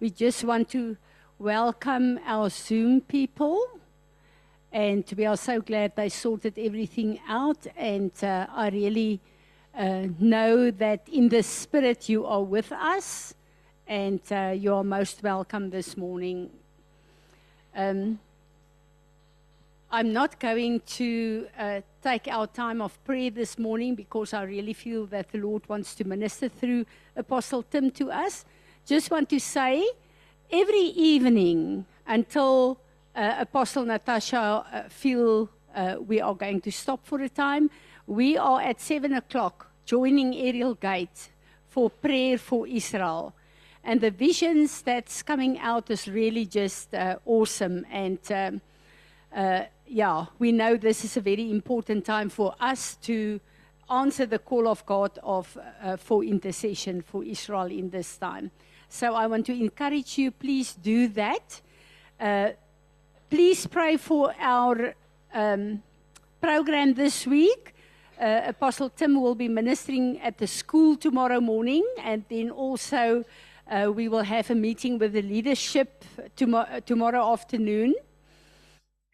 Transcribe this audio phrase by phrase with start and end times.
[0.00, 0.96] we just want to
[1.40, 3.80] welcome our Zoom people.
[4.70, 7.66] And we are so glad they sorted everything out.
[7.76, 9.20] And uh, I really
[9.76, 13.34] uh, know that in the spirit you are with us.
[13.88, 16.50] And uh, you are most welcome this morning.
[17.74, 18.20] Um,
[19.90, 24.74] I'm not going to uh, take our time of prayer this morning because I really
[24.74, 26.86] feel that the Lord wants to minister through
[27.16, 28.44] Apostle Tim to us.
[28.88, 29.86] Just want to say,
[30.50, 32.80] every evening until
[33.14, 37.68] uh, Apostle Natasha uh, feel uh, we are going to stop for a time,
[38.06, 41.28] we are at seven o'clock joining Ariel Gate
[41.66, 43.34] for prayer for Israel.
[43.84, 47.84] And the visions that's coming out is really just uh, awesome.
[47.90, 48.62] And um,
[49.36, 53.38] uh, yeah, we know this is a very important time for us to
[53.90, 58.50] answer the call of God of, uh, for intercession for Israel in this time.
[58.88, 61.60] So I want to encourage you, please do that.
[62.18, 62.50] Uh,
[63.28, 64.94] please pray for our
[65.34, 65.82] um,
[66.40, 67.74] program this week.
[68.18, 73.24] Uh, Apostle Tim will be ministering at the school tomorrow morning, and then also
[73.70, 76.04] uh, we will have a meeting with the leadership
[76.34, 77.94] tomorrow, tomorrow afternoon.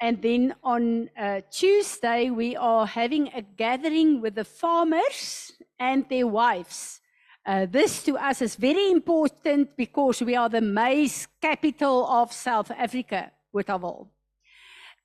[0.00, 6.27] And then on uh, Tuesday, we are having a gathering with the farmers and their
[6.27, 7.00] wives.
[7.46, 12.70] Uh, this to us is very important because we are the maize capital of South
[12.70, 14.08] Africa, Bothaville.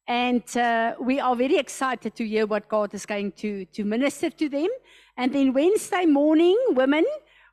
[0.07, 4.29] And uh, we are very excited to hear what God is going to, to minister
[4.29, 4.69] to them.
[5.17, 7.05] And then Wednesday morning, women,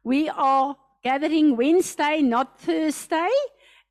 [0.04, 3.30] we are gathering Wednesday, not Thursday.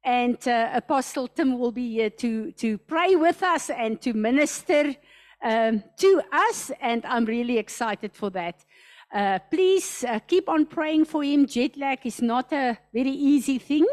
[0.01, 4.95] And uh, Apostle Tim will be here to, to pray with us and to minister
[5.43, 6.71] um, to us.
[6.79, 8.64] And I'm really excited for that.
[9.15, 11.47] Uh, please uh, keep on praying for him.
[11.47, 13.87] Jet lag is not a very easy thing.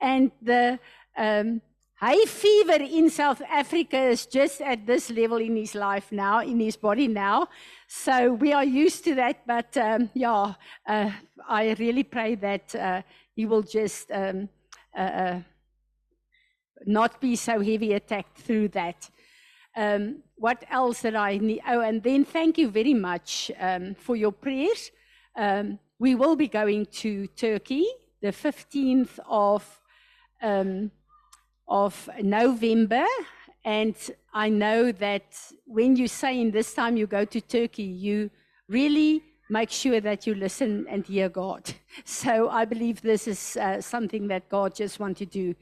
[0.00, 0.80] And the
[1.16, 1.62] um,
[1.94, 6.58] high fever in South Africa is just at this level in his life now, in
[6.58, 7.46] his body now.
[7.86, 9.46] So we are used to that.
[9.46, 10.54] But um, yeah,
[10.88, 11.10] uh,
[11.48, 13.02] I really pray that uh,
[13.36, 14.10] he will just.
[14.10, 14.48] Um,
[14.96, 15.38] uh,
[16.86, 19.10] not be so heavy attacked through that.
[19.76, 21.62] Um, what else that I need?
[21.66, 24.90] Oh, and then thank you very much um, for your prayers.
[25.36, 27.86] Um, we will be going to Turkey
[28.24, 29.80] the 15th of,
[30.40, 30.90] um,
[31.68, 33.04] of November.
[33.64, 33.94] And
[34.32, 38.30] I know that when you say in this time you go to Turkey, you
[38.66, 41.70] really make sure that you listen and hear God.
[42.04, 45.54] So I believe this is uh, something that God just wants to do.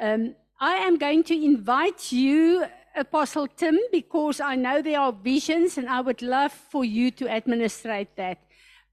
[0.00, 5.78] Um, I am going to invite you, Apostle Tim, because I know there are visions
[5.78, 8.38] and I would love for you to administrate that.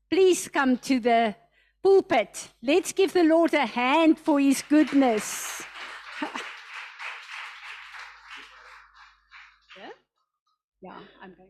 [0.10, 1.36] Please come to the
[1.84, 2.50] pulpit.
[2.64, 5.62] Let's give the Lord a hand for his goodness.
[9.78, 9.90] yeah?
[10.82, 11.49] yeah, I'm going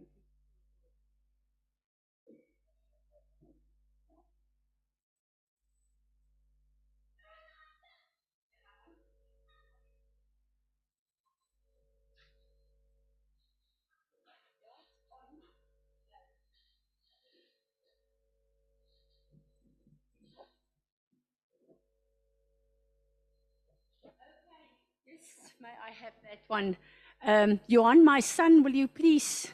[25.62, 26.78] may I have that one?
[27.22, 29.52] Um, Johan, my son, will you please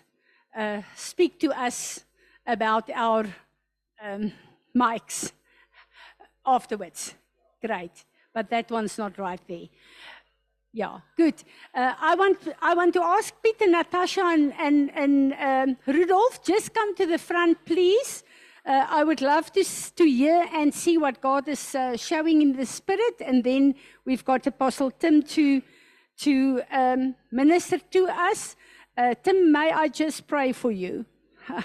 [0.56, 2.06] uh, speak to us
[2.46, 3.26] about our
[4.04, 4.32] um,
[4.76, 5.32] mics
[6.46, 7.16] afterwards?
[7.60, 8.06] Great,
[8.36, 9.68] but that one's not right there.
[10.74, 11.44] Yeah, good.
[11.74, 16.72] Uh, I want I want to ask Peter, Natasha, and and, and um, Rudolph, just
[16.72, 18.24] come to the front, please.
[18.64, 19.64] Uh, I would love to,
[19.96, 23.22] to hear and see what God is uh, showing in the spirit.
[23.22, 25.62] And then we've got Apostle Tim to
[26.20, 28.56] to um, minister to us.
[28.98, 31.06] Uh, Tim, may I just pray for you?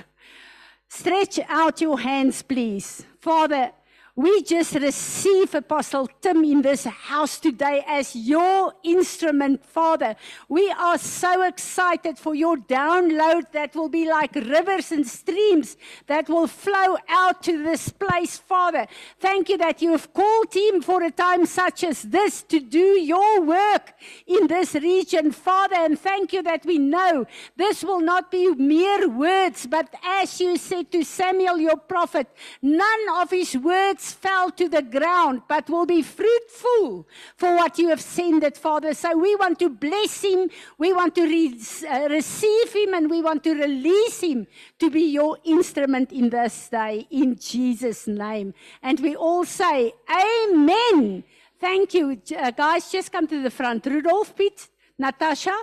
[0.88, 3.06] Stretch out your hands, please.
[3.21, 3.72] Father,
[4.16, 10.16] we just receive Apostle Tim in this house today as your instrument, Father.
[10.48, 15.77] We are so excited for your download that will be like rivers and streams
[16.07, 18.86] that will flow out to this place, Father.
[19.21, 22.98] Thank you that you have called him for a time such as this to do
[22.98, 23.95] your work
[24.27, 25.77] in this region, Father.
[25.77, 27.27] And thank you that we know
[27.57, 32.27] this will not be mere words, but as you said to Samuel, your prophet,
[32.60, 37.06] none of his words fell to the ground, but will be fruitful
[37.36, 38.94] for what you have sent it, Father.
[38.94, 43.22] So we want to bless him, we want to re- uh, receive him, and we
[43.22, 44.47] want to release him
[44.78, 48.54] to be your instrument in this day, in Jesus' name.
[48.82, 51.24] And we all say, Amen.
[51.58, 52.20] Thank you.
[52.36, 53.84] Uh, guys, just come to the front.
[53.84, 54.68] Rudolf, Piet,
[54.98, 55.56] Natasha,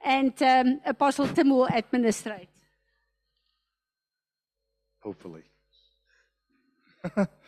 [0.00, 2.48] and um, Apostle Tim will administrate.
[5.00, 5.42] Hopefully.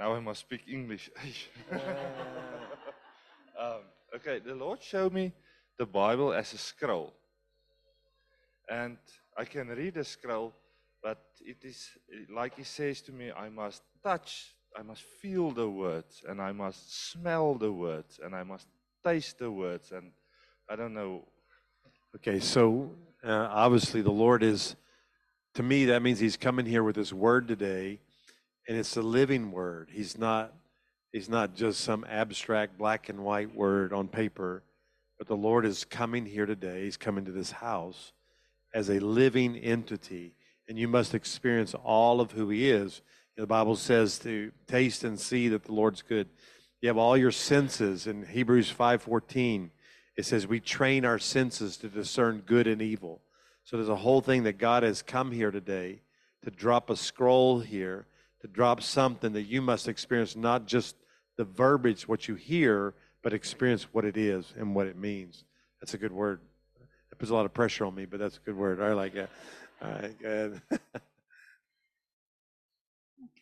[0.00, 1.10] now I must speak English.
[3.60, 3.82] um,
[4.16, 5.34] okay, the Lord showed me
[5.78, 7.12] the Bible as a scroll.
[8.66, 8.96] And
[9.36, 10.54] I can read the scroll,
[11.02, 11.90] but it is
[12.34, 16.52] like He says to me, I must touch, I must feel the words, and I
[16.52, 18.68] must smell the words, and I must
[19.04, 19.92] taste the words.
[19.92, 20.12] And
[20.66, 21.28] I don't know.
[22.16, 22.90] Okay, so
[23.22, 24.76] uh, obviously the Lord is,
[25.56, 28.00] to me, that means He's coming here with His word today,
[28.70, 29.88] and it's a living word.
[29.90, 30.54] He's not,
[31.12, 34.62] He's not just some abstract black and white word on paper,
[35.18, 36.84] but the Lord is coming here today.
[36.84, 38.12] He's coming to this house
[38.72, 40.36] as a living entity,
[40.68, 43.02] and you must experience all of who He is.
[43.36, 46.28] The Bible says to taste and see that the Lord's good.
[46.80, 49.70] You have all your senses in Hebrews 5:14
[50.16, 53.20] it says we train our senses to discern good and evil.
[53.64, 56.02] So there's a whole thing that God has come here today
[56.44, 58.06] to drop a scroll here,
[58.40, 60.96] to drop something that you must experience, not just
[61.36, 65.44] the verbiage, what you hear, but experience what it is and what it means.
[65.80, 66.40] That's a good word.
[67.12, 68.80] It puts a lot of pressure on me, but that's a good word.
[68.80, 69.30] I like it.
[69.82, 70.60] All right, good.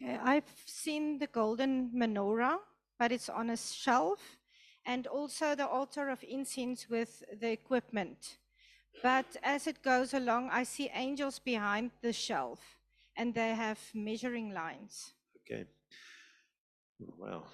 [0.00, 2.58] Okay, I've seen the golden menorah,
[2.98, 4.38] but it's on a shelf,
[4.86, 8.38] and also the altar of incense with the equipment.
[9.02, 12.77] But as it goes along, I see angels behind the shelf,
[13.18, 15.12] and they have measuring lines.
[15.44, 15.64] Okay.
[17.18, 17.46] Well.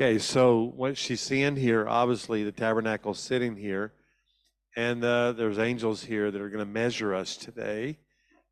[0.00, 3.92] Okay, so what she's seeing here, obviously the tabernacle's sitting here,
[4.74, 7.98] and uh, there's angels here that are going to measure us today.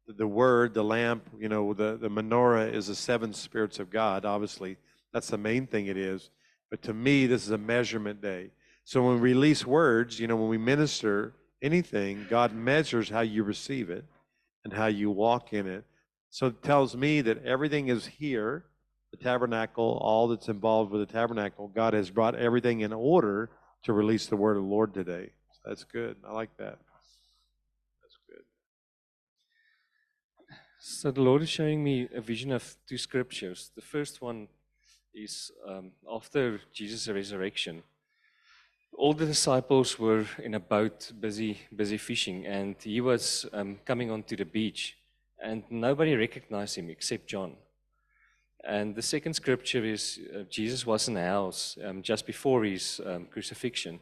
[0.07, 4.25] The word, the lamp, you know, the, the menorah is the seven spirits of God,
[4.25, 4.77] obviously.
[5.13, 6.31] That's the main thing it is.
[6.71, 8.51] But to me, this is a measurement day.
[8.85, 13.43] So when we release words, you know, when we minister anything, God measures how you
[13.43, 14.05] receive it
[14.65, 15.85] and how you walk in it.
[16.31, 18.65] So it tells me that everything is here,
[19.11, 21.69] the tabernacle, all that's involved with the tabernacle.
[21.69, 23.51] God has brought everything in order
[23.85, 25.31] to release the word of the Lord today.
[25.53, 26.17] So that's good.
[26.27, 26.79] I like that.
[28.03, 28.45] That's good.
[30.81, 33.71] So the Lord is showing me a vision of two scriptures.
[33.75, 34.49] The first one
[35.15, 37.83] is um, after Jesus' resurrection.
[38.97, 44.11] All the disciples were in a boat, busy, busy fishing, and he was um, coming
[44.11, 44.97] onto the beach,
[45.43, 47.55] and nobody recognized him except John.
[48.65, 53.01] And the second scripture is uh, Jesus was in a house um, just before his
[53.07, 54.01] um, crucifixion,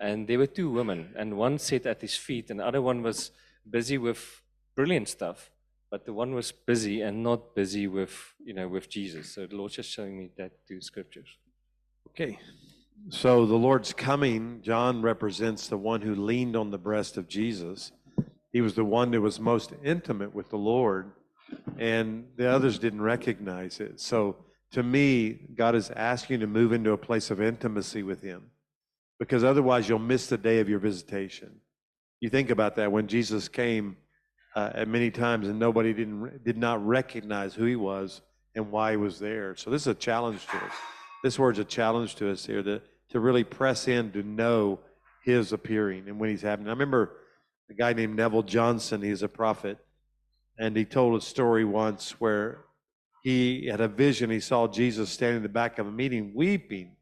[0.00, 3.02] and there were two women, and one sat at his feet, and the other one
[3.02, 3.30] was
[3.68, 4.40] busy with
[4.74, 5.50] brilliant stuff
[5.90, 9.34] but the one was busy and not busy with you know with Jesus.
[9.34, 11.28] So the Lord's just showing me that two scriptures.
[12.08, 12.38] Okay.
[13.08, 17.92] So the Lord's coming, John represents the one who leaned on the breast of Jesus.
[18.52, 21.12] He was the one that was most intimate with the Lord,
[21.78, 24.00] and the others didn't recognize it.
[24.00, 24.36] So
[24.72, 28.50] to me, God is asking to move into a place of intimacy with Him
[29.18, 31.60] because otherwise you'll miss the day of your visitation.
[32.20, 33.96] You think about that when Jesus came
[34.54, 38.20] uh, at many times and nobody didn't did not recognize who he was
[38.54, 39.54] and why he was there.
[39.56, 40.72] So this is a challenge to us.
[41.22, 44.80] This word's a challenge to us here to to really press in to know
[45.22, 46.68] his appearing and when he's happening.
[46.68, 47.12] I remember
[47.68, 49.02] a guy named Neville Johnson.
[49.02, 49.78] He's a prophet,
[50.58, 52.64] and he told a story once where
[53.22, 54.30] he had a vision.
[54.30, 56.96] He saw Jesus standing in the back of a meeting weeping,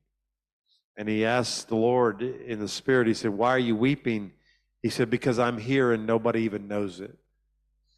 [0.96, 3.06] and he asked the Lord in the spirit.
[3.06, 4.32] He said, "Why are you weeping?"
[4.82, 7.16] He said, "Because I'm here and nobody even knows it."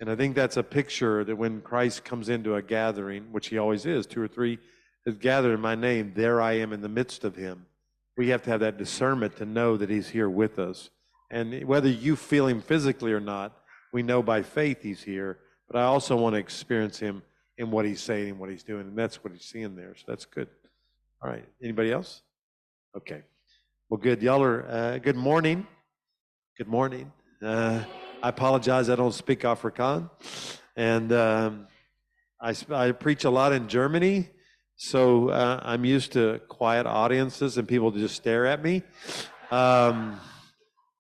[0.00, 3.59] And I think that's a picture that when Christ comes into a gathering, which he
[3.59, 4.59] always is, two or three
[5.07, 7.67] is gathered in my name, there I am in the midst of him.
[8.21, 10.91] We have to have that discernment to know that he's here with us.
[11.31, 13.57] And whether you feel him physically or not,
[13.95, 15.39] we know by faith he's here.
[15.67, 17.23] But I also want to experience him
[17.57, 18.83] in what he's saying and what he's doing.
[18.83, 19.95] And that's what he's seeing there.
[19.97, 20.49] So that's good.
[21.23, 21.47] All right.
[21.62, 22.21] Anybody else?
[22.95, 23.23] Okay.
[23.89, 24.21] Well, good.
[24.21, 25.67] Y'all are, uh, good morning.
[26.59, 27.11] Good morning.
[27.41, 27.85] Uh,
[28.23, 30.11] I apologize, I don't speak Afrikaans.
[30.77, 31.69] And um,
[32.39, 34.29] I, I preach a lot in Germany,
[34.83, 38.83] so uh, I'm used to quiet audiences and people just stare at me.
[39.51, 40.19] Um,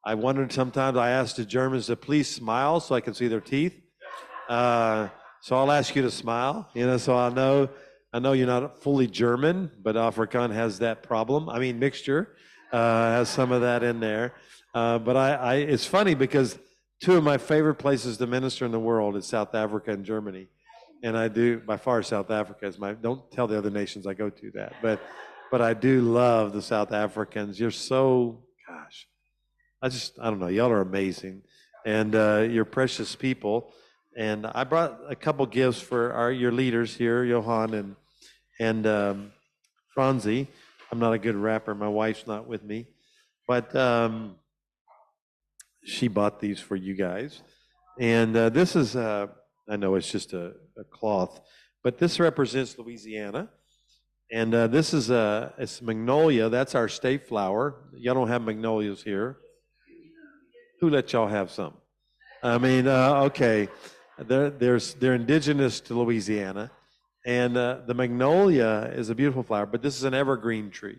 [0.04, 3.40] I wondered sometimes, I asked the Germans to please smile so I can see their
[3.40, 3.74] teeth.
[4.50, 5.08] Uh,
[5.40, 7.70] so I'll ask you to smile, you know, so I know.
[8.12, 11.48] I know you're not fully German, but Afrikaans has that problem.
[11.48, 12.36] I mean, mixture
[12.72, 14.34] uh, has some of that in there.
[14.74, 16.58] Uh, but I, I, it's funny because
[17.00, 20.48] two of my favorite places to minister in the world is South Africa and Germany.
[21.02, 22.92] And I do by far South Africa is my.
[22.92, 25.00] Don't tell the other nations I go to that, but
[25.50, 27.58] but I do love the South Africans.
[27.58, 29.08] You're so gosh,
[29.82, 30.48] I just I don't know.
[30.48, 31.42] Y'all are amazing,
[31.84, 33.72] and uh, you're precious people.
[34.16, 37.96] And I brought a couple gifts for our your leaders here, Johan and
[38.58, 39.32] and um,
[39.94, 40.48] Franzi.
[40.92, 41.74] I'm not a good rapper.
[41.74, 42.86] My wife's not with me,
[43.46, 44.34] but um,
[45.84, 47.42] she bought these for you guys.
[47.98, 49.28] And uh, this is, uh,
[49.70, 51.40] I know it's just a, a, cloth,
[51.84, 53.48] but this represents Louisiana.
[54.32, 56.48] And uh, this is a it's magnolia.
[56.48, 57.76] That's our state flower.
[57.94, 59.38] Y'all don't have magnolias here.
[60.80, 61.74] Who let y'all have some?
[62.42, 63.68] I mean, uh, okay,
[64.18, 66.72] they're, there's, they're indigenous to Louisiana.
[67.24, 70.98] And uh, the magnolia is a beautiful flower, but this is an evergreen tree.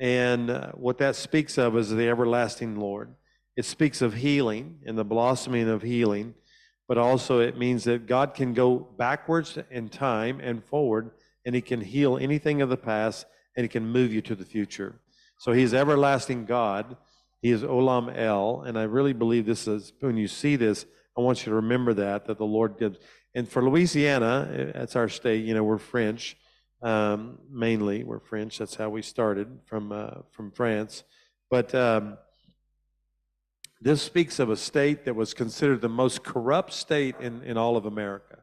[0.00, 3.14] And uh, what that speaks of is the everlasting Lord.
[3.56, 6.34] It speaks of healing and the blossoming of healing,
[6.88, 11.10] but also it means that God can go backwards in time and forward,
[11.44, 13.26] and He can heal anything of the past,
[13.56, 15.00] and He can move you to the future.
[15.38, 16.96] So He's everlasting God.
[17.42, 20.86] He is Olam El, and I really believe this is when you see this,
[21.16, 22.98] I want you to remember that that the Lord gives.
[23.34, 25.44] And for Louisiana, that's our state.
[25.44, 26.36] You know, we're French
[26.82, 28.04] um, mainly.
[28.04, 28.58] We're French.
[28.58, 31.02] That's how we started from uh, from France.
[31.50, 32.18] But um,
[33.84, 37.76] this speaks of a state that was considered the most corrupt state in, in all
[37.76, 38.38] of America.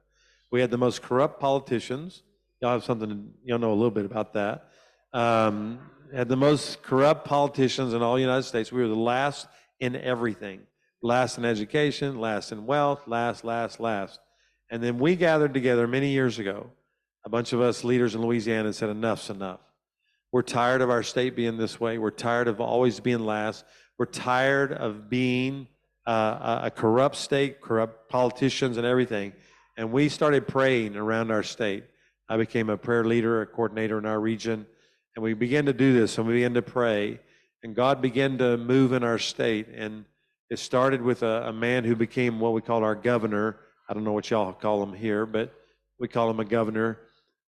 [0.52, 2.22] We had the most corrupt politicians.
[2.62, 3.34] Y'all have something.
[3.44, 4.68] Y'all know a little bit about that.
[5.14, 5.80] Um,
[6.14, 8.72] had the most corrupt politicians in all the United States.
[8.72, 9.48] We were the last
[9.80, 10.62] in everything.
[11.02, 14.20] Last in education, last in wealth, last, last, last.
[14.70, 16.70] And then we gathered together many years ago,
[17.26, 19.62] a bunch of us leaders in Louisiana, and said, enough's enough.
[20.32, 21.98] We're tired of our state being this way.
[21.98, 23.66] We're tired of always being last.
[24.02, 25.68] We're tired of being
[26.08, 29.32] uh, a corrupt state, corrupt politicians, and everything.
[29.78, 31.84] And we started praying around our state.
[32.28, 34.66] I became a prayer leader, a coordinator in our region.
[35.16, 37.20] And we began to do this, and we began to pray.
[37.62, 39.68] And God began to move in our state.
[39.68, 40.06] And
[40.50, 44.04] it started with a, a man who became what we call our governor I don't
[44.04, 45.54] know what y'all call him here, but
[46.00, 46.98] we call him a governor.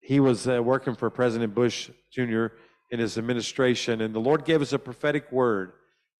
[0.01, 2.49] He was uh, working for President Bush Jr.
[2.91, 5.73] in his administration, and the Lord gave us a prophetic word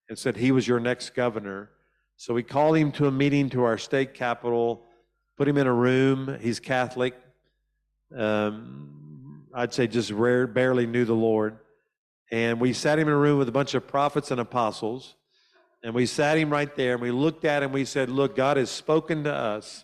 [0.10, 1.70] and said he was your next governor.
[2.18, 4.86] So we called him to a meeting to our state capital,
[5.38, 6.38] put him in a room.
[6.40, 7.16] He's Catholic.
[8.16, 11.58] Um, I'd say just rare, barely knew the Lord.
[12.32, 15.16] And we sat him in a room with a bunch of prophets and apostles.
[15.84, 17.72] And we sat him right there and we looked at him.
[17.72, 19.84] We said, Look, God has spoken to us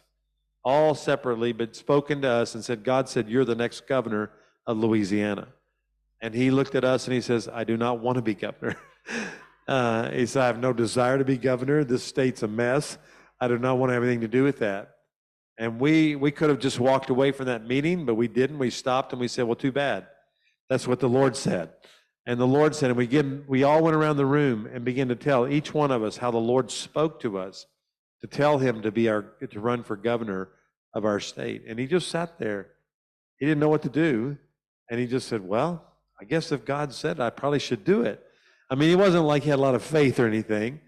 [0.63, 4.31] all separately, but spoken to us and said, God said, You're the next governor
[4.65, 5.49] of Louisiana.
[6.21, 8.77] And he looked at us and he says, I do not want to be governor.
[9.69, 11.83] Uh, he said, I have no desire to be governor.
[11.83, 12.97] This state's a mess.
[13.39, 14.95] I do not want to have anything to do with that.
[15.59, 18.57] And we, we could have just walked away from that meeting, but we didn't.
[18.57, 20.07] We stopped and we said, Well, too bad.
[20.69, 21.69] That's what the Lord said.
[22.25, 25.07] And the Lord said, and we, get, we all went around the room and began
[25.07, 27.65] to tell each one of us how the Lord spoke to us
[28.21, 30.49] to tell him to be our to run for governor
[30.93, 31.63] of our state.
[31.67, 32.67] And he just sat there.
[33.37, 34.37] He didn't know what to do.
[34.89, 35.85] And he just said, Well,
[36.19, 38.23] I guess if God said I probably should do it.
[38.69, 40.79] I mean, he wasn't like he had a lot of faith or anything.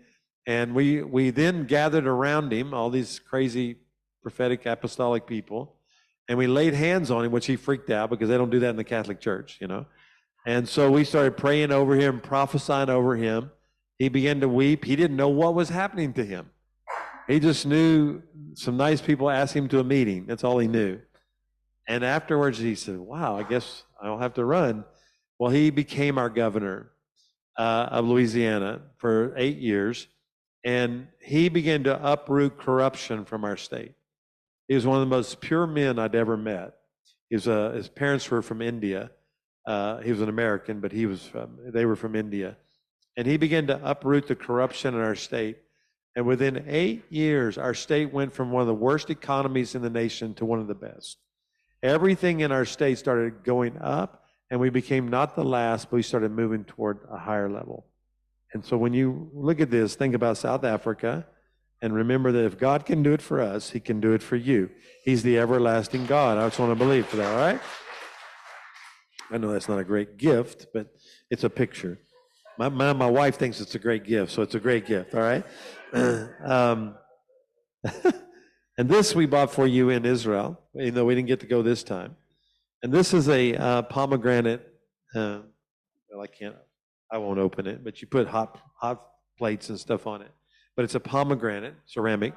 [0.47, 3.77] And we we then gathered around him, all these crazy
[4.21, 5.75] prophetic apostolic people,
[6.27, 8.69] and we laid hands on him, which he freaked out because they don't do that
[8.69, 9.85] in the Catholic Church, you know.
[10.45, 13.51] And so we started praying over him, prophesying over him.
[13.99, 14.83] He began to weep.
[14.83, 16.49] He didn't know what was happening to him.
[17.27, 18.23] He just knew
[18.55, 20.25] some nice people asked him to a meeting.
[20.25, 20.99] That's all he knew.
[21.87, 24.85] And afterwards, he said, Wow, I guess I'll have to run.
[25.37, 26.90] Well, he became our governor
[27.61, 30.07] uh, of Louisiana for eight years,
[30.65, 33.93] and he began to uproot corruption from our state.
[34.67, 36.73] He was one of the most pure men I'd ever met.
[37.29, 39.11] Was, uh, his parents were from India.
[39.67, 42.57] Uh, he was an American, but he was from, they were from India.
[43.15, 45.57] And he began to uproot the corruption in our state.
[46.15, 49.89] And within eight years, our state went from one of the worst economies in the
[49.91, 51.17] nation to one of the best.
[51.83, 54.20] Everything in our state started going up,
[54.51, 57.85] and we became not the last, but we started moving toward a higher level.
[58.53, 61.25] And so when you look at this, think about South Africa,
[61.81, 64.35] and remember that if God can do it for us, He can do it for
[64.35, 64.69] you.
[65.05, 66.37] He's the everlasting God.
[66.37, 67.61] I just want to believe for that, all right?
[69.31, 70.93] I know that's not a great gift, but
[71.29, 71.97] it's a picture.
[72.57, 75.21] My, my, my wife thinks it's a great gift, so it's a great gift, all
[75.21, 75.45] right?
[76.43, 76.95] um,
[78.77, 81.61] and this we bought for you in Israel, even though we didn't get to go
[81.61, 82.17] this time.
[82.83, 84.67] And this is a uh, pomegranate.
[85.13, 85.41] Uh,
[86.09, 86.55] well, I can't.
[87.11, 89.05] I won't open it, but you put hot hot
[89.37, 90.31] plates and stuff on it.
[90.75, 92.33] But it's a pomegranate ceramic,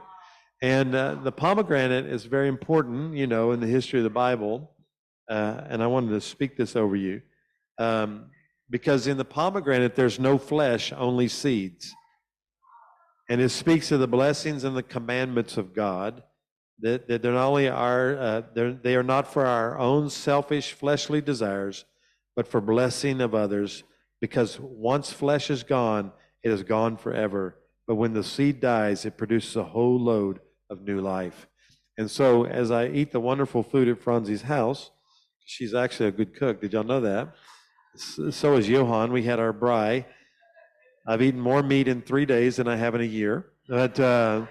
[0.61, 4.73] And uh, the pomegranate is very important, you know, in the history of the Bible.
[5.31, 7.23] Uh, and I wanted to speak this over you.
[7.79, 8.27] Um,
[8.69, 11.95] because in the pomegranate, there's no flesh, only seeds.
[13.31, 16.23] And it speaks of the blessings and the commandments of God.
[16.81, 20.73] That, that they're not only are, uh, they're, they are not for our own selfish
[20.73, 21.85] fleshly desires,
[22.35, 23.85] but for blessing of others.
[24.21, 26.13] Because once flesh is gone,
[26.43, 27.57] it is gone forever.
[27.87, 30.41] But when the seed dies, it produces a whole load
[30.71, 31.47] of new life.
[31.97, 34.91] And so, as I eat the wonderful food at Franzi's house,
[35.45, 36.61] she's actually a good cook.
[36.61, 37.35] Did y'all know that?
[37.97, 39.13] So is Johan.
[39.13, 40.05] We had our braai.
[41.07, 43.47] I've eaten more meat in three days than I have in a year.
[43.69, 44.47] But uh,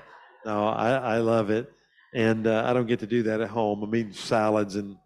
[0.45, 1.71] no, I, I love it.
[2.13, 3.83] And uh, I don't get to do that at home.
[3.83, 4.97] I'm eating salads and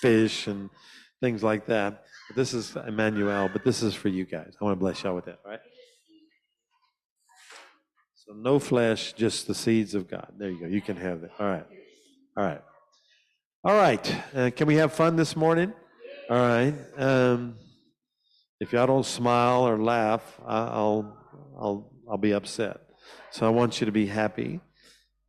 [0.00, 0.68] fish and
[1.20, 2.04] things like that.
[2.28, 4.54] But this is Emmanuel, but this is for you guys.
[4.60, 5.60] I want to bless y'all with that, right?
[8.14, 10.34] So no flesh, just the seeds of God.
[10.36, 10.66] There you go.
[10.66, 11.30] You can have that.
[11.38, 11.66] All right.
[12.36, 12.60] All right.
[13.64, 14.16] All right.
[14.34, 15.72] Uh, can we have fun this morning?
[16.28, 16.74] All right.
[16.98, 17.56] Um,
[18.60, 21.16] if y'all don't smile or laugh, I'll
[21.58, 22.80] I'll I'll be upset.
[23.30, 24.60] So I want you to be happy.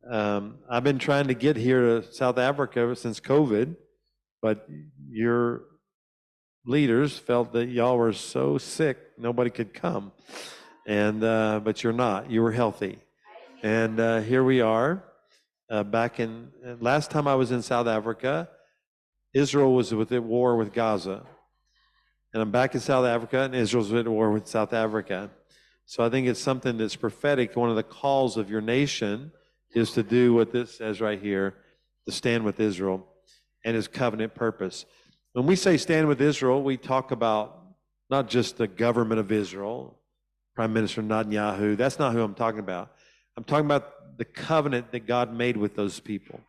[0.08, 3.76] Um, I've been trying to get here to South Africa since COVID,
[4.40, 4.66] but
[5.10, 5.64] your
[6.64, 10.12] leaders felt that y'all were so sick nobody could come,
[10.86, 12.30] and uh, but you're not.
[12.30, 12.98] You were healthy,
[13.62, 15.04] and uh, here we are.
[15.68, 18.48] Uh, back in last time I was in South Africa,
[19.34, 21.26] Israel was with at war with Gaza.
[22.32, 25.30] And I'm back in South Africa, and Israel's at war with South Africa.
[25.84, 27.54] So I think it's something that's prophetic.
[27.54, 29.32] One of the calls of your nation
[29.74, 31.54] is to do what this says right here
[32.06, 33.06] to stand with Israel
[33.64, 34.86] and his covenant purpose.
[35.32, 37.60] When we say stand with Israel, we talk about
[38.08, 39.98] not just the government of Israel,
[40.54, 41.76] Prime Minister Netanyahu.
[41.76, 42.90] That's not who I'm talking about.
[43.36, 46.40] I'm talking about the covenant that God made with those people.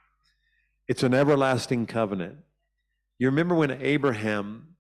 [0.88, 2.38] It's an everlasting covenant.
[3.20, 4.76] You remember when Abraham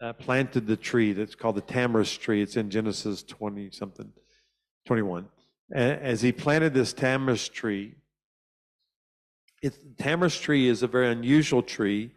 [0.00, 2.42] uh, planted the tree that's called the tamarisk tree?
[2.42, 4.12] It's in Genesis 20 something,
[4.86, 5.26] 21.
[5.72, 7.94] As he planted this tamarisk tree,
[9.62, 12.12] it, tamarisk tree is a very unusual tree.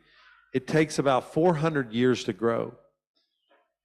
[0.53, 2.73] It takes about 400 years to grow.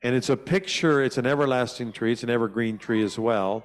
[0.03, 3.65] And it's a picture, it's an everlasting tree, it's an evergreen tree as well.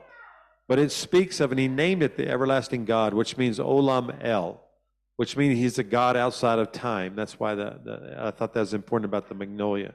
[0.68, 4.62] But it speaks of, and he named it the everlasting God, which means Olam El
[5.22, 7.16] which means he's a God outside of time.
[7.16, 9.94] That's why the, the, I thought that was important about the magnolia.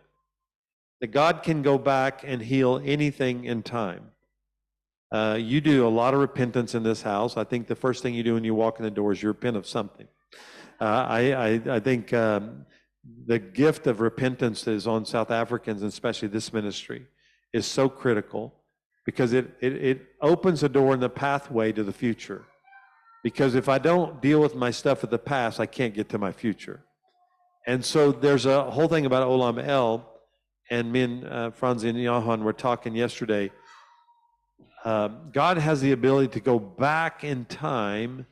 [1.00, 4.12] That God can go back and heal anything in time.
[5.12, 7.36] Uh, you do a lot of repentance in this house.
[7.36, 9.28] I think the first thing you do when you walk in the door is you
[9.28, 10.08] repent of something.
[10.80, 12.66] Uh, I, I, I, think um,
[13.26, 17.06] the gift of repentance that is on South Africans, and especially this ministry,
[17.52, 18.52] is so critical
[19.06, 22.44] because it, it, it opens a door in the pathway to the future.
[23.22, 26.18] Because if I don't deal with my stuff of the past, I can't get to
[26.18, 26.84] my future.
[27.66, 30.06] And so there's a whole thing about Olam El,
[30.70, 33.50] and me and uh, and Johan were talking yesterday.
[34.86, 38.24] Um, God has the ability to go back in time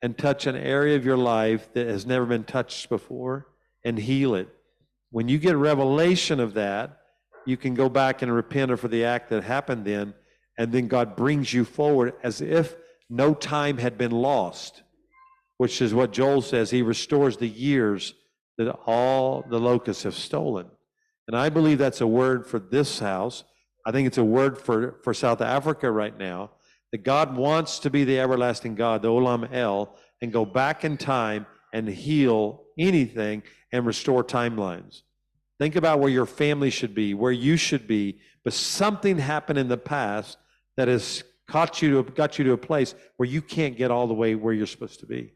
[0.00, 3.48] and touch an area of your life that has never been touched before
[3.84, 4.48] and heal it.
[5.10, 6.98] When you get revelation of that,
[7.46, 10.14] you can go back and repent for the act that happened then,
[10.56, 12.76] and then God brings you forward as if
[13.10, 14.84] no time had been lost,
[15.56, 16.70] which is what Joel says.
[16.70, 18.14] He restores the years
[18.56, 20.66] that all the locusts have stolen.
[21.26, 23.42] And I believe that's a word for this house.
[23.84, 26.50] I think it's a word for, for South Africa right now
[26.92, 30.96] that God wants to be the everlasting God, the Olam El, and go back in
[30.96, 33.42] time and heal anything
[33.72, 35.02] and restore timelines.
[35.58, 39.68] Think about where your family should be, where you should be, but something happened in
[39.68, 40.36] the past
[40.76, 44.06] that has caught you to, got you to a place where you can't get all
[44.06, 45.32] the way where you're supposed to be.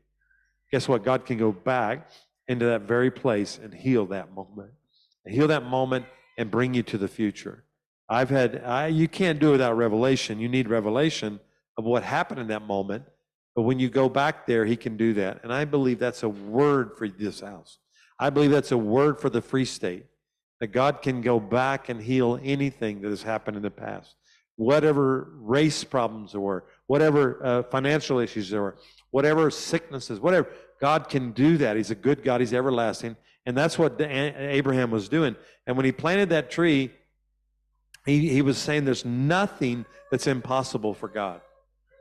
[0.73, 1.05] Guess what?
[1.05, 2.11] God can go back
[2.49, 4.71] into that very place and heal that moment.
[5.27, 6.07] Heal that moment
[6.39, 7.65] and bring you to the future.
[8.09, 10.39] I've had, I, you can't do it without revelation.
[10.39, 11.41] You need revelation
[11.77, 13.05] of what happened in that moment.
[13.55, 15.41] But when you go back there, He can do that.
[15.43, 17.79] And I believe that's a word for this house.
[18.19, 20.07] I believe that's a word for the free state
[20.61, 24.15] that God can go back and heal anything that has happened in the past
[24.57, 28.77] whatever race problems there were, whatever uh, financial issues there were,
[29.11, 30.49] whatever sicknesses, whatever.
[30.81, 31.77] God can do that.
[31.77, 32.41] He's a good God.
[32.41, 33.17] He's everlasting.
[33.47, 35.37] And that's what Abraham was doing.
[35.67, 36.91] And when he planted that tree,
[38.07, 41.41] he, he was saying there's nothing that's impossible for God.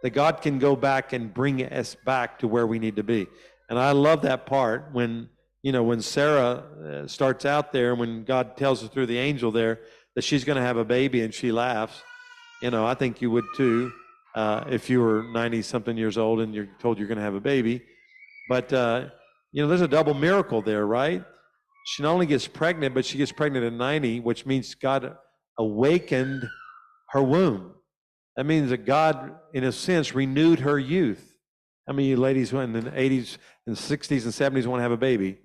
[0.03, 3.27] That God can go back and bring us back to where we need to be.
[3.69, 5.29] And I love that part when,
[5.63, 6.63] you know, when Sarah
[7.03, 9.79] uh, starts out there, and when God tells her through the angel there
[10.15, 12.03] that she's going to have a baby and she laughs
[12.61, 13.91] you know, I think you would too.
[14.35, 17.35] uh, if you were 90 something years old and you're told you're going to have
[17.35, 17.81] a baby.
[18.49, 19.07] But, uh,
[19.53, 21.23] you know, there's a double miracle there, right?
[21.85, 25.15] She not only gets pregnant, but she gets pregnant at 90, which means God
[25.57, 26.49] awakened
[27.09, 27.73] her womb.
[28.35, 31.33] That means that God, in a sense, renewed her youth.
[31.87, 33.37] How many you ladies in the 80s
[33.67, 35.37] and 60s and 70s want to have a baby?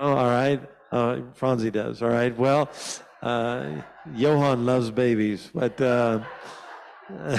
[0.00, 0.60] Oh, all right.
[0.90, 2.02] Uh, Franzi does.
[2.02, 2.36] All right.
[2.36, 2.70] Well,
[3.22, 3.82] uh,
[4.14, 6.20] Johan loves babies, but uh,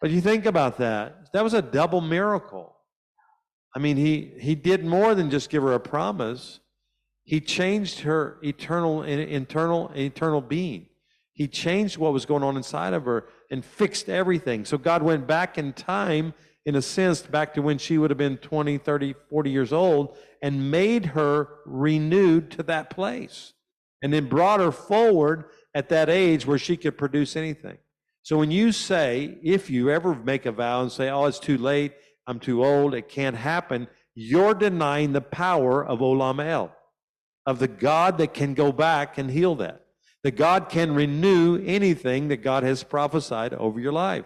[0.00, 1.32] but you think about that.
[1.32, 2.76] That was a double miracle.
[3.74, 6.60] I mean, he he did more than just give her a promise.
[7.24, 10.86] He changed her eternal internal eternal being.
[11.42, 14.64] He changed what was going on inside of her and fixed everything.
[14.64, 18.18] So God went back in time in a sense, back to when she would have
[18.18, 23.54] been 20, 30, 40 years old, and made her renewed to that place.
[24.02, 27.78] And then brought her forward at that age where she could produce anything.
[28.22, 31.58] So when you say, if you ever make a vow and say, oh, it's too
[31.58, 31.94] late,
[32.28, 36.72] I'm too old, it can't happen, you're denying the power of Olam El,
[37.46, 39.81] of the God that can go back and heal that.
[40.24, 44.24] That God can renew anything that God has prophesied over your life.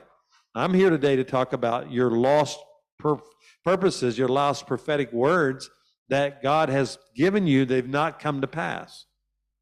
[0.55, 2.59] I'm here today to talk about your lost
[2.99, 3.21] pur-
[3.65, 5.71] purposes, your lost prophetic words
[6.09, 9.07] that God has given you, they've not come to pass.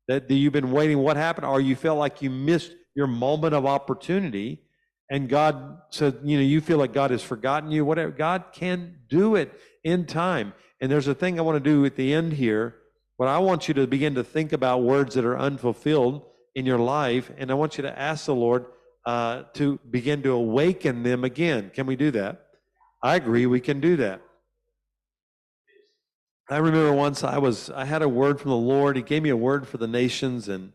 [0.08, 1.46] That you've been waiting, what happened?
[1.46, 4.60] Or you felt like you missed your moment of opportunity,
[5.10, 8.10] and God said, you know, you feel like God has forgotten you, whatever.
[8.10, 10.52] God can do it in time.
[10.80, 12.76] And there's a thing I want to do at the end here.
[13.18, 16.22] But I want you to begin to think about words that are unfulfilled
[16.54, 18.66] in your life, and I want you to ask the Lord,
[19.06, 21.70] uh, to begin to awaken them again.
[21.74, 22.46] Can we do that?
[23.02, 24.22] I agree, we can do that.
[26.50, 28.96] I remember once I was I had a word from the Lord.
[28.96, 30.72] He gave me a word for the nations, and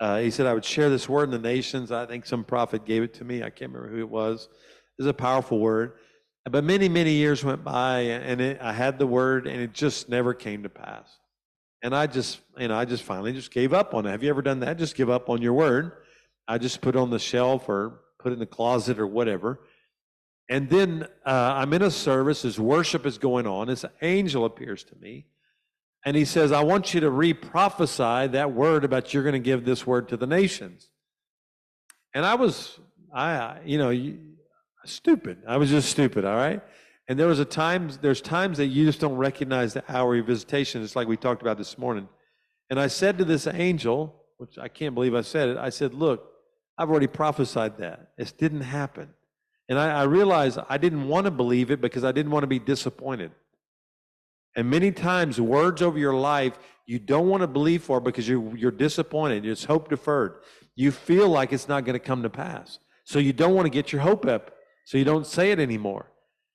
[0.00, 1.92] uh, he said I would share this word in the nations.
[1.92, 3.42] I think some prophet gave it to me.
[3.42, 4.48] I can't remember who it was.
[4.98, 5.92] It was a powerful word.
[6.48, 10.08] But many, many years went by, and it, I had the word, and it just
[10.08, 11.08] never came to pass.
[11.82, 14.10] And I just, you know, I just finally just gave up on it.
[14.10, 14.78] Have you ever done that?
[14.78, 15.92] Just give up on your word.
[16.48, 19.60] I just put on the shelf or put in the closet or whatever.
[20.48, 23.66] And then uh, I'm in a service as worship is going on.
[23.66, 25.26] This angel appears to me.
[26.04, 29.38] And he says, I want you to re prophesy that word about you're going to
[29.40, 30.88] give this word to the nations.
[32.14, 32.78] And I was,
[33.12, 34.16] I, you know,
[34.84, 35.42] stupid.
[35.48, 36.62] I was just stupid, all right?
[37.08, 40.26] And there was a times, there's times that you just don't recognize the hour of
[40.26, 40.82] visitation.
[40.82, 42.08] It's like we talked about this morning.
[42.68, 45.94] And I said to this angel, which I can't believe I said it, I said,
[45.94, 46.32] Look,
[46.76, 48.10] I've already prophesied that.
[48.18, 49.10] It didn't happen.
[49.68, 52.48] And I, I realized I didn't want to believe it because I didn't want to
[52.48, 53.30] be disappointed.
[54.56, 58.56] And many times, words over your life you don't want to believe for because you're,
[58.56, 59.44] you're disappointed.
[59.44, 60.36] It's hope deferred.
[60.76, 62.78] You feel like it's not going to come to pass.
[63.04, 64.52] So you don't want to get your hope up.
[64.84, 66.06] So you don't say it anymore.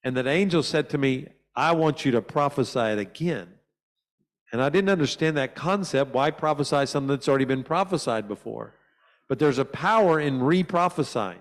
[0.04, 3.50] And that angel said to me, I want you to prophesy it again.
[4.52, 6.14] And I didn't understand that concept.
[6.14, 8.74] Why prophesy something that's already been prophesied before?
[9.30, 11.40] But there's a power in re prophesying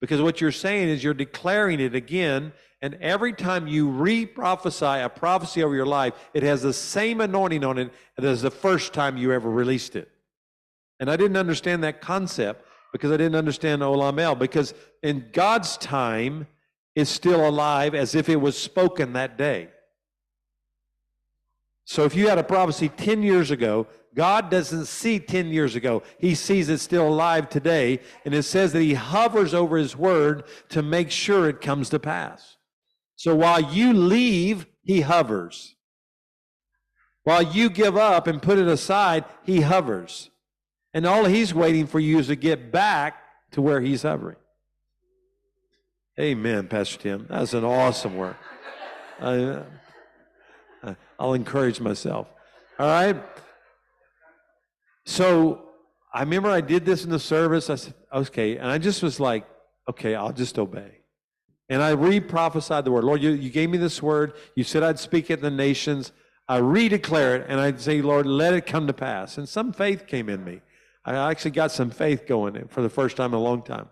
[0.00, 2.52] because what you're saying is you're declaring it again.
[2.80, 7.20] And every time you re prophesy a prophecy over your life, it has the same
[7.20, 10.08] anointing on it as the first time you ever released it.
[11.00, 14.36] And I didn't understand that concept because I didn't understand Olam El.
[14.36, 16.46] Because in God's time,
[16.94, 19.68] it's still alive as if it was spoken that day.
[21.84, 26.02] So if you had a prophecy 10 years ago, God doesn't see 10 years ago.
[26.18, 28.00] He sees it still alive today.
[28.24, 31.98] And it says that He hovers over His word to make sure it comes to
[31.98, 32.56] pass.
[33.16, 35.76] So while you leave, He hovers.
[37.24, 40.30] While you give up and put it aside, He hovers.
[40.92, 44.36] And all He's waiting for you is to get back to where He's hovering.
[46.20, 47.26] Amen, Pastor Tim.
[47.28, 48.36] That's an awesome word.
[49.18, 49.62] Uh,
[51.18, 52.28] I'll encourage myself.
[52.78, 53.16] All right?
[55.06, 55.70] So
[56.12, 57.70] I remember I did this in the service.
[57.70, 58.58] I said, okay.
[58.58, 59.46] And I just was like,
[59.88, 60.98] okay, I'll just obey.
[61.68, 63.04] And I re prophesied the word.
[63.04, 64.34] Lord, you, you gave me this word.
[64.54, 66.12] You said I'd speak it in the nations.
[66.46, 69.38] I redeclare it and I'd say, Lord, let it come to pass.
[69.38, 70.60] And some faith came in me.
[71.04, 73.88] I actually got some faith going for the first time in a long time.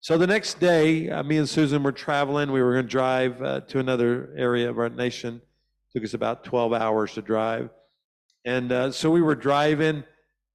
[0.00, 2.52] So the next day, uh, me and Susan were traveling.
[2.52, 5.36] We were going to drive uh, to another area of our nation.
[5.36, 7.70] It took us about 12 hours to drive.
[8.44, 10.04] And uh, so we were driving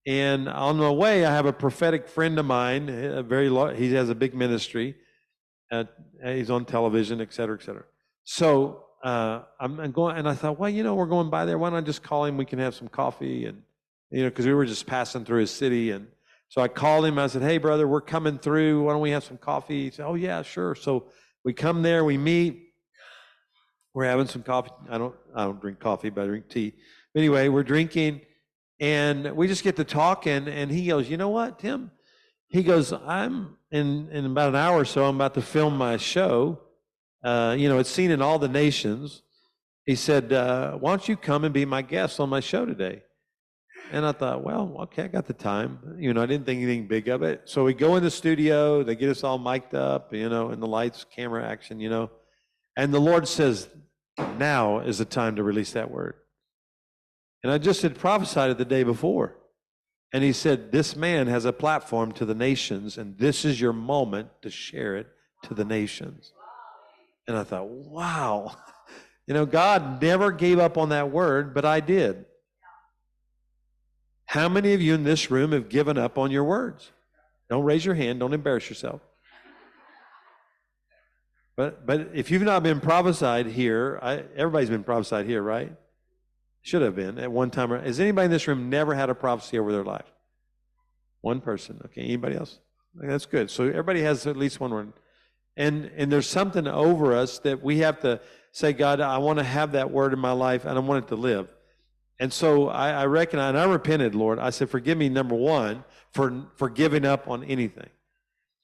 [0.06, 2.90] and on the way, I have a prophetic friend of mine.
[2.90, 4.96] A very he has a big ministry.
[6.24, 7.86] He's on television, et cetera, et cetera.
[8.26, 11.58] So uh, I'm, I'm, going, and I thought, well, you know, we're going by there.
[11.58, 12.38] Why don't I just call him?
[12.38, 13.64] We can have some coffee, and
[14.12, 16.08] you know, because we were just passing through his city, and
[16.54, 17.18] So I called him.
[17.18, 18.84] I said, Hey, brother, we're coming through.
[18.84, 19.86] Why don't we have some coffee?
[19.86, 20.76] He said, Oh, yeah, sure.
[20.76, 21.06] So
[21.44, 22.74] we come there, we meet.
[23.96, 24.70] We're having some coffee.
[24.88, 26.74] I don't, I don't drink coffee, but I drink tea.
[27.16, 28.22] Anyway, we're drinking
[28.80, 30.48] and we just get to talking.
[30.48, 31.90] And he goes, You know what, Tim?
[32.50, 35.98] He goes, I'm in, in about an hour or so, I'm about to film my
[35.98, 36.62] show.
[37.24, 39.24] Uh, you know, it's seen in all the nations.
[39.88, 43.02] He said, uh, Why don't you come and be my guest on my show today?
[43.94, 45.98] And I thought, well, okay, I got the time.
[46.00, 47.44] You know, I didn't think anything big of it.
[47.46, 50.60] So we go in the studio, they get us all mic'd up, you know, and
[50.62, 52.10] the lights, camera action, you know.
[52.76, 53.70] And the Lord says,
[54.18, 56.16] now is the time to release that word.
[57.44, 59.36] And I just had prophesied it the day before.
[60.12, 63.74] And he said, This man has a platform to the nations, and this is your
[63.74, 65.08] moment to share it
[65.44, 66.34] to the nations.
[67.28, 68.56] And I thought, wow.
[69.26, 72.26] You know, God never gave up on that word, but I did.
[74.34, 76.92] How many of you in this room have given up on your words?
[77.52, 79.00] Don't raise your hand, don't embarrass yourself.
[81.56, 85.72] But but if you've not been prophesied here, I, everybody's been prophesied here, right?
[86.64, 87.70] Should have been at one time.
[87.70, 90.12] Has anybody in this room never had a prophecy over their life?
[91.22, 91.80] One person.
[91.86, 92.02] Okay.
[92.02, 92.58] Anybody else?
[92.98, 93.52] Okay, that's good.
[93.52, 94.94] So everybody has at least one word.
[95.56, 98.20] And and there's something over us that we have to
[98.52, 101.08] say, God, I want to have that word in my life and I want it
[101.10, 101.54] to live.
[102.20, 104.40] And so I, I recognize, and I repented, Lord.
[104.40, 107.90] I said, forgive me, number one, for, for giving up on anything.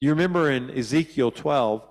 [0.00, 1.86] You remember in Ezekiel 12,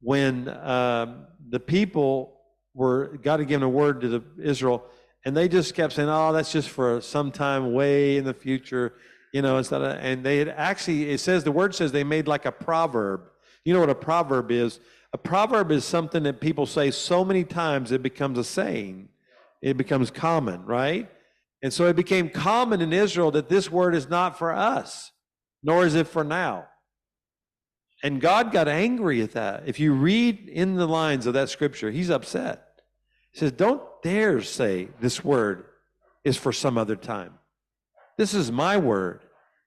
[0.00, 2.40] when um, the people
[2.74, 4.84] were, God had given a word to the, Israel,
[5.24, 8.94] and they just kept saying, oh, that's just for some time way in the future,
[9.32, 12.46] you know, instead and they had actually, it says, the word says they made like
[12.46, 13.22] a proverb.
[13.64, 14.78] You know what a proverb is?
[15.12, 19.08] A proverb is something that people say so many times it becomes a saying
[19.62, 21.10] it becomes common, right?
[21.62, 25.10] And so it became common in Israel that this word is not for us,
[25.62, 26.66] nor is it for now.
[28.02, 29.64] And God got angry at that.
[29.66, 32.62] If you read in the lines of that scripture, he's upset.
[33.32, 35.64] He says, Don't dare say this word
[36.24, 37.34] is for some other time.
[38.18, 39.20] This is my word,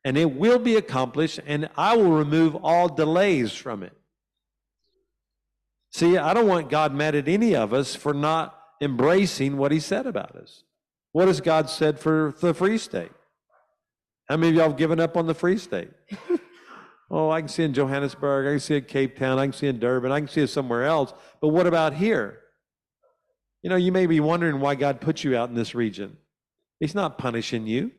[0.04, 3.94] and it will be accomplished, and I will remove all delays from it.
[5.92, 9.80] See, I don't want God mad at any of us for not embracing what he
[9.80, 10.64] said about us.
[11.12, 13.12] What has God said for the Free State?
[14.28, 15.90] How many of y'all have given up on the Free State?
[17.12, 19.68] oh, I can see in Johannesburg, I can see in Cape Town, I can see
[19.68, 21.14] in Durban, I can see it somewhere else.
[21.42, 22.40] But what about here?
[23.64, 26.18] You know, you may be wondering why God put you out in this region.
[26.80, 27.92] He's not punishing you.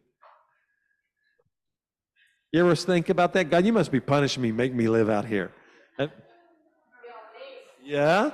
[2.52, 3.50] You ever think about that?
[3.50, 5.52] God, you must be punishing me, make me live out here.
[5.98, 6.08] Uh,
[7.84, 8.30] yeah?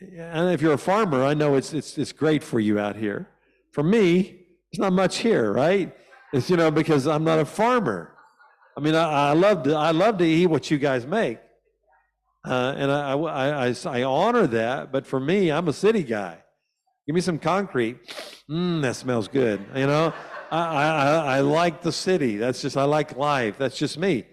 [0.00, 3.28] And if you're a farmer, I know it's, it's, it's great for you out here.
[3.72, 5.94] For me, it's not much here, right?
[6.32, 8.16] It's, you know, because I'm not a farmer.
[8.76, 11.38] I mean, I, I love to, I love to eat what you guys make.
[12.46, 16.38] Uh, and I, I, I, I honor that, but for me, I'm a city guy.
[17.06, 17.98] Give me some concrete.
[18.48, 19.60] Mmm, that smells good.
[19.74, 20.14] You know,
[20.50, 22.36] I, I, I like the city.
[22.36, 23.58] That's just, I like life.
[23.58, 24.24] That's just me.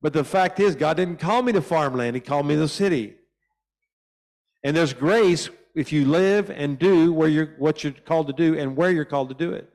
[0.00, 2.68] But the fact is, God didn't call me to farmland, He called me to the
[2.68, 3.16] city.
[4.64, 8.58] And there's grace if you live and do where you're, what you're called to do
[8.58, 9.70] and where you're called to do it.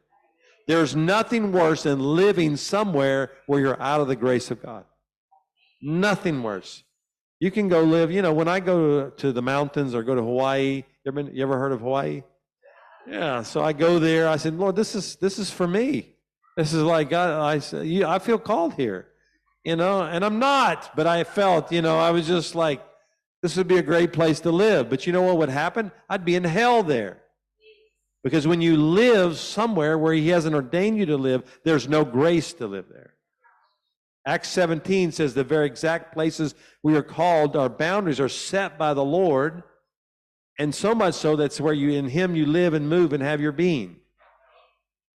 [0.67, 4.85] There's nothing worse than living somewhere where you're out of the grace of God.
[5.81, 6.83] Nothing worse.
[7.39, 10.21] You can go live, you know, when I go to the mountains or go to
[10.21, 12.23] Hawaii, you ever, been, you ever heard of Hawaii?
[13.07, 14.27] Yeah, so I go there.
[14.27, 16.15] I said, Lord, this is this is for me.
[16.57, 17.41] This is like God.
[17.41, 19.07] I said, I feel called here,
[19.63, 22.81] you know, and I'm not, but I felt, you know, I was just like,
[23.41, 24.89] this would be a great place to live.
[24.89, 25.91] But you know what would happen?
[26.09, 27.21] I'd be in hell there.
[28.23, 32.51] Because when you live somewhere where He hasn't ordained you to live, there's no grace
[32.53, 33.13] to live there.
[34.25, 38.93] Acts 17 says the very exact places we are called, our boundaries are set by
[38.93, 39.63] the Lord.
[40.59, 43.39] And so much so that's where you, in Him, you live and move and have
[43.39, 43.95] your being.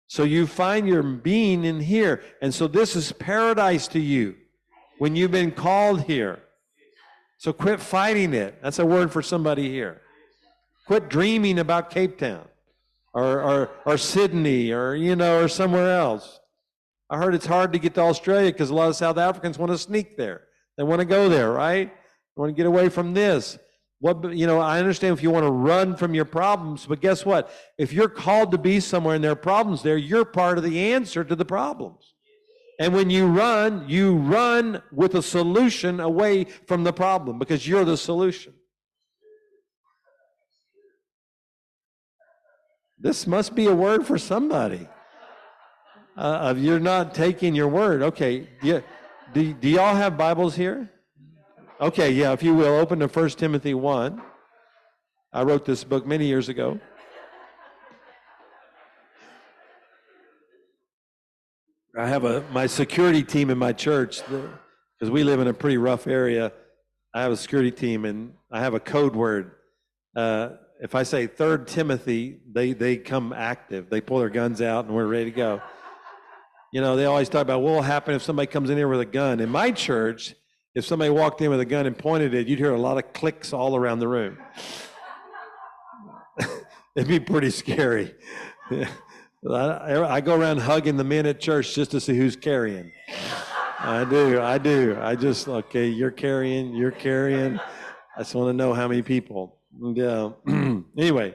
[0.06, 2.22] So you find your being in here.
[2.42, 4.35] And so this is paradise to you
[4.98, 6.40] when you've been called here.
[7.40, 8.61] So quit fighting it.
[8.62, 10.03] That's a word for somebody here.
[10.87, 12.46] Quit dreaming about Cape Town
[13.14, 16.38] or, or, or Sydney or, you know, or somewhere else.
[17.09, 19.72] I heard it's hard to get to Australia because a lot of South Africans want
[19.72, 20.42] to sneak there.
[20.76, 21.88] They want to go there, right?
[21.88, 23.59] They want to get away from this.
[24.00, 27.24] What, you know, I understand if you want to run from your problems, but guess
[27.24, 27.50] what?
[27.79, 30.92] If you're called to be somewhere and there are problems there, you're part of the
[30.92, 32.10] answer to the problems.
[32.81, 37.85] And when you run, you run with a solution away from the problem because you're
[37.85, 38.55] the solution.
[42.99, 44.88] This must be a word for somebody.
[46.16, 48.01] uh, you're not taking your word.
[48.01, 48.49] Okay.
[48.62, 48.81] Yeah.
[49.35, 50.90] Do, do y'all have Bibles here?
[51.81, 54.21] Okay, yeah, if you will, open to 1 Timothy 1.
[55.33, 56.81] I wrote this book many years ago.
[61.98, 65.76] I have a my security team in my church because we live in a pretty
[65.76, 66.53] rough area.
[67.12, 69.53] I have a security team and I have a code word.
[70.14, 70.50] Uh,
[70.81, 73.90] if I say Third Timothy, they they come active.
[73.90, 75.61] They pull their guns out and we're ready to go.
[76.72, 79.00] You know, they always talk about what will happen if somebody comes in here with
[79.00, 79.40] a gun.
[79.40, 80.37] In my church,
[80.76, 83.12] if somebody walked in with a gun and pointed it, you'd hear a lot of
[83.12, 84.38] clicks all around the room.
[86.94, 88.14] It'd be pretty scary.
[89.48, 92.92] I go around hugging the men at church just to see who's carrying.
[93.79, 94.98] I do, I do.
[95.00, 97.59] I just, okay, you're carrying, you're carrying.
[98.16, 99.59] I just want to know how many people.
[99.81, 100.31] Yeah.
[100.98, 101.35] anyway,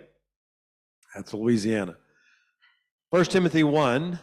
[1.15, 1.96] that's Louisiana.
[3.12, 4.20] First Timothy 1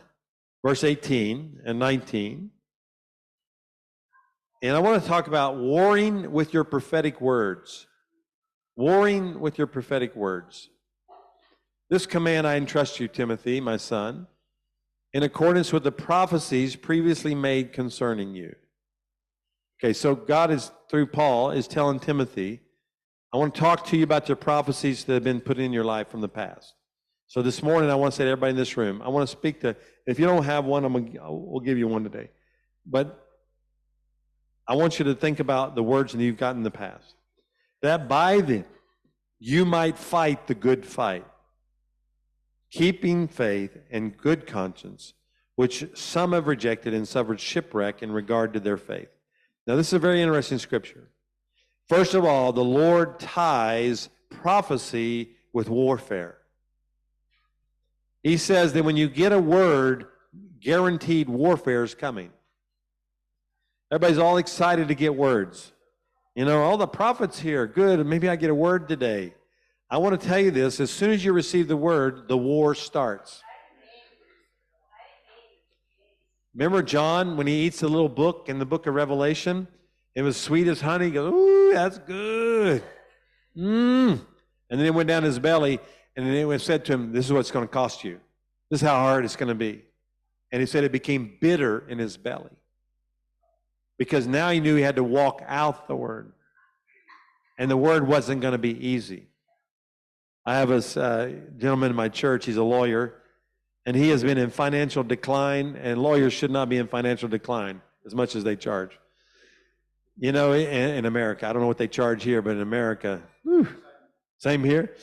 [0.65, 2.51] verse 18 and 19.
[4.63, 7.87] And I want to talk about warring with your prophetic words.
[8.77, 10.71] Warring with your prophetic words.
[11.93, 14.27] This command I entrust you, Timothy, my son,
[15.13, 18.55] in accordance with the prophecies previously made concerning you.
[19.79, 22.63] Okay, so God is, through Paul, is telling Timothy,
[23.31, 25.85] I want to talk to you about the prophecies that have been put in your
[25.85, 26.73] life from the past.
[27.27, 29.37] So this morning, I want to say to everybody in this room, I want to
[29.37, 29.77] speak to,
[30.07, 32.31] if you don't have one, I'm gonna, we'll give you one today.
[32.87, 33.23] But
[34.67, 37.17] I want you to think about the words that you've gotten in the past.
[37.83, 38.65] That by them
[39.39, 41.27] you might fight the good fight,
[42.73, 45.13] keeping faith and good conscience,
[45.55, 49.11] which some have rejected and suffered shipwreck in regard to their faith.
[49.67, 51.11] Now, this is a very interesting scripture.
[51.89, 56.39] First of all, the Lord ties prophecy with warfare.
[58.23, 60.07] He says that when you get a word,
[60.61, 62.31] guaranteed warfare is coming.
[63.91, 65.73] Everybody's all excited to get words.
[66.35, 69.35] You know, all the prophets here, good, maybe I get a word today.
[69.93, 72.75] I want to tell you this as soon as you receive the word, the war
[72.75, 73.43] starts.
[76.55, 79.69] Remember John when he eats the little book in the book of Revelation?
[80.15, 81.07] It was sweet as honey.
[81.07, 82.83] He goes, Ooh, that's good.
[83.55, 84.19] Mmm.
[84.71, 85.79] And then it went down his belly
[86.17, 88.19] and then it was said to him, This is what it's going to cost you.
[88.71, 89.85] This is how hard it's going to be.
[90.51, 92.57] And he said it became bitter in his belly
[93.99, 96.33] because now he knew he had to walk out the word.
[97.59, 99.27] And the word wasn't going to be easy.
[100.45, 103.15] I have a uh, gentleman in my church, he's a lawyer,
[103.87, 107.81] and he has been in financial decline, and lawyers should not be in financial decline
[108.05, 108.99] as much as they charge.
[110.19, 113.23] You know, in, in America, I don't know what they charge here, but in America,
[113.45, 113.69] whew,
[114.39, 114.95] same here.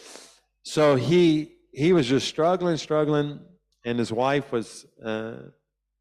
[0.63, 3.39] So he he was just struggling, struggling,
[3.85, 5.37] and his wife was uh,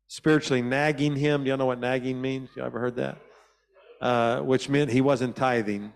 [0.09, 1.45] spiritually nagging him.
[1.45, 2.51] Do y'all know what nagging means?
[2.57, 3.19] You ever heard that?
[4.01, 5.93] Uh, which meant he wasn't tithing.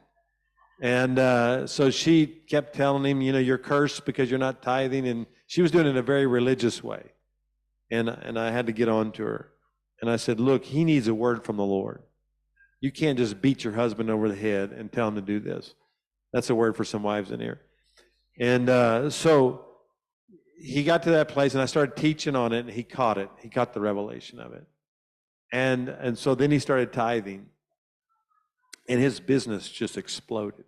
[0.82, 5.06] And uh, so she kept telling him, you know, you're cursed because you're not tithing.
[5.06, 7.12] And she was doing it in a very religious way.
[7.92, 9.52] And, and I had to get on to her.
[10.00, 12.02] And I said, look, he needs a word from the Lord.
[12.80, 15.74] You can't just beat your husband over the head and tell him to do this.
[16.32, 17.60] That's a word for some wives in here.
[18.40, 19.66] And uh, so
[20.58, 23.28] he got to that place, and I started teaching on it, and he caught it.
[23.38, 24.66] He caught the revelation of it.
[25.52, 27.46] And, and so then he started tithing,
[28.88, 30.64] and his business just exploded.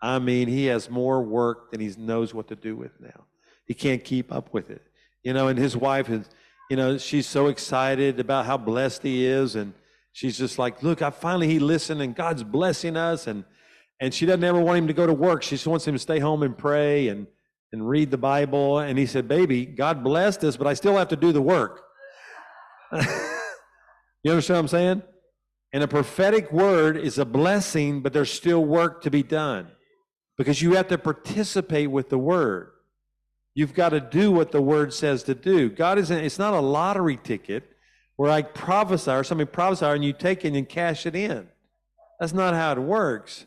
[0.00, 3.24] I mean, he has more work than he knows what to do with now.
[3.66, 4.82] He can't keep up with it.
[5.24, 6.28] You know, and his wife is,
[6.70, 9.56] you know, she's so excited about how blessed he is.
[9.56, 9.74] And
[10.12, 13.26] she's just like, look, I finally, he listened and God's blessing us.
[13.26, 13.44] And,
[14.00, 15.42] and she doesn't ever want him to go to work.
[15.42, 17.26] She just wants him to stay home and pray and,
[17.72, 18.78] and read the Bible.
[18.78, 21.82] And he said, Baby, God blessed us, but I still have to do the work.
[22.92, 25.02] you understand what I'm saying?
[25.72, 29.72] And a prophetic word is a blessing, but there's still work to be done
[30.38, 32.70] because you have to participate with the word.
[33.54, 35.68] You've got to do what the word says to do.
[35.68, 37.76] God isn't, it's not a lottery ticket
[38.16, 41.48] where I prophesy or somebody prophesy and you take it and cash it in.
[42.20, 43.46] That's not how it works.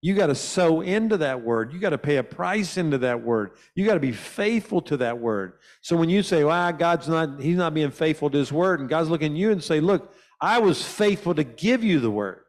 [0.00, 1.72] You got to sow into that word.
[1.72, 3.52] You got to pay a price into that word.
[3.76, 5.52] You got to be faithful to that word.
[5.80, 8.88] So when you say, well, God's not, he's not being faithful to his word, and
[8.88, 12.42] God's looking at you and say, look, I was faithful to give you the word.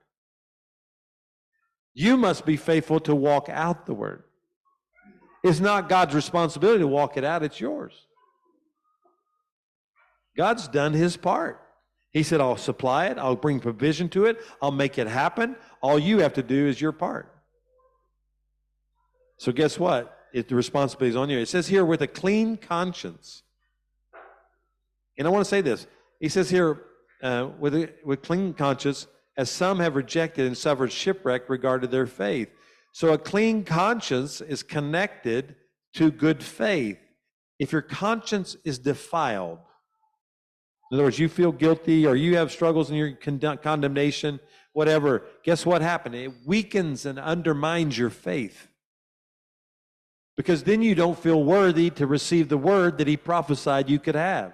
[1.93, 4.23] You must be faithful to walk out the word.
[5.43, 8.07] It's not God's responsibility to walk it out, it's yours.
[10.35, 11.59] God's done his part.
[12.11, 15.55] He said, I'll supply it, I'll bring provision to it, I'll make it happen.
[15.81, 17.29] All you have to do is your part.
[19.37, 20.17] So guess what?
[20.33, 21.39] It, the responsibility is on you.
[21.39, 23.43] It says here with a clean conscience.
[25.17, 25.85] And I want to say this.
[26.19, 26.81] He says here,
[27.21, 29.07] uh, with, a, with clean conscience,
[29.37, 32.49] as some have rejected and suffered shipwreck regarding their faith.
[32.91, 35.55] So a clean conscience is connected
[35.95, 36.99] to good faith.
[37.59, 39.59] If your conscience is defiled,
[40.91, 44.39] in other words, you feel guilty or you have struggles in your condemnation,
[44.73, 46.13] whatever, guess what happened?
[46.13, 48.67] It weakens and undermines your faith.
[50.35, 54.15] Because then you don't feel worthy to receive the word that he prophesied you could
[54.15, 54.53] have.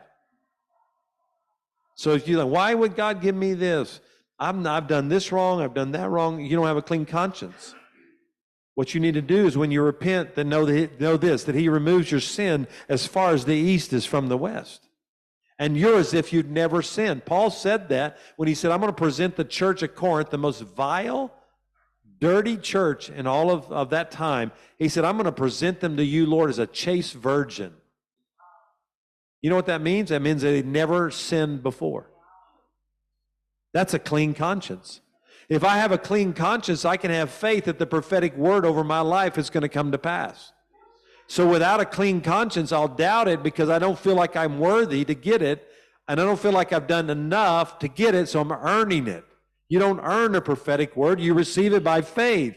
[1.96, 4.00] So if you're like, why would God give me this?
[4.40, 6.40] I'm, I've done this wrong, I've done that wrong.
[6.40, 7.76] You don't have a clean conscience.
[8.76, 11.56] What you need to do is when you repent, then know, that, know this that
[11.56, 14.88] He removes your sin as far as the east is from the west.
[15.60, 17.26] And you're as if you'd never sinned.
[17.26, 20.38] Paul said that when he said, I'm going to present the church at Corinth, the
[20.38, 21.34] most vile,
[22.20, 24.54] dirty church in all of, of that time.
[24.78, 27.74] He said, I'm going to present them to you, Lord, as a chaste virgin.
[29.42, 30.10] You know what that means?
[30.10, 32.10] That means they never sinned before.
[33.74, 35.02] That's a clean conscience.
[35.50, 38.84] If I have a clean conscience, I can have faith that the prophetic word over
[38.84, 40.52] my life is going to come to pass.
[41.28, 45.06] So without a clean conscience, I'll doubt it because I don't feel like I'm worthy
[45.06, 45.68] to get it.
[46.08, 49.24] And I don't feel like I've done enough to get it, so I'm earning it.
[49.68, 52.56] You don't earn a prophetic word, you receive it by faith.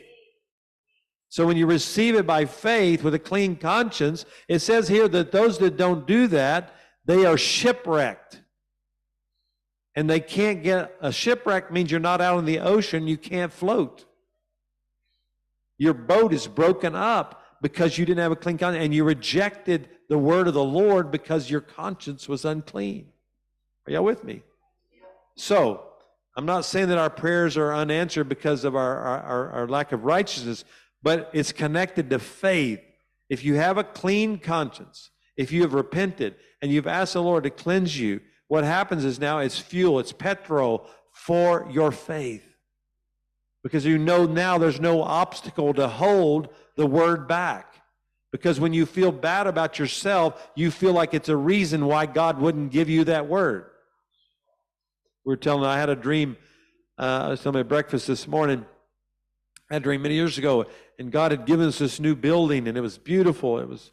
[1.28, 5.32] So when you receive it by faith with a clean conscience, it says here that
[5.32, 8.41] those that don't do that, they are shipwrecked
[9.94, 13.52] and they can't get a shipwreck means you're not out in the ocean, you can't
[13.52, 14.04] float.
[15.78, 19.88] Your boat is broken up because you didn't have a clean conscience and you rejected
[20.08, 23.08] the word of the Lord because your conscience was unclean.
[23.86, 24.42] Are y'all with me?
[25.36, 25.84] So,
[26.36, 30.04] I'm not saying that our prayers are unanswered because of our, our, our lack of
[30.04, 30.64] righteousness,
[31.02, 32.80] but it's connected to faith.
[33.28, 37.44] If you have a clean conscience, if you have repented and you've asked the Lord
[37.44, 38.20] to cleanse you,
[38.52, 42.44] what happens is now it's fuel, it's petrol for your faith.
[43.62, 47.76] Because you know now there's no obstacle to hold the word back.
[48.30, 52.42] Because when you feel bad about yourself, you feel like it's a reason why God
[52.42, 53.64] wouldn't give you that word.
[55.24, 56.36] We were telling, I had a dream.
[56.98, 58.66] Uh, I was telling my breakfast this morning.
[59.70, 60.66] I had a dream many years ago,
[60.98, 63.60] and God had given us this new building, and it was beautiful.
[63.60, 63.92] It was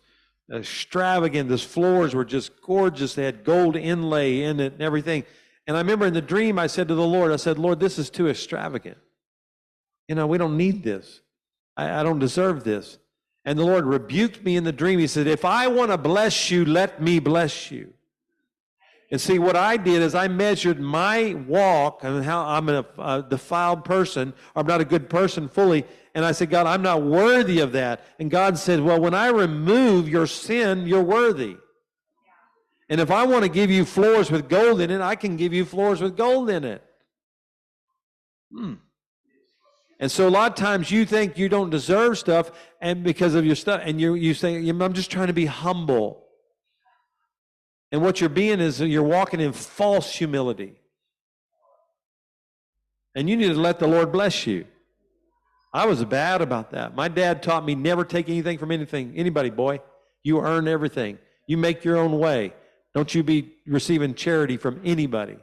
[0.52, 1.50] extravagant.
[1.50, 3.16] The floors were just gorgeous.
[3.16, 5.24] They had gold inlay in it and everything.
[5.68, 8.00] And I remember in the dream, I said to the Lord, I said, Lord, this
[8.00, 8.98] is too extravagant.
[10.08, 11.22] You know, we don't need this.
[11.78, 12.98] I, I don't deserve this.
[13.46, 15.00] And the Lord rebuked me in the dream.
[15.00, 17.94] He said, If I want to bless you, let me bless you.
[19.12, 23.26] And see, what I did is I measured my walk and how I'm a, a
[23.28, 25.86] defiled person, I'm not a good person fully,
[26.20, 28.04] and I said, God, I'm not worthy of that.
[28.20, 31.56] And God said, Well, when I remove your sin, you're worthy.
[32.90, 35.54] And if I want to give you floors with gold in it, I can give
[35.54, 36.84] you floors with gold in it.
[38.52, 38.74] Hmm.
[39.98, 42.52] And so a lot of times you think you don't deserve stuff
[42.82, 46.26] and because of your stuff, and you you say, I'm just trying to be humble.
[47.94, 50.82] And what you're being is you're walking in false humility.
[53.16, 54.66] And you need to let the Lord bless you.
[55.72, 56.96] I was bad about that.
[56.96, 59.82] My dad taught me never take anything from anything, anybody, boy.
[60.24, 61.20] You earn everything.
[61.48, 62.54] You make your own way.
[62.94, 65.38] Don't you be receiving charity from anybody.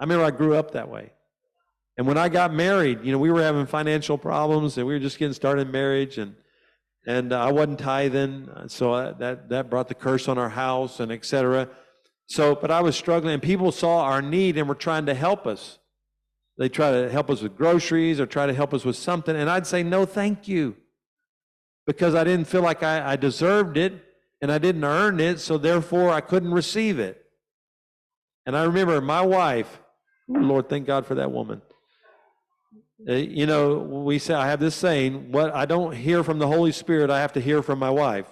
[0.00, 1.10] I remember I grew up that way.
[1.96, 5.00] And when I got married, you know, we were having financial problems and we were
[5.00, 6.34] just getting started in marriage and
[7.06, 11.10] and uh, I wasn't tithing, so that that brought the curse on our house and
[11.10, 11.70] etc.
[12.26, 15.46] So, but I was struggling and people saw our need and were trying to help
[15.46, 15.78] us.
[16.58, 19.34] They try to help us with groceries or try to help us with something.
[19.36, 20.76] And I'd say, no, thank you.
[21.86, 24.04] Because I didn't feel like I, I deserved it
[24.42, 27.24] and I didn't earn it, so therefore I couldn't receive it.
[28.44, 29.80] And I remember my wife,
[30.26, 31.62] Lord, thank God for that woman.
[33.08, 36.48] Uh, you know, we say, I have this saying, what I don't hear from the
[36.48, 38.26] Holy Spirit, I have to hear from my wife.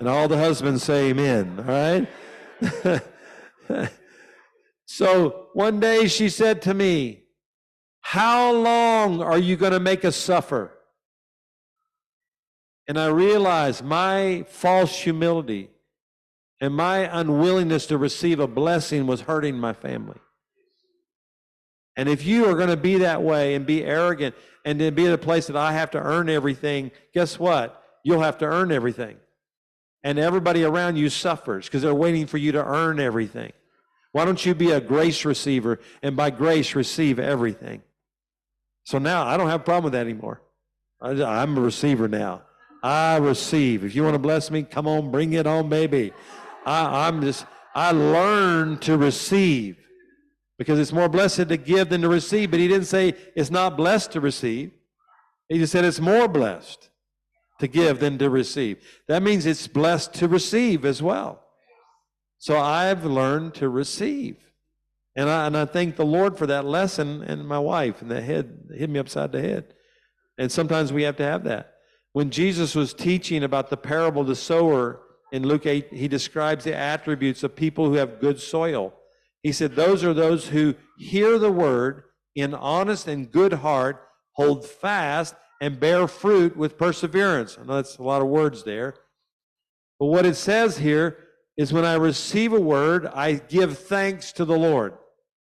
[0.00, 2.08] And all the husbands say amen, all
[3.70, 3.90] right?
[4.92, 7.22] So one day she said to me,
[8.00, 10.72] How long are you going to make us suffer?
[12.88, 15.70] And I realized my false humility
[16.60, 20.18] and my unwillingness to receive a blessing was hurting my family.
[21.96, 24.34] And if you are going to be that way and be arrogant
[24.64, 27.80] and then be at a place that I have to earn everything, guess what?
[28.02, 29.18] You'll have to earn everything.
[30.02, 33.52] And everybody around you suffers because they're waiting for you to earn everything.
[34.12, 37.82] Why don't you be a grace receiver and by grace receive everything?
[38.84, 40.42] So now I don't have a problem with that anymore.
[41.00, 42.42] I'm a receiver now.
[42.82, 43.84] I receive.
[43.84, 46.12] If you want to bless me, come on, bring it on, baby.
[46.66, 49.76] I, I'm just, I learned to receive
[50.58, 52.50] because it's more blessed to give than to receive.
[52.50, 54.72] But he didn't say it's not blessed to receive.
[55.48, 56.90] He just said it's more blessed
[57.60, 58.78] to give than to receive.
[59.08, 61.44] That means it's blessed to receive as well.
[62.40, 64.38] So I've learned to receive.
[65.14, 68.22] And I, and I thank the Lord for that lesson and my wife, and that
[68.22, 69.74] head hit me upside the head.
[70.38, 71.74] And sometimes we have to have that.
[72.14, 76.64] When Jesus was teaching about the parable of the sower in Luke 8, he describes
[76.64, 78.94] the attributes of people who have good soil.
[79.42, 84.64] He said, Those are those who hear the word in honest and good heart, hold
[84.64, 87.58] fast, and bear fruit with perseverance.
[87.60, 88.94] I know that's a lot of words there.
[89.98, 91.18] But what it says here
[91.60, 94.94] is when I receive a word, I give thanks to the Lord.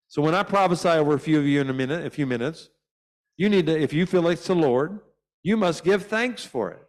[0.08, 2.70] So when I prophesy over a few of you in a minute, a few minutes,
[3.38, 5.02] you need to, if you feel it's the Lord,
[5.44, 6.84] you must give thanks for it.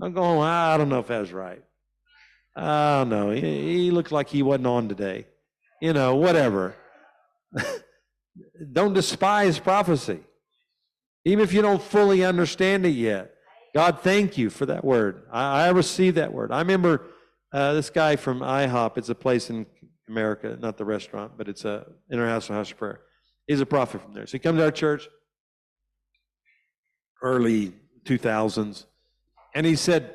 [0.00, 1.62] I'm going, I don't know if that's right.
[2.56, 3.30] I don't know.
[3.32, 5.26] He, he looked like he wasn't on today.
[5.82, 6.74] You know, whatever.
[8.72, 10.20] don't despise prophecy.
[11.26, 13.34] Even if you don't fully understand it yet.
[13.74, 15.24] God, thank you for that word.
[15.30, 16.50] I, I received that word.
[16.50, 17.02] I remember
[17.52, 18.98] uh, this guy from IHOP.
[18.98, 19.66] It's a place in
[20.08, 23.00] America, not the restaurant, but it's a international house of prayer.
[23.46, 24.26] He's a prophet from there.
[24.26, 25.08] So he comes to our church,
[27.22, 27.72] early
[28.04, 28.86] 2000s,
[29.54, 30.14] and he said,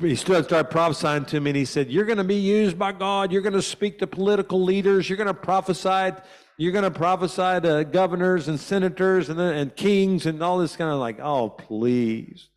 [0.00, 2.92] he stood, started prophesying to me, and he said, You're going to be used by
[2.92, 3.30] God.
[3.30, 5.10] You're going to speak to political leaders.
[5.10, 6.12] You're going to prophesy.
[6.56, 10.90] You're going to prophesy to governors and senators and, and kings and all this kind
[10.90, 12.48] of like, oh, please.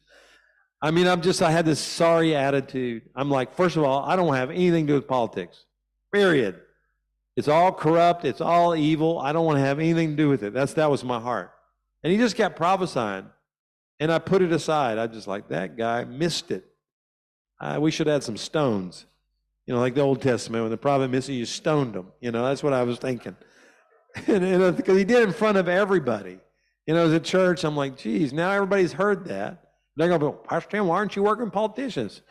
[0.82, 3.03] I mean, I'm just, I had this sorry attitude.
[3.15, 5.65] I'm like, first of all, I don't have anything to do with politics,
[6.13, 6.59] period.
[7.38, 8.25] It's all corrupt.
[8.25, 9.19] It's all evil.
[9.19, 10.53] I don't want to have anything to do with it.
[10.53, 11.53] That's, that was my heart.
[12.03, 13.28] And he just kept prophesying.
[13.99, 14.97] And I put it aside.
[14.97, 16.65] I just like, that guy missed it.
[17.59, 19.05] Uh, we should add some stones.
[19.67, 22.07] You know, like the Old Testament, when the prophet missed it, you stoned him.
[22.21, 23.36] You know, that's what I was thinking.
[24.28, 26.39] and because he did it in front of everybody.
[26.88, 29.66] You know, as a church, I'm like, geez, now everybody's heard that.
[29.98, 32.22] They're going to go, Pastor Tim, why aren't you working politicians?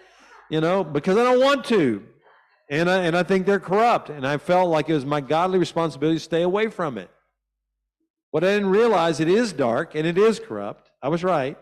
[0.49, 2.03] You know, because I don't want to.
[2.71, 4.09] And I, and I think they're corrupt.
[4.09, 7.11] And I felt like it was my godly responsibility to stay away from it.
[8.31, 10.91] What I didn't realize, it is dark and it is corrupt.
[11.03, 11.59] I was right.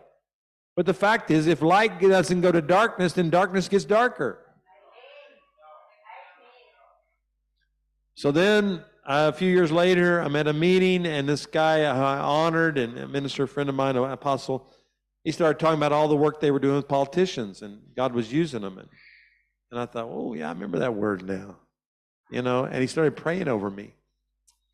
[0.77, 4.41] But the fact is, if light doesn't go to darkness, then darkness gets darker.
[8.17, 12.19] So then, uh, a few years later, I'm at a meeting, and this guy I
[12.19, 14.67] honored and a minister friend of mine, an apostle,
[15.25, 18.31] he started talking about all the work they were doing with politicians, and God was
[18.31, 18.79] using them.
[18.79, 18.89] And,
[19.71, 21.57] and I thought, oh, yeah, I remember that word now.
[22.31, 23.95] You know, and he started praying over me.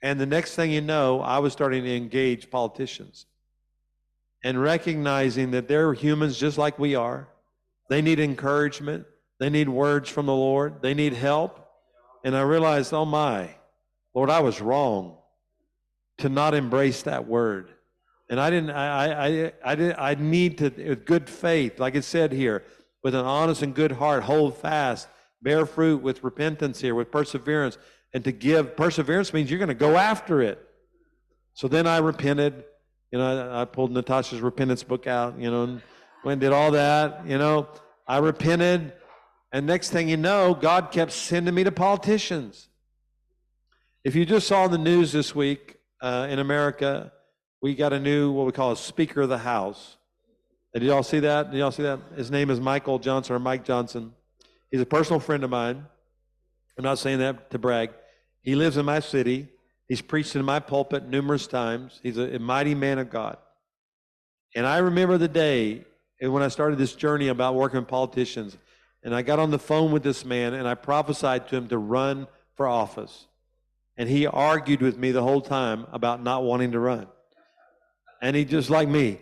[0.02, 3.26] And the next thing you know, I was starting to engage politicians
[4.42, 7.28] and recognizing that they're humans just like we are.
[7.88, 9.06] They need encouragement,
[9.38, 11.68] they need words from the Lord, they need help.
[12.24, 13.54] And I realized, oh my,
[14.14, 15.16] Lord, I was wrong
[16.18, 17.70] to not embrace that word.
[18.30, 22.04] And I didn't, I, I, I, did, I need to, with good faith, like it
[22.04, 22.64] said here,
[23.02, 25.08] with an honest and good heart, hold fast,
[25.42, 27.76] bear fruit with repentance here, with perseverance.
[28.14, 30.64] And to give, perseverance means you're going to go after it.
[31.54, 32.64] So then I repented
[33.10, 35.82] you know, I, I pulled Natasha's repentance book out, you know, and
[36.24, 37.68] went and did all that, you know.
[38.06, 38.92] I repented,
[39.52, 42.68] and next thing you know, God kept sending me to politicians.
[44.04, 47.12] If you just saw the news this week uh, in America,
[47.62, 49.96] we got a new, what we call a Speaker of the House.
[50.72, 51.50] Did y'all see that?
[51.50, 51.98] Did y'all see that?
[52.16, 54.14] His name is Michael Johnson or Mike Johnson.
[54.70, 55.84] He's a personal friend of mine.
[56.78, 57.90] I'm not saying that to brag.
[58.42, 59.48] He lives in my city.
[59.88, 62.00] He's preached in my pulpit numerous times.
[62.02, 63.36] He's a, a mighty man of God.
[64.54, 65.84] And I remember the day
[66.20, 68.56] when I started this journey about working with politicians,
[69.02, 71.78] and I got on the phone with this man and I prophesied to him to
[71.78, 73.26] run for office.
[73.96, 77.06] And he argued with me the whole time about not wanting to run.
[78.22, 79.20] And he just like me.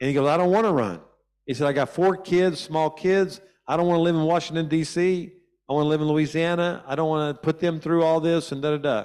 [0.00, 1.00] And he goes, I don't want to run.
[1.46, 3.40] He said, I got four kids, small kids.
[3.66, 5.32] I don't want to live in Washington, D.C.
[5.68, 6.82] I want to live in Louisiana.
[6.86, 9.04] I don't want to put them through all this and da da da.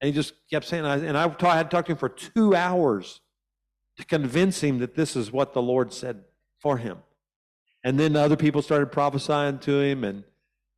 [0.00, 3.20] And he just kept saying, and I, had talked to him for two hours
[3.96, 6.24] to convince him that this is what the Lord said
[6.60, 6.98] for him.
[7.84, 10.24] And then other people started prophesying to him, and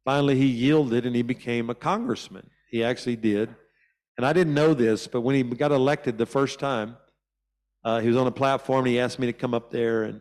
[0.05, 2.51] finally he yielded and he became a congressman.
[2.71, 3.55] He actually did.
[4.17, 6.97] And I didn't know this, but when he got elected the first time,
[7.87, 10.21] uh, he was on a platform and he asked me to come up there and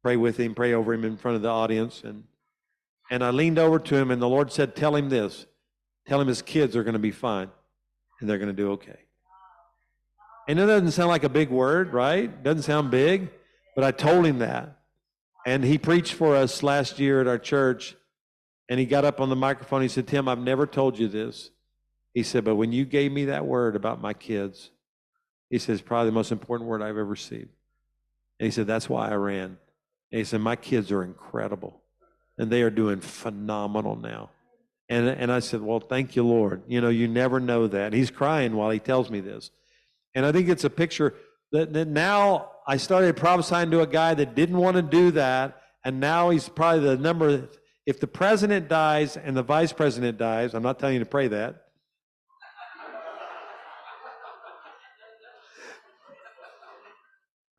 [0.00, 2.02] pray with him, pray over him in front of the audience.
[2.04, 2.22] And,
[3.10, 5.46] and I leaned over to him, and the Lord said, Tell him this.
[6.06, 7.50] Tell him his kids are going to be fine
[8.20, 8.98] and they're going to do okay.
[10.46, 12.42] And it doesn't sound like a big word, right?
[12.44, 13.30] Doesn't sound big,
[13.74, 14.78] but I told him that.
[15.44, 17.96] And he preached for us last year at our church.
[18.68, 19.82] And he got up on the microphone.
[19.82, 21.50] He said, Tim, I've never told you this.
[22.14, 24.70] He said, but when you gave me that word about my kids,
[25.50, 27.50] he says, probably the most important word I've ever received.
[28.38, 29.58] And he said, that's why I ran.
[30.12, 31.82] And he said, my kids are incredible.
[32.38, 34.30] And they are doing phenomenal now.
[34.88, 36.62] And, and I said, well, thank you, Lord.
[36.66, 37.92] You know, you never know that.
[37.92, 39.50] He's crying while he tells me this.
[40.14, 41.14] And I think it's a picture
[41.52, 45.60] that, that now I started prophesying to a guy that didn't want to do that.
[45.84, 47.48] And now he's probably the number
[47.86, 51.28] if the president dies and the vice president dies, I'm not telling you to pray
[51.28, 51.66] that.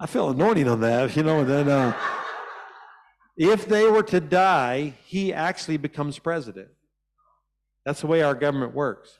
[0.02, 1.95] I feel anointing on that, you know, then uh,
[3.38, 6.70] if they were to die, he actually becomes president.
[7.86, 9.20] That's the way our government works.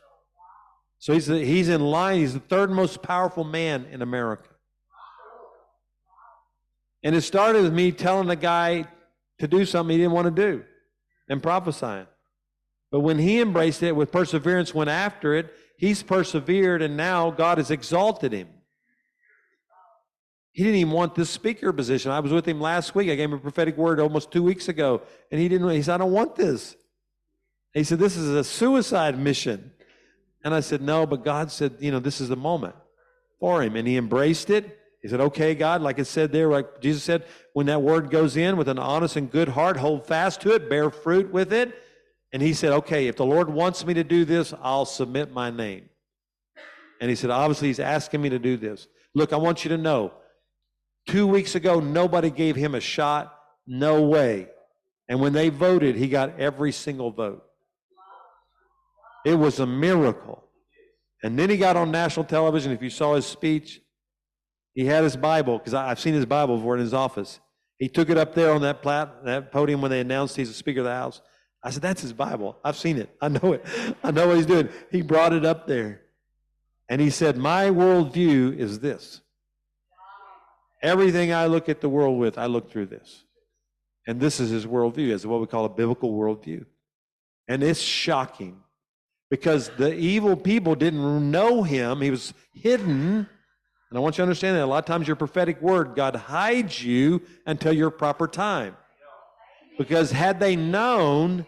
[0.98, 4.50] So he's, he's in line, he's the third most powerful man in America.
[7.04, 8.86] And it started with me telling the guy
[9.38, 10.64] to do something he didn't want to do
[11.30, 12.08] and prophesying.
[12.90, 17.60] But when he embraced it with perseverance, went after it, he's persevered, and now God
[17.60, 18.48] has exalted him.
[20.54, 22.12] He didn't even want this speaker position.
[22.12, 23.10] I was with him last week.
[23.10, 25.70] I gave him a prophetic word almost two weeks ago, and he didn't.
[25.70, 26.76] He said, "I don't want this."
[27.74, 29.72] He said, "This is a suicide mission,"
[30.44, 32.76] and I said, "No," but God said, "You know, this is the moment
[33.40, 34.78] for him," and he embraced it.
[35.02, 38.38] He said, Okay, God, like it said there, like Jesus said, when that word goes
[38.38, 41.74] in with an honest and good heart, hold fast to it, bear fruit with it.
[42.32, 45.50] And he said, Okay, if the Lord wants me to do this, I'll submit my
[45.50, 45.90] name.
[47.00, 48.88] And he said, Obviously, he's asking me to do this.
[49.16, 50.14] Look, I want you to know,
[51.08, 53.36] two weeks ago, nobody gave him a shot.
[53.68, 54.48] No way.
[55.08, 57.44] And when they voted, he got every single vote.
[59.26, 60.44] It was a miracle.
[61.24, 62.72] And then he got on national television.
[62.72, 63.82] If you saw his speech,
[64.74, 67.40] he had his Bible, because I've seen his Bible before in his office.
[67.78, 70.54] He took it up there on that, plat, that podium when they announced he's the
[70.54, 71.22] Speaker of the House.
[71.64, 72.58] I said, That's his Bible.
[72.64, 73.16] I've seen it.
[73.22, 73.66] I know it.
[74.04, 74.70] I know what he's doing.
[74.92, 76.02] He brought it up there.
[76.90, 79.22] And he said, My worldview is this.
[80.82, 83.24] Everything I look at the world with, I look through this.
[84.08, 86.66] And this is his worldview, is what we call a biblical worldview.
[87.48, 88.62] And it's shocking
[89.30, 93.28] because the evil people didn't know him, he was hidden
[93.92, 96.16] and I want you to understand that a lot of times your prophetic word, God
[96.16, 98.78] hides you until your proper time.
[99.78, 101.46] Because had they known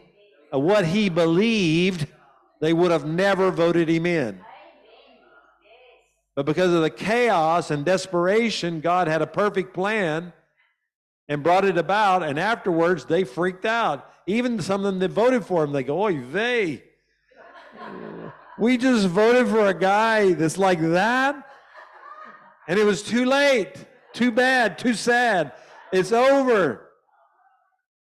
[0.51, 2.05] what he believed,
[2.59, 4.41] they would have never voted him in.
[6.35, 10.33] But because of the chaos and desperation, God had a perfect plan
[11.27, 12.23] and brought it about.
[12.23, 14.09] And afterwards, they freaked out.
[14.25, 16.83] Even some of them that voted for him, they go, Oy vey.
[18.57, 21.47] We just voted for a guy that's like that.
[22.67, 23.73] And it was too late,
[24.13, 25.53] too bad, too sad.
[25.91, 26.89] It's over.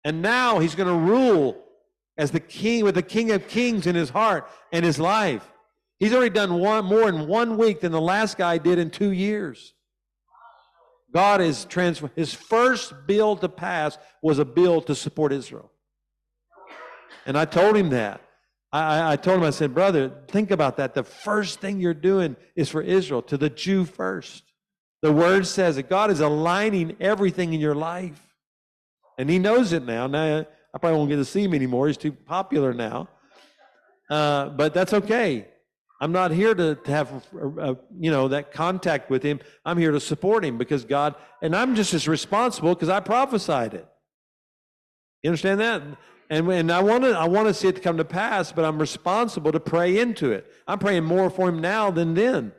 [0.03, 1.63] And now he's going to rule
[2.17, 5.49] as the king with the king of kings in his heart and his life.
[6.03, 9.11] He's already done one more in one week than the last guy did in two
[9.11, 9.73] years.
[11.13, 12.13] God is transformed.
[12.13, 15.71] His first bill to pass was a bill to support Israel.
[17.25, 18.19] And I told him that.
[18.73, 20.93] I, I told him, I said, brother, think about that.
[20.93, 24.43] The first thing you're doing is for Israel, to the Jew first.
[25.03, 28.21] The word says that God is aligning everything in your life.
[29.17, 30.07] And he knows it now.
[30.07, 31.87] Now, I probably won't get to see him anymore.
[31.87, 33.07] He's too popular now.
[34.09, 35.47] Uh, but that's okay.
[36.03, 39.39] I'm not here to, to have, uh, you know, that contact with him.
[39.63, 43.73] I'm here to support him because God, and I'm just as responsible because I prophesied
[43.73, 43.87] it.
[45.21, 45.81] You understand that?
[46.29, 48.79] And, and I want to I want to see it come to pass, but I'm
[48.79, 50.45] responsible to pray into it.
[50.67, 52.51] I'm praying more for him now than then,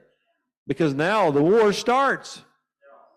[0.67, 2.41] because now the war starts.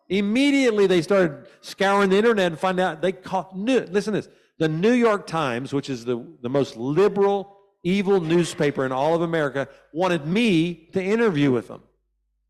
[0.09, 3.57] Immediately they started scouring the internet and find out they caught.
[3.57, 8.19] New, listen to this: the New York Times, which is the, the most liberal, evil
[8.19, 11.82] newspaper in all of America, wanted me to interview with them,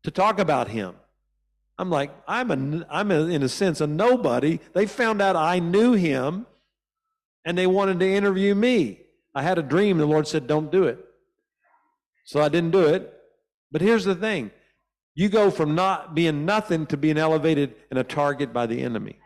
[0.02, 0.94] to talk about him.
[1.78, 4.58] I'm like, I'm a, I'm a, in a sense a nobody.
[4.72, 6.46] They found out I knew him
[7.44, 9.00] and they wanted to interview me.
[9.34, 11.04] I had a dream, the Lord said, Don't do it.
[12.24, 13.14] So I didn't do it.
[13.70, 14.50] But here's the thing
[15.14, 19.18] you go from not being nothing to being elevated and a target by the enemy.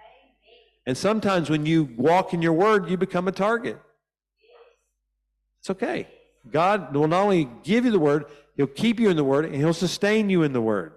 [0.86, 3.78] And sometimes when you walk in your word, you become a target.
[5.62, 6.08] It's okay.
[6.50, 8.24] God will not only give you the word,
[8.56, 10.92] He'll keep you in the word and He'll sustain you in the word.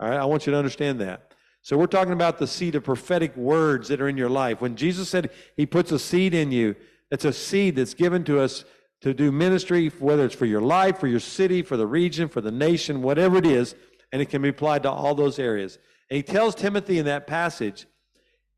[0.00, 1.32] All right, I want you to understand that.
[1.62, 4.60] So we're talking about the seed of prophetic words that are in your life.
[4.60, 6.74] When Jesus said he puts a seed in you,
[7.12, 8.64] it's a seed that's given to us
[9.00, 12.40] to do ministry, whether it's for your life, for your city, for the region, for
[12.40, 13.76] the nation, whatever it is,
[14.12, 15.78] and it can be applied to all those areas.
[16.10, 17.86] And he tells Timothy in that passage,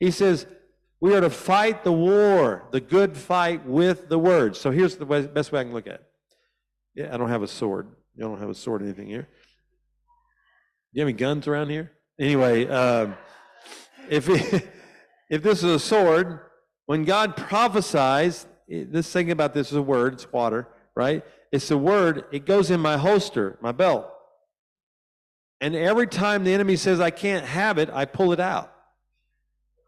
[0.01, 0.47] he says,
[1.01, 4.57] We are to fight the war, the good fight with the word.
[4.57, 6.07] So here's the way- best way I can look at it.
[6.95, 7.89] Yeah, I don't have a sword.
[8.15, 9.23] You don't have a sword or anything here.
[9.23, 9.29] Do
[10.93, 11.93] you have any guns around here?
[12.19, 13.17] Anyway, um,
[14.09, 14.29] if
[15.31, 16.41] if this is a sword,
[16.87, 20.15] when God prophesies, this thing about this is a word.
[20.15, 21.23] It's water, right?
[21.53, 22.25] It's a word.
[22.33, 24.11] It goes in my holster, my belt.
[25.61, 28.73] And every time the enemy says I can't have it, I pull it out.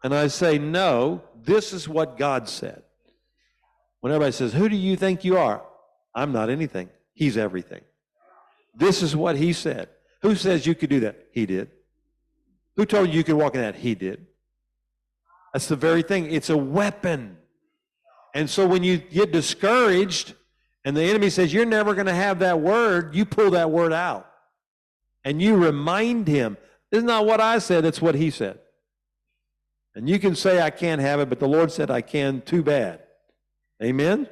[0.03, 2.83] And I say, no, this is what God said.
[4.01, 5.61] When everybody says, Who do you think you are?
[6.15, 6.89] I'm not anything.
[7.13, 7.81] He's everything.
[8.75, 9.89] This is what he said.
[10.21, 11.27] Who says you could do that?
[11.31, 11.71] He did.
[12.75, 13.75] Who told you you could walk in that?
[13.75, 14.25] He did.
[15.53, 16.31] That's the very thing.
[16.31, 17.37] It's a weapon.
[18.33, 20.33] And so when you get discouraged
[20.85, 23.91] and the enemy says, You're never going to have that word, you pull that word
[23.91, 24.27] out.
[25.25, 26.57] And you remind him,
[26.89, 28.59] This is not what I said, it's what he said.
[29.99, 32.63] And you can say, I can't have it, but the Lord said, I can, too
[32.63, 33.01] bad.
[33.83, 34.29] Amen?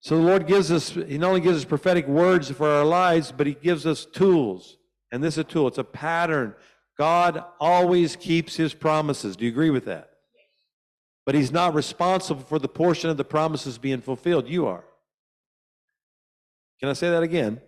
[0.00, 3.32] So the Lord gives us, He not only gives us prophetic words for our lives,
[3.34, 4.76] but He gives us tools.
[5.10, 6.54] And this is a tool, it's a pattern.
[6.98, 9.36] God always keeps His promises.
[9.36, 10.10] Do you agree with that?
[11.24, 14.50] But He's not responsible for the portion of the promises being fulfilled.
[14.50, 14.84] You are.
[16.78, 17.62] Can I say that again?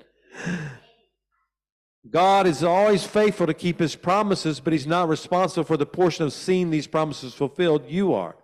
[2.11, 6.25] God is always faithful to keep his promises, but he's not responsible for the portion
[6.25, 7.85] of seeing these promises fulfilled.
[7.89, 8.37] You are.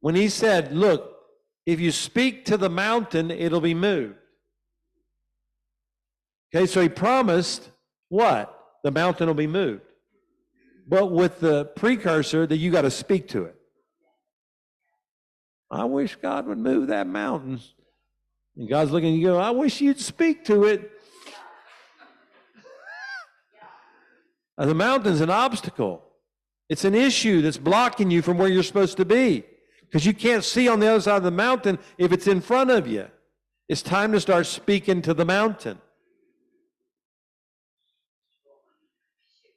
[0.00, 1.16] When he said, Look,
[1.66, 4.14] if you speak to the mountain, it'll be moved.
[6.54, 7.70] Okay, so he promised
[8.08, 8.54] what?
[8.84, 9.82] The mountain will be moved.
[10.86, 13.56] But with the precursor that you got to speak to it.
[15.70, 17.60] I wish God would move that mountain.
[18.56, 20.90] And God's looking at you, I wish you'd speak to it.
[21.26, 21.32] Uh,
[24.58, 26.02] The mountain's an obstacle.
[26.68, 29.44] It's an issue that's blocking you from where you're supposed to be
[29.82, 32.70] because you can't see on the other side of the mountain if it's in front
[32.70, 33.06] of you.
[33.68, 35.78] It's time to start speaking to the mountain.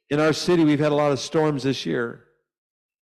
[0.08, 2.24] In our city, we've had a lot of storms this year.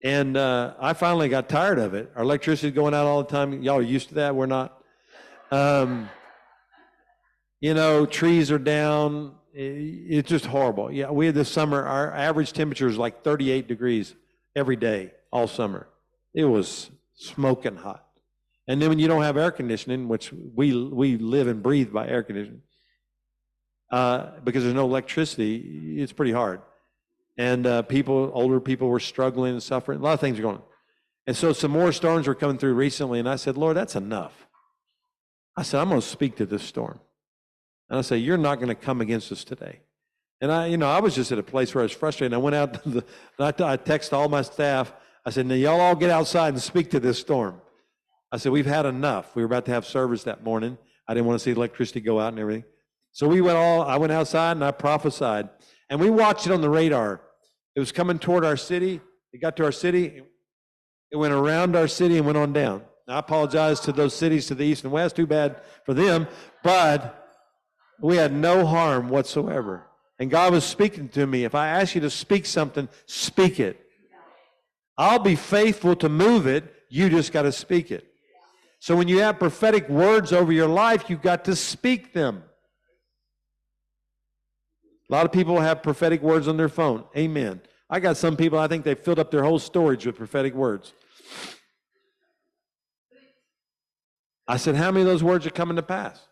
[0.05, 2.11] And uh, I finally got tired of it.
[2.15, 3.63] Our electricity's going out all the time.
[3.63, 4.35] Y'all are used to that.
[4.35, 4.83] We're not.
[5.51, 6.11] Um,
[7.61, 9.36] you know, trees are down.
[9.59, 10.93] It's just horrible.
[10.93, 14.15] Yeah, we had this summer, our average temperature is like 38 degrees
[14.55, 15.89] every day, all summer.
[16.35, 18.07] It was smoking hot.
[18.69, 22.07] And then when you don't have air conditioning, which we, we live and breathe by
[22.07, 22.61] air conditioning,
[23.91, 26.61] uh, because there's no electricity, it's pretty hard.
[27.39, 30.01] And uh, people, older people were struggling and suffering.
[30.01, 30.63] A lot of things are going on.
[31.27, 34.47] And so some more storms were coming through recently, and I said, Lord, that's enough.
[35.57, 37.01] I said, I'm going to speak to this storm.
[37.89, 39.81] And I say, You're not going to come against us today.
[40.41, 42.35] And I, you know, I was just at a place where I was frustrated.
[42.35, 43.05] I went out the,
[43.39, 44.93] I, I texted all my staff.
[45.25, 47.61] I said, Now, y'all all get outside and speak to this storm.
[48.33, 49.35] I said, We've had enough.
[49.35, 50.79] We were about to have service that morning.
[51.09, 52.65] I didn't want to see electricity go out and everything.
[53.13, 55.49] So we went all, I went outside and I prophesied.
[55.89, 57.21] And we watched it on the radar.
[57.75, 59.01] It was coming toward our city.
[59.33, 60.23] It got to our city.
[61.13, 62.83] It went around our city and went on down.
[63.09, 65.15] I apologize to those cities to the east and west.
[65.15, 66.27] Too bad for them.
[66.65, 67.26] But
[68.01, 69.87] we had no harm whatsoever.
[70.19, 71.45] And God was speaking to me.
[71.45, 73.81] If I ask you to speak something, speak it.
[74.97, 76.73] I'll be faithful to move it.
[76.89, 78.07] You just got to speak it.
[78.79, 82.45] So when you have prophetic words over your life, you've got to speak them.
[85.09, 87.05] A lot of people have prophetic words on their phone.
[87.17, 87.61] Amen.
[87.89, 90.93] I got some people, I think they filled up their whole storage with prophetic words.
[94.49, 96.27] I said, How many of those words are coming to pass?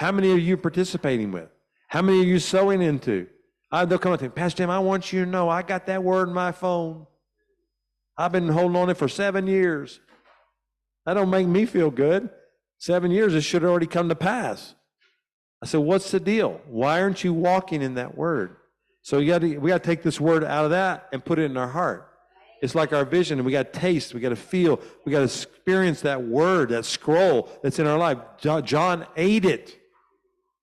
[0.00, 1.50] How many are you participating with?
[1.88, 3.26] How many are you sowing into?
[3.70, 5.84] I, they'll come up to me, Pastor Tim, I want you to know I got
[5.88, 7.06] that word in my phone.
[8.16, 10.00] I've been holding on it for seven years.
[11.04, 12.30] That don't make me feel good.
[12.78, 14.74] Seven years, it should have already come to pass.
[15.62, 16.62] I said, What's the deal?
[16.66, 18.56] Why aren't you walking in that word?
[19.02, 21.38] So you got to, we got to take this word out of that and put
[21.38, 22.08] it in our heart.
[22.62, 25.18] It's like our vision, and we got to taste, we got to feel, we got
[25.18, 28.16] to experience that word, that scroll that's in our life.
[28.64, 29.76] John ate it.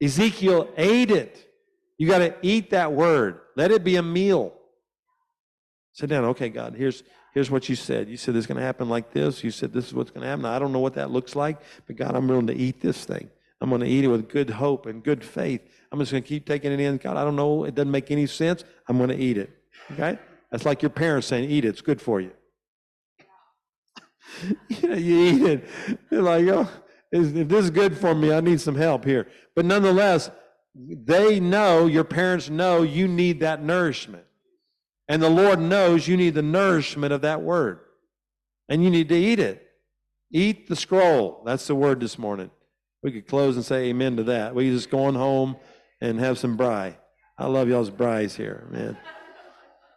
[0.02, 1.44] Ezekiel ate it.
[1.98, 3.40] You got to eat that word.
[3.56, 4.54] Let it be a meal.
[5.94, 6.26] Sit down.
[6.26, 8.08] Okay, God, here's here's what you said.
[8.08, 9.44] You said it's going to happen like this.
[9.44, 10.46] You said this is what's going to happen.
[10.46, 13.30] I don't know what that looks like, but God, I'm willing to eat this thing.
[13.60, 15.62] I'm going to eat it with good hope and good faith.
[15.92, 16.98] I'm just going to keep taking it in.
[16.98, 17.64] God, I don't know.
[17.64, 18.64] It doesn't make any sense.
[18.88, 19.50] I'm going to eat it.
[19.92, 20.20] Okay?
[20.52, 21.70] That's like your parents saying, eat it.
[21.70, 22.32] It's good for you.
[24.68, 25.70] you, know, you eat it.
[26.12, 26.70] You're like, oh, is-
[27.12, 29.28] if this is good for me, I need some help here.
[29.56, 30.30] But nonetheless,
[30.76, 34.26] they know, your parents know you need that nourishment.
[35.08, 37.80] And the Lord knows you need the nourishment of that word.
[38.70, 39.64] and you need to eat it.
[40.32, 41.42] Eat the scroll.
[41.46, 42.52] That's the word this morning.
[43.02, 44.54] We could close and say amen to that.
[44.54, 45.56] We just going home
[46.02, 46.98] and have some braai.
[47.38, 48.98] I love y'all's braais here, man.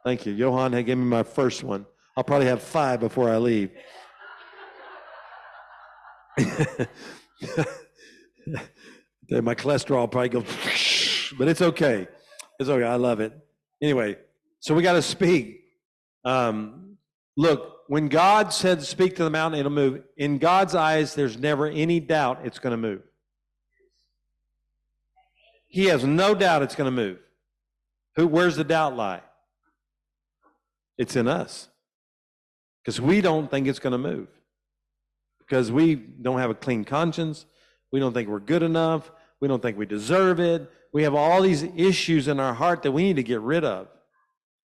[0.05, 0.33] Thank you.
[0.33, 1.87] Johan had given me my first one.
[2.17, 3.71] I'll probably have five before I leave.
[9.31, 10.45] my cholesterol probably goes,
[11.39, 12.09] but it's okay.
[12.59, 12.85] It's okay.
[12.85, 13.33] I love it.
[13.83, 14.17] Anyway,
[14.61, 15.63] so we got to speak.
[16.25, 16.97] Um,
[17.37, 20.03] look, when God said, speak to the mountain, it'll move.
[20.17, 23.03] In God's eyes, there's never any doubt it's going to move.
[25.67, 27.19] He has no doubt it's going to move.
[28.17, 29.23] Who, where's the doubt lie?
[30.99, 31.69] It's in us.
[32.83, 34.29] Because we don't think it's going to move.
[35.51, 37.45] Because we don't have a clean conscience.
[37.91, 39.11] We don't think we're good enough.
[39.41, 40.71] We don't think we deserve it.
[40.93, 43.89] We have all these issues in our heart that we need to get rid of.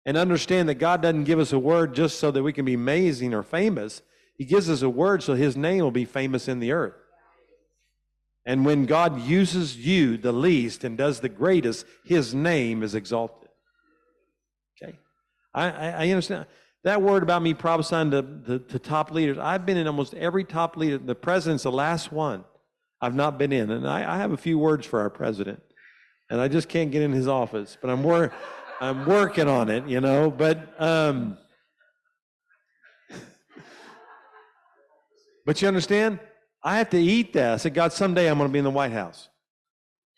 [0.06, 2.74] And understand that God doesn't give us a word just so that we can be
[2.74, 4.02] amazing or famous.
[4.38, 6.96] He gives us a word so his name will be famous in the earth.
[8.46, 13.48] And when God uses you the least and does the greatest, his name is exalted.
[14.84, 15.00] Okay?
[15.54, 16.46] I, I, I understand.
[16.84, 20.44] That word about me prophesying to, to, to, top leaders, I've been in almost every
[20.44, 20.98] top leader.
[20.98, 22.44] The president's the last one
[23.02, 23.72] I've not been in.
[23.72, 25.62] And I, I have a few words for our president.
[26.30, 27.78] And I just can't get in his office.
[27.82, 28.34] But I'm, wor-
[28.82, 30.30] I'm working on it, you know.
[30.30, 31.38] But, um,
[35.46, 36.20] but you understand?
[36.62, 37.54] I have to eat that.
[37.54, 39.30] I said, God, someday I'm going to be in the White House.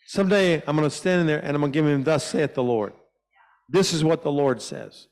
[0.08, 2.54] Someday I'm going to stand in there and I'm going to give him, Thus saith
[2.54, 2.92] the Lord.
[3.68, 5.08] This is what the Lord says.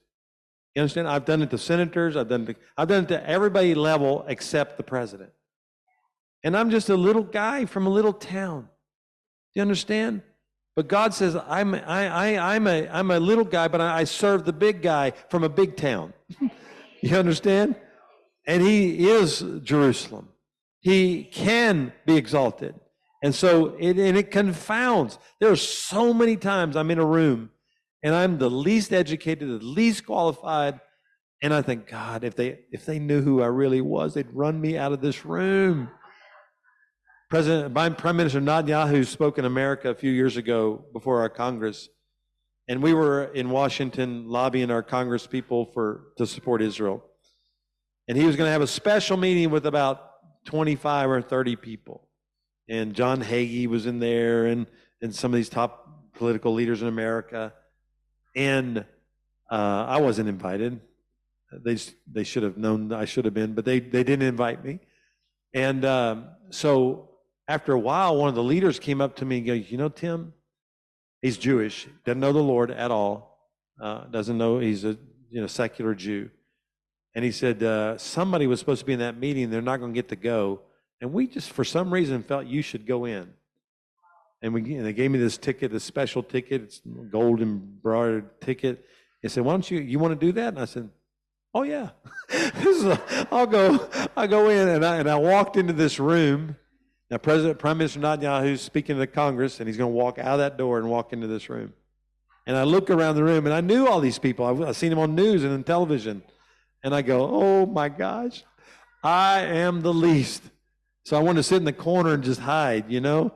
[0.74, 1.08] You understand?
[1.08, 4.24] I've done it to senators, I've done it to, I've done it to everybody level
[4.26, 5.30] except the president.
[6.42, 8.62] And I'm just a little guy from a little town.
[8.62, 10.22] Do you understand?
[10.76, 14.04] But God says, I'm, I, I, I'm, a, I'm a little guy, but I, I
[14.04, 16.12] serve the big guy from a big town.
[17.00, 17.76] you understand?
[18.46, 20.28] And he is Jerusalem.
[20.80, 22.74] He can be exalted.
[23.22, 25.18] And so it, and it confounds.
[25.40, 27.50] There are so many times I'm in a room
[28.04, 30.78] and I'm the least educated, the least qualified.
[31.42, 34.60] And I think, God, if they if they knew who I really was, they'd run
[34.60, 35.88] me out of this room.
[37.30, 41.88] President Prime Minister Netanyahu spoke in America a few years ago before our Congress.
[42.68, 47.02] And we were in Washington lobbying our Congress people for to support Israel.
[48.06, 50.10] And he was going to have a special meeting with about
[50.44, 52.06] 25 or 30 people.
[52.68, 54.66] And John Hagee was in there and,
[55.02, 57.52] and some of these top political leaders in America.
[58.34, 58.78] And
[59.50, 60.80] uh, I wasn't invited.
[61.52, 61.76] They,
[62.10, 64.80] they should have known I should have been, but they, they didn't invite me.
[65.52, 67.10] And um, so
[67.46, 69.88] after a while, one of the leaders came up to me and goes, You know,
[69.88, 70.32] Tim,
[71.22, 74.96] he's Jewish, doesn't know the Lord at all, uh, doesn't know he's a
[75.30, 76.30] you know secular Jew.
[77.14, 79.50] And he said, uh, somebody was supposed to be in that meeting.
[79.50, 80.62] They're not going to get to go.
[81.00, 83.32] And we just, for some reason, felt you should go in.
[84.44, 86.60] And, we, and they gave me this ticket, this special ticket.
[86.64, 88.84] It's gold embroidered ticket.
[89.22, 90.48] They said, why don't you, you want to do that?
[90.48, 90.90] And I said,
[91.54, 91.90] oh, yeah.
[92.28, 94.68] this is a, I'll go, I'll go in.
[94.68, 96.56] And I, and I walked into this room.
[97.10, 100.34] Now, President, Prime Minister Netanyahu's speaking to the Congress, and he's going to walk out
[100.34, 101.72] of that door and walk into this room.
[102.46, 104.44] And I look around the room, and I knew all these people.
[104.44, 106.22] I've, I've seen them on news and on television.
[106.82, 108.44] And I go, oh my gosh,
[109.02, 110.42] I am the least.
[111.06, 113.32] So I wanted to sit in the corner and just hide, you know?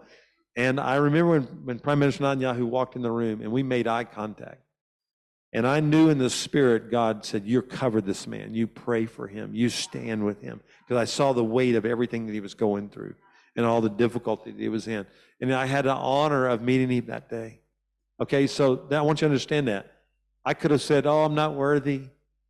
[0.58, 3.86] And I remember when, when Prime Minister Netanyahu walked in the room and we made
[3.86, 4.60] eye contact.
[5.52, 8.54] And I knew in the spirit, God said, You're covered this man.
[8.54, 9.54] You pray for him.
[9.54, 10.60] You stand with him.
[10.80, 13.14] Because I saw the weight of everything that he was going through
[13.54, 15.06] and all the difficulty that he was in.
[15.40, 17.60] And I had the honor of meeting him that day.
[18.20, 19.86] Okay, so that, I want you to understand that.
[20.44, 22.02] I could have said, Oh, I'm not worthy.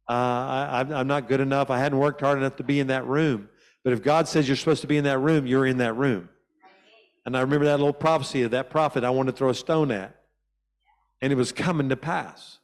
[0.08, 1.68] Uh, I, I'm not good enough.
[1.68, 3.50] I hadn't worked hard enough to be in that room.
[3.84, 6.30] But if God says you're supposed to be in that room, you're in that room.
[7.28, 9.90] And I remember that little prophecy of that prophet I wanted to throw a stone
[9.90, 10.16] at.
[11.20, 12.56] And it was coming to pass.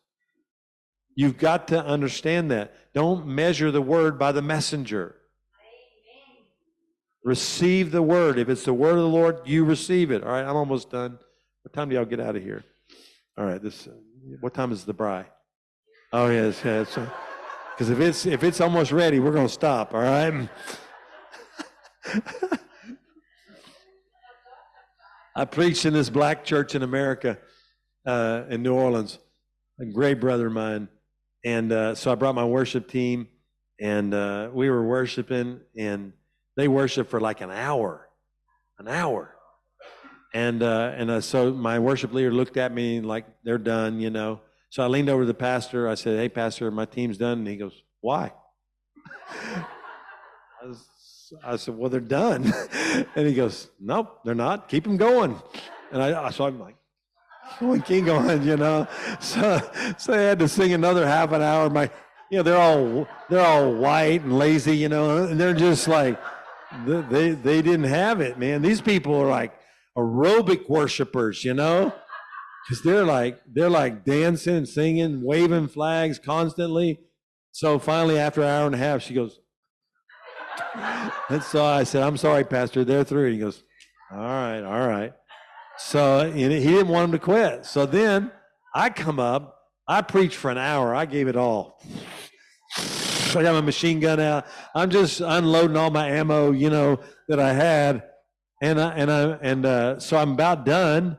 [1.15, 2.75] You've got to understand that.
[2.95, 5.17] Don't measure the word by the messenger.
[7.23, 8.39] Receive the word.
[8.39, 10.25] If it's the word of the Lord, you receive it.
[10.25, 11.19] All right, I'm almost done.
[11.61, 12.65] What time do y'all get out of here?
[13.37, 13.87] All right, this.
[13.87, 13.91] Uh,
[14.41, 15.27] what time is the bride?
[16.11, 16.99] Oh yes, yes.
[17.75, 19.93] Because uh, if it's if it's almost ready, we're going to stop.
[19.93, 20.49] All right.
[25.37, 27.39] I preached in this black church in America,
[28.07, 29.19] uh, in New Orleans.
[29.81, 30.89] A great brother of mine,
[31.45, 33.27] and uh, so I brought my worship team,
[33.81, 36.13] and uh, we were worshiping, and
[36.57, 38.09] they worshiped for like an hour,
[38.79, 39.35] an hour,
[40.33, 44.11] and uh, and uh, so my worship leader looked at me like they're done, you
[44.11, 44.41] know.
[44.71, 45.89] So I leaned over to the pastor.
[45.89, 47.39] I said, Hey, pastor, my team's done.
[47.39, 48.33] And he goes, Why?
[49.31, 50.85] I, was,
[51.45, 52.53] I said, well, they're done.
[53.17, 54.69] and he goes, nope, they're not.
[54.69, 55.41] Keep them going.
[55.93, 56.77] And I, so I'm like,
[57.61, 58.87] we keep going, you know.
[59.21, 59.61] So,
[59.97, 61.71] so I had to sing another half an hour.
[61.71, 61.91] My,
[62.31, 66.21] you know, they're all they're all white and lazy, you know, and they're just like,
[66.87, 68.61] they they didn't have it, man.
[68.63, 69.55] These people are like
[69.97, 71.93] aerobic worshipers, you know,
[72.67, 77.01] because they're like they're like dancing, singing, waving flags constantly.
[77.53, 79.39] So finally, after an hour and a half, she goes,
[81.29, 83.63] and so I said, "I'm sorry, Pastor, they're through." He goes,
[84.11, 85.13] "All right, all right."
[85.79, 87.67] So he didn't want him to quit.
[87.67, 88.31] So then
[88.75, 90.95] I come up, I preach for an hour.
[90.95, 91.81] I gave it all.
[92.77, 94.47] I got my machine gun out.
[94.75, 98.05] I'm just unloading all my ammo, you know, that I had,
[98.63, 101.19] and I and I and uh, so I'm about done.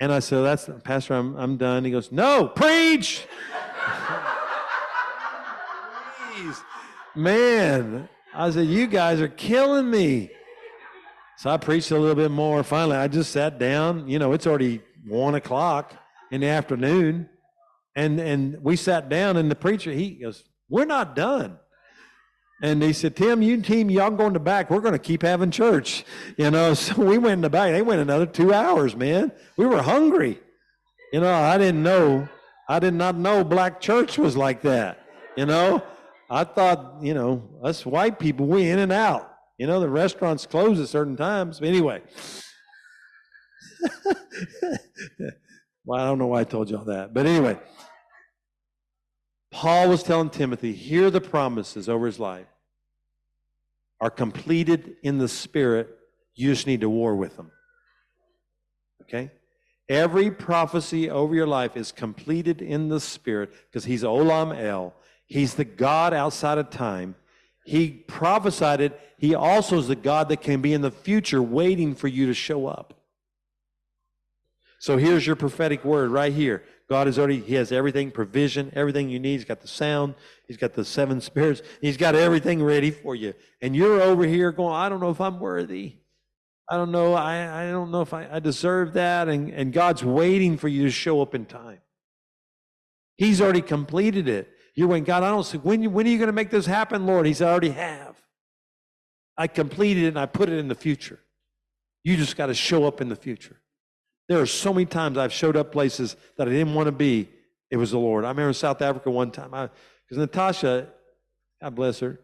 [0.00, 3.26] And I said, "That's Pastor, I'm I'm done." He goes, "No, preach."
[6.34, 6.60] Jeez,
[7.14, 10.30] man, I said, "You guys are killing me."
[11.38, 12.62] So I preached a little bit more.
[12.62, 14.08] Finally, I just sat down.
[14.08, 15.94] You know, it's already one o'clock
[16.30, 17.28] in the afternoon,
[17.96, 21.58] and and we sat down, and the preacher he goes, "We're not done."
[22.62, 24.70] And he said, Tim, you team, y'all go in the back.
[24.70, 26.04] We're going to keep having church.
[26.36, 27.72] You know, so we went in the back.
[27.72, 29.32] They went another two hours, man.
[29.56, 30.38] We were hungry.
[31.12, 32.28] You know, I didn't know,
[32.68, 35.04] I did not know black church was like that.
[35.36, 35.82] You know,
[36.30, 39.34] I thought, you know, us white people, we in and out.
[39.58, 41.58] You know, the restaurants close at certain times.
[41.58, 42.02] But anyway.
[45.84, 47.12] well, I don't know why I told y'all that.
[47.12, 47.58] But anyway,
[49.50, 52.46] Paul was telling Timothy, here the promises over his life
[54.00, 55.88] are completed in the spirit.
[56.34, 57.50] You just need to war with them.
[59.02, 59.32] Okay?
[59.88, 64.94] Every prophecy over your life is completed in the spirit because he's Olam El.
[65.30, 67.14] He's the God outside of time.
[67.64, 69.00] He prophesied it.
[69.16, 72.34] He also is the God that can be in the future waiting for you to
[72.34, 72.94] show up.
[74.80, 76.64] So here's your prophetic word right here.
[76.88, 79.34] God is already, He has everything, provision, everything you need.
[79.34, 80.16] He's got the sound,
[80.48, 83.34] He's got the seven spirits, He's got everything ready for you.
[83.62, 85.94] And you're over here going, I don't know if I'm worthy.
[86.68, 89.28] I don't know, I, I don't know if I, I deserve that.
[89.28, 91.78] And, and God's waiting for you to show up in time.
[93.16, 94.50] He's already completed it.
[94.74, 97.06] You're going, God, I don't see, when, when are you going to make this happen,
[97.06, 97.26] Lord?
[97.26, 98.16] He said, I already have.
[99.36, 101.18] I completed it and I put it in the future.
[102.04, 103.56] You just got to show up in the future.
[104.28, 107.28] There are so many times I've showed up places that I didn't want to be.
[107.70, 108.24] It was the Lord.
[108.24, 110.88] I remember in South Africa one time, because Natasha,
[111.60, 112.20] God bless her,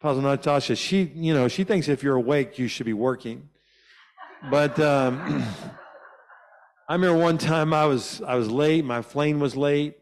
[0.00, 3.48] Apostle Natasha, she, you know, she thinks if you're awake, you should be working.
[4.50, 5.44] But um,
[6.88, 8.84] I remember one time I was I was late.
[8.84, 9.96] My plane was late.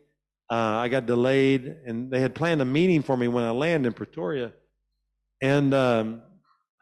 [0.50, 3.86] Uh, I got delayed, and they had planned a meeting for me when I landed
[3.86, 4.52] in Pretoria.
[5.40, 6.22] And um,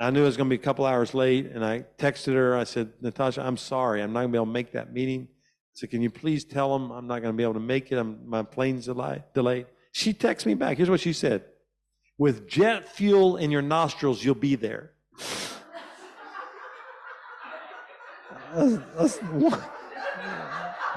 [0.01, 2.57] I knew it was going to be a couple hours late, and I texted her.
[2.57, 4.01] I said, Natasha, I'm sorry.
[4.01, 5.29] I'm not going to be able to make that meeting.
[5.31, 7.93] I said, Can you please tell them I'm not going to be able to make
[7.93, 7.99] it?
[7.99, 9.67] I'm, my plane's delayed.
[9.93, 10.79] She texted me back.
[10.79, 11.45] Here's what she said
[12.17, 14.93] With jet fuel in your nostrils, you'll be there.
[18.55, 19.19] that's, that's,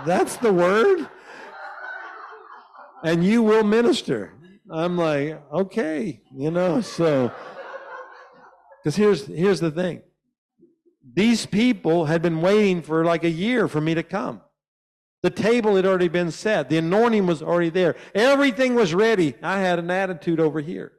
[0.06, 1.10] that's the word.
[3.04, 4.34] And you will minister.
[4.70, 7.32] I'm like, okay, you know, so.
[8.82, 10.02] Because here's, here's the thing
[11.14, 14.42] these people had been waiting for like a year for me to come.
[15.24, 19.36] The table had already been set, the anointing was already there, everything was ready.
[19.42, 20.94] I had an attitude over here.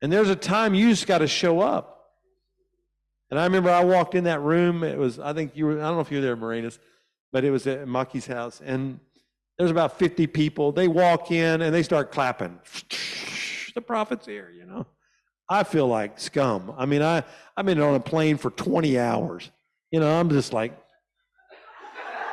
[0.00, 1.92] And there's a time you just got to show up.
[3.30, 4.82] And I remember I walked in that room.
[4.82, 6.80] It was, I think you were, I don't know if you were there, Marinas,
[7.30, 8.60] but it was at Maki's house.
[8.64, 8.98] And
[9.62, 10.72] there's about 50 people.
[10.72, 12.58] They walk in and they start clapping.
[13.76, 14.86] The prophet's here, you know.
[15.48, 16.74] I feel like scum.
[16.76, 17.22] I mean, I,
[17.56, 19.52] I've been on a plane for 20 hours.
[19.92, 20.76] You know, I'm just like,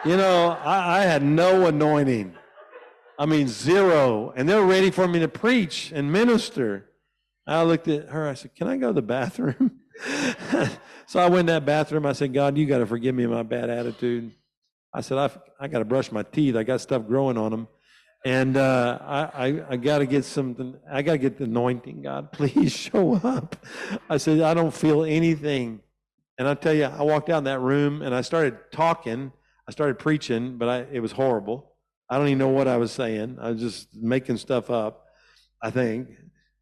[0.03, 2.33] you know, I, I had no anointing.
[3.19, 4.33] I mean, zero.
[4.35, 6.89] And they're ready for me to preach and minister.
[7.45, 8.27] I looked at her.
[8.27, 9.81] I said, Can I go to the bathroom?
[11.05, 12.07] so I went in that bathroom.
[12.07, 14.31] I said, God, you got to forgive me my bad attitude.
[14.93, 16.55] I said, I've, I got to brush my teeth.
[16.55, 17.67] I got stuff growing on them.
[18.25, 20.75] And uh, I, I, I got to get something.
[20.91, 22.01] I got to get the anointing.
[22.01, 23.55] God, please show up.
[24.09, 25.81] I said, I don't feel anything.
[26.37, 29.31] And I tell you, I walked down that room and I started talking.
[29.67, 31.73] I started preaching, but I, it was horrible.
[32.09, 33.37] I don't even know what I was saying.
[33.39, 35.05] I was just making stuff up.
[35.61, 36.07] I think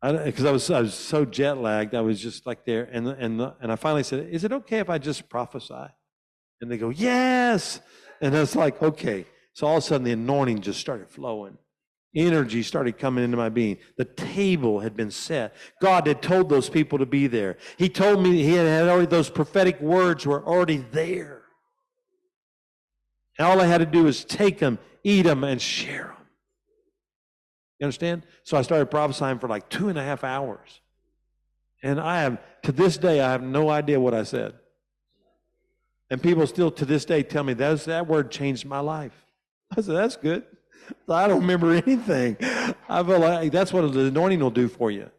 [0.01, 1.95] because I, I, was I was so jet lagged.
[1.95, 4.89] I was just like there, and and and I finally said, "Is it okay if
[4.89, 5.87] I just prophesy?"
[6.61, 7.79] And they go, "Yes."
[8.21, 9.25] And it's like, okay.
[9.53, 11.57] So all of a sudden, the anointing just started flowing.
[12.15, 13.77] energy started coming into my being.
[13.97, 15.55] The table had been set.
[15.81, 17.57] God had told those people to be there.
[17.77, 21.43] He told me he had already, those prophetic words were already there.
[23.37, 26.27] And all I had to do was take them, eat them, and share them.
[27.79, 28.23] You understand?
[28.43, 30.81] So I started prophesying for like two and a half hours.
[31.83, 34.53] And I have, to this day, I have no idea what I said.
[36.09, 39.13] And people still to this day tell me that that word changed my life.
[39.71, 40.45] I said, that's good.
[41.09, 42.37] I don't remember anything.
[42.41, 45.09] I feel like that's what the anointing will do for you.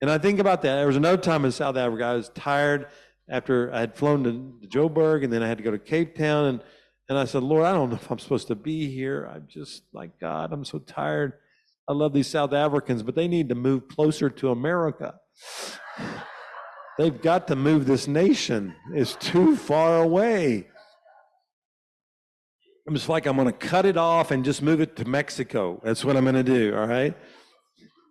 [0.00, 0.76] And I think about that.
[0.76, 2.86] There was another time in South Africa, I was tired
[3.28, 6.46] after I had flown to Joburg and then I had to go to Cape Town.
[6.46, 6.62] And,
[7.08, 9.30] and I said, Lord, I don't know if I'm supposed to be here.
[9.30, 11.34] I'm just like, God, I'm so tired.
[11.88, 15.18] I love these South Africans, but they need to move closer to America.
[16.98, 18.74] They've got to move this nation.
[18.92, 20.66] It's too far away.
[22.88, 25.80] I'm just like, I'm going to cut it off and just move it to Mexico.
[25.84, 27.16] That's what I'm going to do, all right?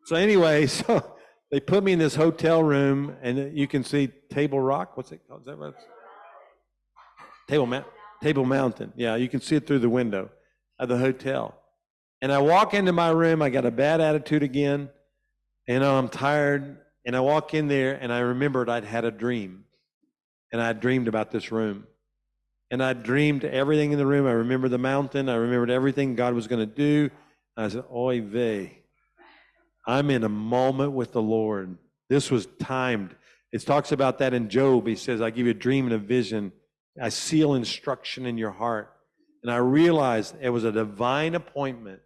[0.05, 1.17] So, anyway, so
[1.51, 4.95] they put me in this hotel room, and you can see Table Rock.
[4.95, 5.41] What's it called?
[5.41, 5.75] Is that what
[7.49, 7.83] Table, Ma-
[8.21, 8.93] Table Mountain.
[8.95, 10.29] Yeah, you can see it through the window
[10.79, 11.59] of the hotel.
[12.21, 14.89] And I walk into my room, I got a bad attitude again.
[15.67, 16.77] You know, I'm tired.
[17.08, 19.64] And I walk in there, and I remembered I'd had a dream.
[20.51, 21.88] And I dreamed about this room.
[22.70, 24.28] And I dreamed everything in the room.
[24.28, 25.30] I remember the mountain.
[25.30, 27.10] I remembered everything God was going to do.
[27.55, 28.80] And I said, Oy vey.
[29.88, 31.78] I'm in a moment with the Lord.
[32.10, 33.16] This was timed.
[33.53, 34.86] It talks about that in Job.
[34.86, 36.51] He says, I give you a dream and a vision.
[37.01, 38.93] I seal instruction in your heart.
[39.43, 42.01] And I realized it was a divine appointment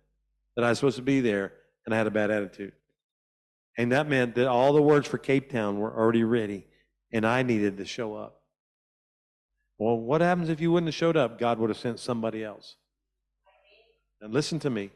[0.56, 1.54] that I was supposed to be there,
[1.88, 2.74] and I had a bad attitude.
[3.82, 6.68] And that meant that all the words for Cape Town were already ready,
[7.12, 8.40] and I needed to show up.
[9.80, 11.40] Well, what happens if you wouldn't have showed up?
[11.40, 12.76] God would have sent somebody else.
[14.22, 14.92] And listen to me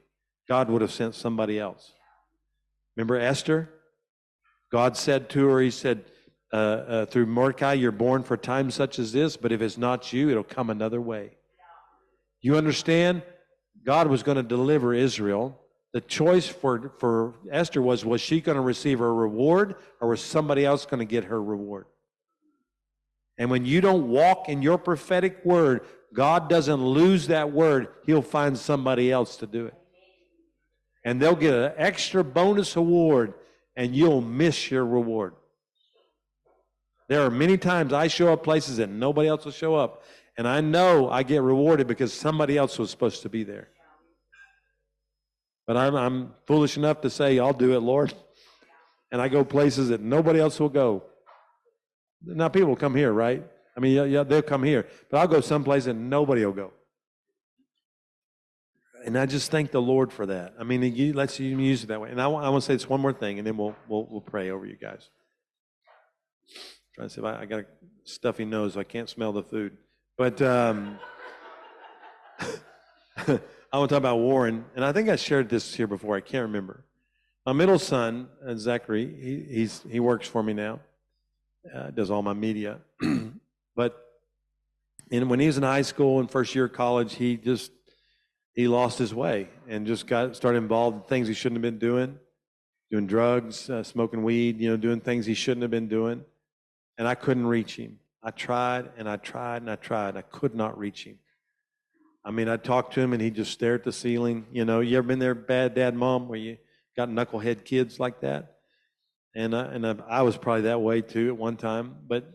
[0.48, 1.94] God would have sent somebody else.
[2.96, 3.72] Remember Esther?
[4.72, 6.06] God said to her, He said,
[6.54, 10.14] uh, uh, through Mordecai, you're born for times such as this, but if it's not
[10.14, 11.32] you, it'll come another way.
[12.40, 13.24] You understand?
[13.84, 15.60] God was going to deliver Israel.
[15.96, 20.22] The choice for, for Esther was was she going to receive her reward or was
[20.22, 21.86] somebody else going to get her reward?
[23.38, 27.88] And when you don't walk in your prophetic word, God doesn't lose that word.
[28.06, 29.74] He'll find somebody else to do it.
[31.06, 33.34] And they'll get an extra bonus award,
[33.78, 35.34] and you'll miss your reward.
[37.08, 40.04] There are many times I show up places and nobody else will show up,
[40.38, 43.70] and I know I get rewarded because somebody else was supposed to be there.
[45.68, 48.14] But I'm, I'm foolish enough to say, I'll do it, Lord.
[49.12, 51.04] And I go places that nobody else will go.
[52.24, 53.44] Now, people will come here, right?
[53.76, 54.88] I mean, yeah, yeah, they'll come here.
[55.10, 56.72] But I'll go someplace and nobody will go.
[59.06, 60.54] And I just thank the Lord for that.
[60.60, 62.10] I mean, He lets you use it that way.
[62.10, 64.08] And I want, I want to say this one more thing, and then we'll, we'll,
[64.10, 65.10] we'll pray over you guys.
[66.96, 67.66] trying to see if I, I got a
[68.04, 69.78] stuffy nose, so I can't smell the food.
[70.18, 70.98] But um,
[73.72, 76.16] I want to talk about Warren, and I think I shared this here before.
[76.16, 76.84] I can't remember.
[77.46, 80.80] My middle son, uh, Zachary, he, he's, he works for me now
[81.74, 82.80] uh, does all my media.
[83.76, 84.02] but
[85.12, 87.72] and when he was in high school and first year of college, he just
[88.54, 91.80] he lost his way and just got started involved in things he shouldn't have been
[91.80, 92.18] doing,
[92.90, 96.24] doing drugs, uh, smoking weed, you know, doing things he shouldn't have been doing.
[96.98, 98.00] And I couldn't reach him.
[98.24, 100.18] I tried and I tried and I tried.
[100.18, 101.20] I could not reach him.
[102.26, 104.48] I mean, I talked to him and he'd just stare at the ceiling.
[104.52, 106.58] You know, you ever been there, bad dad, mom, where you
[106.98, 108.56] got knucklehead kids like that?
[109.36, 111.96] and I, and I, I was probably that way too at one time.
[112.08, 112.32] But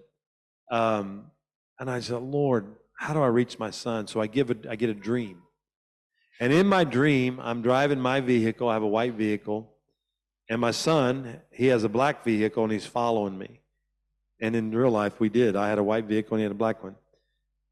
[0.71, 1.31] um,
[1.79, 4.07] and I said, Lord, how do I reach my son?
[4.07, 5.43] So I give a, I get a dream,
[6.39, 8.69] and in my dream, I'm driving my vehicle.
[8.69, 9.73] I have a white vehicle,
[10.49, 13.61] and my son he has a black vehicle, and he's following me.
[14.43, 15.57] And in real life, we did.
[15.57, 16.97] I had a white vehicle, and he had a black one.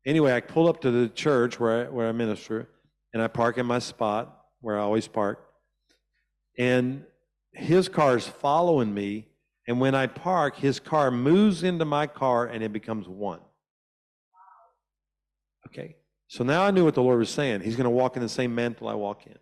[0.08, 2.66] Anyway, I pull up to the church where I, where I minister,
[3.12, 5.46] and I park in my spot where I always park.
[6.58, 7.04] And
[7.52, 9.26] his car is following me,
[9.66, 13.40] and when I park, his car moves into my car and it becomes one.
[15.66, 17.60] Okay, so now I knew what the Lord was saying.
[17.60, 19.36] He's going to walk in the same mantle I walk in.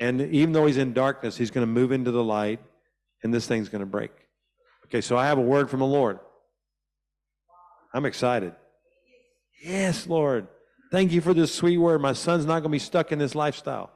[0.00, 2.58] And even though he's in darkness, he's going to move into the light,
[3.22, 4.10] and this thing's going to break.
[4.86, 6.18] Okay, so I have a word from the Lord.
[7.92, 8.52] I'm excited.
[9.64, 10.46] Yes, Lord.
[10.92, 12.02] Thank you for this sweet word.
[12.02, 13.90] My son's not going to be stuck in this lifestyle.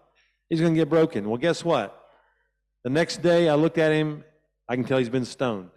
[0.49, 1.28] He's going to get broken.
[1.28, 1.95] Well, guess what?
[2.85, 4.24] The next day I looked at him,
[4.66, 5.70] I can tell he's been stoned.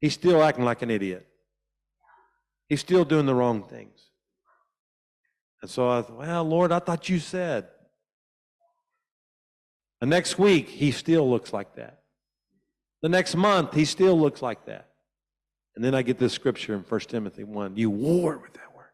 [0.00, 1.26] He's still acting like an idiot.
[2.68, 3.98] He's still doing the wrong things.
[5.62, 7.68] And so I thought, well, Lord, I thought you said.
[10.00, 12.02] The next week, he still looks like that.
[13.00, 14.87] The next month, he still looks like that.
[15.78, 18.90] And then I get this scripture in 1 Timothy 1 you war with that word.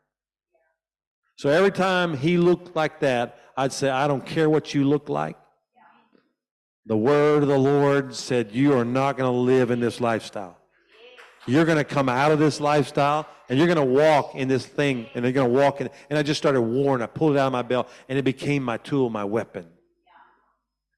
[1.37, 5.09] So every time he looked like that, I'd say, I don't care what you look
[5.09, 5.39] like.
[6.85, 10.59] The word of the Lord said, You are not going to live in this lifestyle.
[11.47, 14.67] You're going to come out of this lifestyle and you're going to walk in this
[14.67, 15.89] thing and you're going to walk in.
[16.11, 17.03] And I just started warring.
[17.03, 19.69] I pulled it out of my belt and it became my tool, my weapon.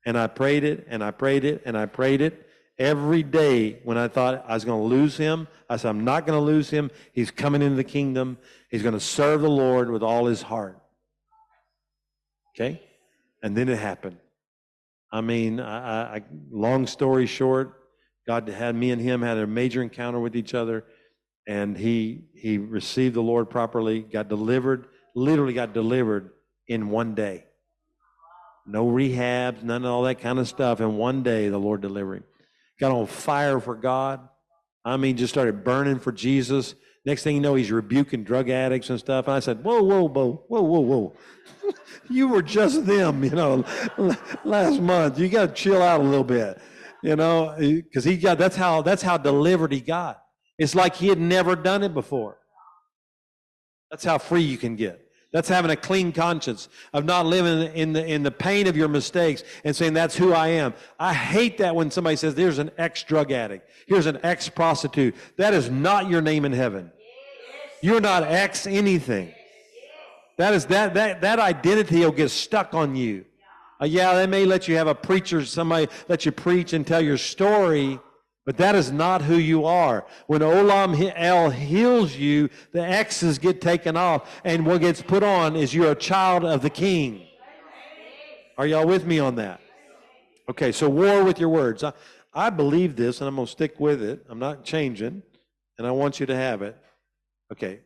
[0.04, 2.45] And I prayed it and I prayed it and I prayed it.
[2.78, 6.27] Every day when I thought I was going to lose him, I said, I'm not
[6.27, 6.90] going to lose him.
[7.12, 8.36] He's coming into the kingdom.
[8.70, 10.78] He's going to serve the Lord with all his heart.
[12.55, 12.82] Okay?
[13.43, 14.19] And then it happened.
[15.11, 17.81] I mean, I, I, long story short,
[18.27, 20.85] God had me and him had a major encounter with each other,
[21.47, 26.31] and he he received the Lord properly, got delivered, literally got delivered
[26.66, 27.44] in one day.
[28.66, 30.81] No rehabs, none of all that kind of stuff.
[30.81, 32.24] In one day, the Lord delivered him.
[32.78, 34.28] Got on fire for God.
[34.85, 36.74] I mean, just started burning for Jesus.
[37.05, 39.27] Next thing you know, he's rebuking drug addicts and stuff.
[39.27, 41.16] And I said, Whoa, whoa, whoa, whoa, whoa, whoa.
[42.11, 43.65] you were just them, you know,
[44.44, 45.19] last month.
[45.19, 46.61] You got to chill out a little bit,
[47.03, 50.20] you know, because he got that's how that's how delivered he got.
[50.59, 52.39] It's like he had never done it before.
[53.90, 55.05] That's how free you can get.
[55.36, 58.88] That's having a clean conscience of not living in the, in the pain of your
[58.88, 60.72] mistakes and saying, that's who I am.
[60.98, 63.68] I hate that when somebody says, there's an ex drug addict.
[63.86, 65.14] Here's an ex prostitute.
[65.36, 66.90] That is not your name in heaven.
[67.82, 69.30] You're not ex anything.
[70.38, 73.26] That is that that that identity will get stuck on you.
[73.78, 77.02] Uh, yeah, they may let you have a preacher, somebody let you preach and tell
[77.02, 78.00] your story,
[78.47, 80.06] but that is not who you are.
[80.28, 85.56] When Olam El heals you, the X's get taken off, and what gets put on
[85.56, 87.27] is you're a child of the King.
[88.56, 89.60] Are y'all with me on that?
[90.48, 91.82] Okay, so war with your words.
[91.82, 91.93] I,
[92.32, 94.24] I believe this, and I'm going to stick with it.
[94.31, 95.23] I'm not changing,
[95.77, 96.78] and I want you to have it.
[97.52, 97.81] Okay,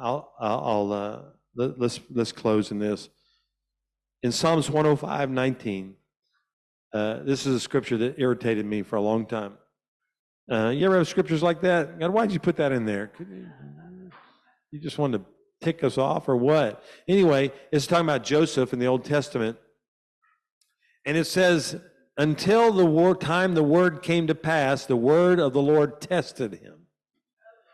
[0.00, 1.22] I'll, I'll, uh,
[1.56, 3.08] let, let's, let's close in this.
[4.22, 5.96] In Psalms 105, 19,
[6.92, 9.54] uh, this is a scripture that irritated me for a long time.
[10.50, 11.98] Uh, you ever have scriptures like that?
[11.98, 13.12] God, why'd you put that in there?
[14.70, 15.24] You just wanted to
[15.62, 16.82] tick us off or what?
[17.08, 19.56] Anyway, it's talking about Joseph in the Old Testament.
[21.06, 21.80] And it says,
[22.16, 26.54] until the war, time the word came to pass, the word of the Lord tested
[26.54, 26.86] him.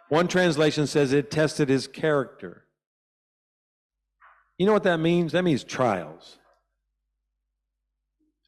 [0.08, 2.64] One translation says it tested his character.
[4.58, 5.32] You know what that means?
[5.32, 6.38] That means trials.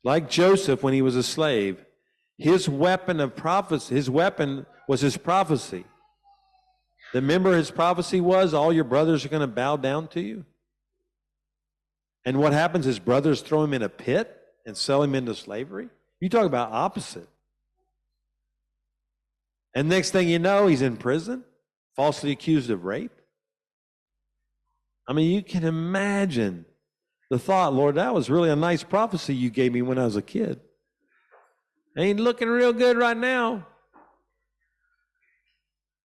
[0.05, 1.85] Like Joseph when he was a slave,
[2.43, 5.85] his weapon of prophecy, his weapon was his prophecy.
[7.15, 10.45] Remember his prophecy was all your brothers are going to bow down to you?
[12.25, 12.85] And what happens?
[12.85, 14.37] His brothers throw him in a pit
[14.67, 15.89] and sell him into slavery?
[16.21, 17.29] You talk about opposite.
[19.75, 21.45] And next thing you know, he's in prison
[21.95, 23.13] falsely accused of rape.
[25.07, 26.65] I mean, you can imagine
[27.31, 30.17] the thought, Lord, that was really a nice prophecy you gave me when I was
[30.17, 30.61] a kid.
[31.97, 33.67] Ain't looking real good right now.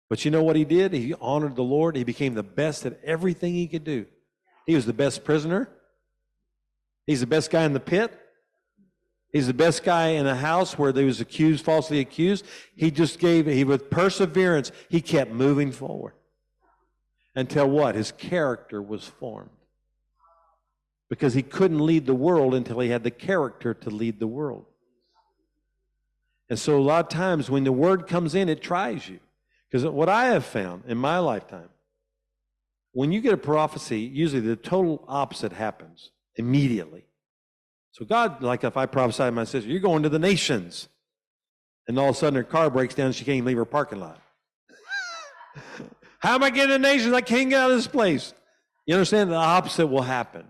[0.09, 0.93] But you know what he did?
[0.93, 1.97] He honored the Lord.
[1.97, 4.07] He became the best at everything he could do.
[4.67, 5.69] He was the best prisoner.
[7.07, 8.19] He's the best guy in the pit.
[9.33, 12.47] He's the best guy in a house where they was accused, falsely accused.
[12.77, 16.13] He just gave, he with perseverance, he kept moving forward.
[17.35, 17.97] Until what?
[17.97, 19.51] His character was formed.
[21.11, 24.67] Because he couldn't lead the world until he had the character to lead the world.
[26.55, 29.19] And so a lot of times when the word comes in, it tries you.
[29.69, 31.69] Because what I have found in my lifetime,
[32.93, 37.07] when you get a prophecy, usually the total opposite happens immediately.
[37.91, 40.89] So God, like if I prophesy to my sister, you're going to the nations.
[41.89, 43.99] And all of a sudden her car breaks down and she can't leave her parking
[43.99, 44.23] lot.
[46.21, 47.13] How am I getting to the nations?
[47.15, 48.33] I can't get out of this place.
[48.87, 49.33] You understand?
[49.33, 50.49] The opposite will happen.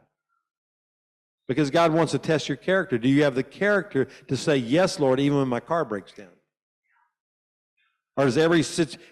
[1.46, 2.96] Because God wants to test your character.
[2.96, 6.28] Do you have the character to say, Yes, Lord, even when my car breaks down?
[8.16, 8.64] Or does every,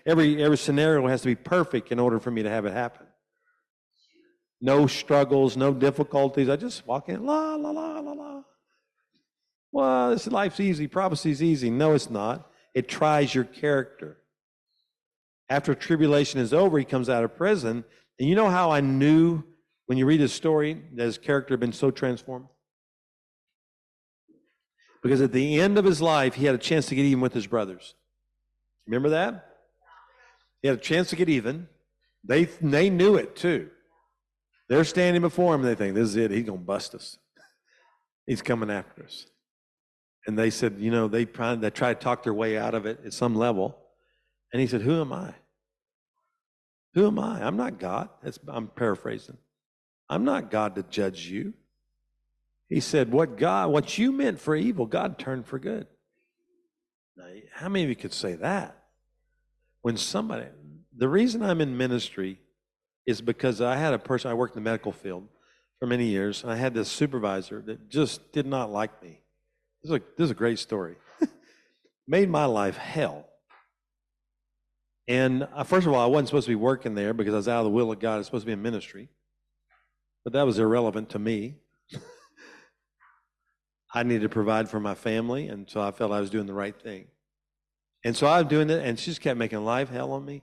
[0.07, 3.07] every, every scenario has to be perfect in order for me to have it happen?
[4.63, 6.49] no struggles, no difficulties.
[6.49, 8.43] I just walk in, la, la, la, la, la.
[9.73, 10.87] Well, this life's easy.
[10.87, 11.69] Prophecy's easy.
[11.69, 12.49] No, it's not.
[12.73, 14.19] It tries your character.
[15.49, 17.85] After tribulation is over, he comes out of prison.
[18.19, 19.43] And you know how I knew
[19.87, 22.47] when you read his story that his character had been so transformed?
[25.03, 27.35] Because at the end of his life, he had a chance to get even with
[27.35, 27.95] his brothers.
[28.87, 29.49] Remember that?
[30.61, 31.69] He had a chance to get even.
[32.25, 33.71] They, they knew it too.
[34.69, 36.31] They're standing before him and they think, this is it.
[36.31, 37.19] He's going to bust us.
[38.27, 39.27] He's coming after us.
[40.27, 42.87] And they said, you know, they tried, they tried to talk their way out of
[42.87, 43.77] it at some level.
[44.53, 45.35] And he said, Who am I?
[46.95, 47.45] Who am I?
[47.45, 48.09] I'm not God.
[48.23, 49.39] That's, I'm paraphrasing.
[50.13, 51.55] I'm not God to judge you.
[52.69, 55.87] He said, What God, what you meant for evil, God turned for good.
[57.17, 57.25] Now,
[57.55, 58.77] how many of you could say that?
[59.81, 60.49] When somebody,
[60.95, 62.39] the reason I'm in ministry
[63.07, 65.29] is because I had a person, I worked in the medical field
[65.79, 69.23] for many years, and I had this supervisor that just did not like me.
[69.83, 70.97] This is a, this is a great story.
[72.07, 73.29] Made my life hell.
[75.09, 77.49] And uh, first of all, I wasn't supposed to be working there because I was
[77.49, 78.17] out of the will of God.
[78.17, 79.09] I was supposed to be in ministry.
[80.25, 81.57] But that was irrelevant to me.
[83.95, 86.55] I needed to provide for my family, and so I felt I was doing the
[86.55, 87.09] right thing.
[88.05, 90.43] And so I was doing it, and she just kept making life hell on me.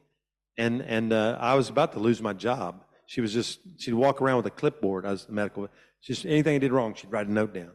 [0.57, 2.84] And and uh, I was about to lose my job.
[3.06, 5.06] She was just she'd walk around with a clipboard.
[5.06, 5.69] I was medical.
[6.01, 7.72] Just anything I did wrong, she'd write a note down.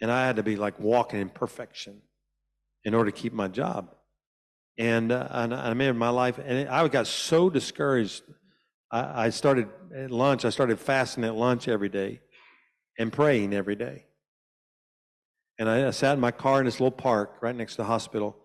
[0.00, 2.02] And I had to be like walking in perfection
[2.84, 3.94] in order to keep my job.
[4.78, 8.22] And, uh, and I made my life, and I got so discouraged.
[8.92, 12.20] I, I started at lunch, I started fasting at lunch every day
[12.98, 14.04] and praying every day.
[15.58, 17.86] And I, I sat in my car in this little park right next to the
[17.86, 18.36] hospital,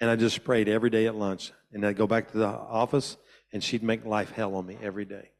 [0.00, 1.52] and I just prayed every day at lunch.
[1.72, 3.16] And I'd go back to the office,
[3.52, 5.30] and she'd make life hell on me every day.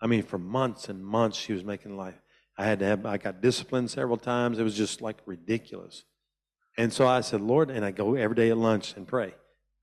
[0.00, 2.20] I mean, for months and months, she was making life.
[2.56, 4.58] I had to have, I got disciplined several times.
[4.58, 6.04] It was just like ridiculous.
[6.76, 9.34] And so I said, Lord, and I go every day at lunch and pray.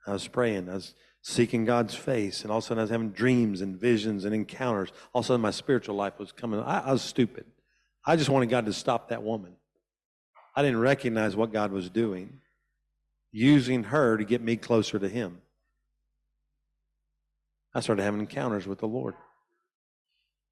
[0.08, 0.70] I was praying.
[0.70, 0.94] I was
[1.28, 2.44] seeking God's face.
[2.44, 4.92] And all of a sudden I was having dreams and visions and encounters.
[5.12, 6.60] All of a sudden my spiritual life was coming.
[6.60, 7.46] I, I was stupid.
[8.06, 9.56] I just wanted God to stop that woman.
[10.56, 12.42] I didn't recognize what God was doing,
[13.32, 15.42] using her to get me closer to Him.
[17.74, 19.16] I started having encounters with the Lord.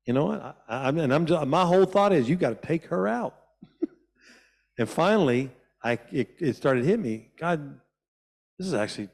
[0.08, 0.58] You know what?
[0.68, 3.36] I, I, and I'm just, my whole thought is, you got to take her out.
[4.80, 5.52] and finally,
[5.84, 7.30] I it, it started hitting me.
[7.38, 7.80] God,
[8.58, 9.10] this is actually,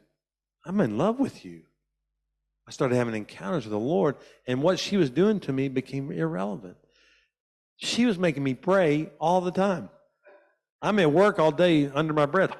[0.69, 1.63] I'm in love with you.
[2.67, 6.11] I started having encounters with the Lord, and what she was doing to me became
[6.11, 6.77] irrelevant.
[7.77, 9.89] She was making me pray all the time.
[10.79, 12.51] I'm at work all day under my breath.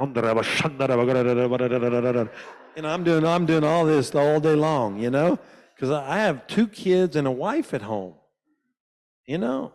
[2.76, 5.38] And I'm doing I'm doing all this all day long, you know?
[5.76, 8.16] Because I have two kids and a wife at home.
[9.28, 9.72] You know?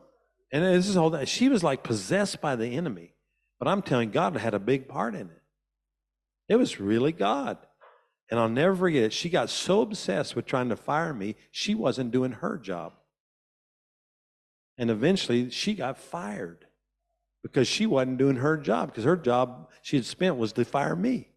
[0.50, 3.14] And this is all that she was like possessed by the enemy.
[3.60, 5.42] But I'm telling God had a big part in it.
[6.48, 7.58] It was really God.
[8.30, 9.12] And I'll never forget it.
[9.12, 12.94] She got so obsessed with trying to fire me, she wasn't doing her job.
[14.78, 16.66] And eventually she got fired
[17.42, 20.96] because she wasn't doing her job because her job she had spent was to fire
[20.96, 21.28] me.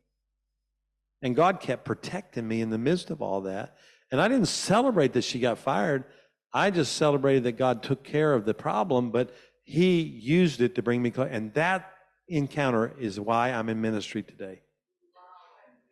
[1.22, 3.76] And God kept protecting me in the midst of all that.
[4.11, 6.05] And I didn't celebrate that she got fired.
[6.53, 9.34] I just celebrated that God took care of the problem, but
[9.64, 11.30] He used it to bring me close.
[11.31, 11.91] And that
[12.27, 14.61] encounter is why I'm in ministry today.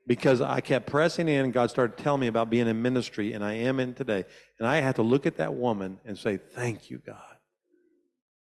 [0.08, 3.54] Because I kept pressing in, God started telling me about being in ministry, and I
[3.54, 4.26] am in today.
[4.60, 7.36] And I had to look at that woman and say, Thank you, God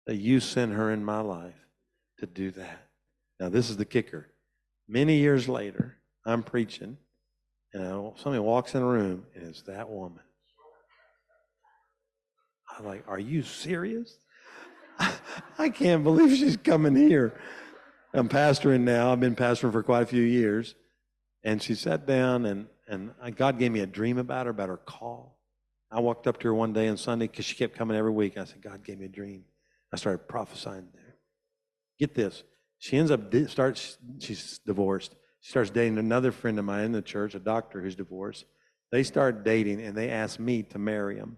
[0.10, 1.54] that you sent her in my life
[2.18, 2.88] to do that.
[3.40, 4.26] Now, this is the kicker.
[4.88, 6.98] Many years later, I'm preaching,
[7.76, 10.24] and somebody walks in the room, and it's that woman.
[12.76, 14.18] I'm like, Are you serious?
[15.60, 17.40] I can't believe she's coming here.
[18.12, 19.12] I'm pastoring now.
[19.12, 20.74] I've been pastoring for quite a few years.
[21.44, 24.78] And she sat down, and, and God gave me a dream about her, about her
[24.78, 25.38] call.
[25.92, 28.38] I walked up to her one day on Sunday because she kept coming every week.
[28.38, 29.46] I said, God gave me a dream.
[29.92, 31.16] I started prophesying there.
[31.98, 32.44] Get this.
[32.78, 35.16] She ends up, starts, she's divorced.
[35.42, 38.46] She starts dating another friend of mine in the church, a doctor who's divorced.
[38.92, 41.38] They start dating and they ask me to marry him.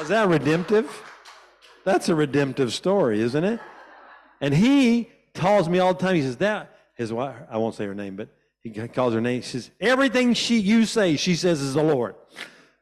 [0.00, 0.90] Is that redemptive?
[1.84, 3.60] That's a redemptive story, isn't it?
[4.40, 7.86] And he tells me all the time, he says, that, his wife, I won't say
[7.86, 8.28] her name, but
[8.60, 9.42] he calls her name.
[9.42, 12.14] He says, everything she you say, she says is the Lord.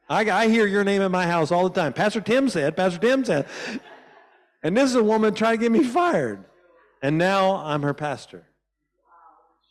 [0.09, 1.93] I, I hear your name in my house all the time.
[1.93, 3.47] Pastor Tim said, Pastor Tim said.
[4.61, 6.43] And this is a woman trying to get me fired.
[7.01, 8.43] And now I'm her pastor.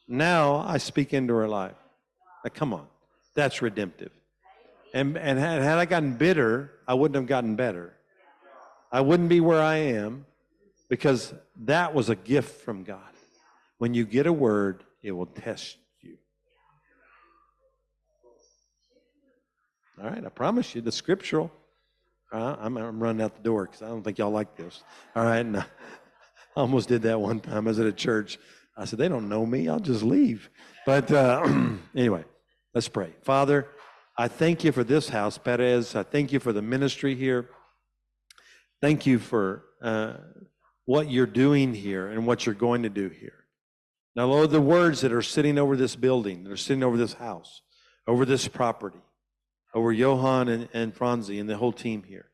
[0.07, 1.77] Now I speak into her life.
[2.55, 2.87] Come on.
[3.35, 4.11] That's redemptive.
[4.93, 7.95] And, and had, had I gotten bitter, I wouldn't have gotten better.
[8.91, 10.27] I wouldn't be where I am
[10.93, 13.01] because that was a gift from God.
[13.79, 16.19] When you get a word, it will test you.
[19.99, 21.51] All right, I promise you, the scriptural.
[22.31, 24.83] Uh, I'm, I'm, running out the door because I don't think y'all like this.
[25.17, 25.65] All right, and I
[26.57, 27.67] almost did that one time.
[27.67, 28.39] I was at a church.
[28.77, 29.71] I said, they don't know me.
[29.71, 30.51] I'll just leave.
[30.85, 31.49] But uh,
[31.97, 32.25] anyway,
[32.75, 33.15] let's pray.
[33.23, 33.67] Father,
[34.19, 35.97] I thank you for this house, Perez.
[35.97, 37.49] I thank you for the ministry here.
[38.83, 40.17] Thank you for uh,
[40.93, 43.47] what you're doing here and what you're going to do here.
[44.15, 47.15] Now, Lord, the words that are sitting over this building, that are sitting over this
[47.15, 47.63] house,
[48.07, 49.01] over this property,
[49.73, 52.27] over Johan and, and Franzi and the whole team here.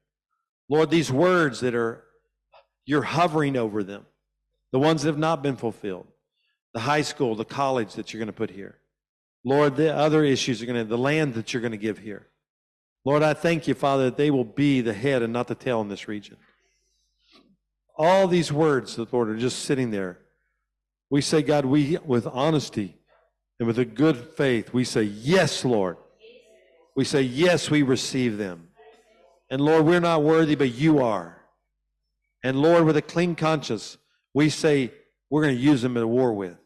[0.69, 2.03] Lord, these words that are,
[2.85, 4.07] you're hovering over them,
[4.73, 6.09] the ones that have not been fulfilled,
[6.75, 8.79] the high school, the college that you're going to put here.
[9.45, 12.27] Lord, the other issues are going to, the land that you're going to give here.
[13.05, 15.81] Lord, I thank you, Father, that they will be the head and not the tail
[15.81, 16.39] in this region.
[17.99, 20.19] All these words, that, Lord, are just sitting there
[21.11, 22.97] we say, God, we, with honesty
[23.59, 25.97] and with a good faith, we say, Yes, Lord.
[26.95, 28.69] We say, Yes, we receive them.
[29.51, 31.41] And Lord, we're not worthy, but you are.
[32.45, 33.97] And Lord, with a clean conscience,
[34.35, 34.93] we say,
[35.31, 36.57] we're going to use them in war with.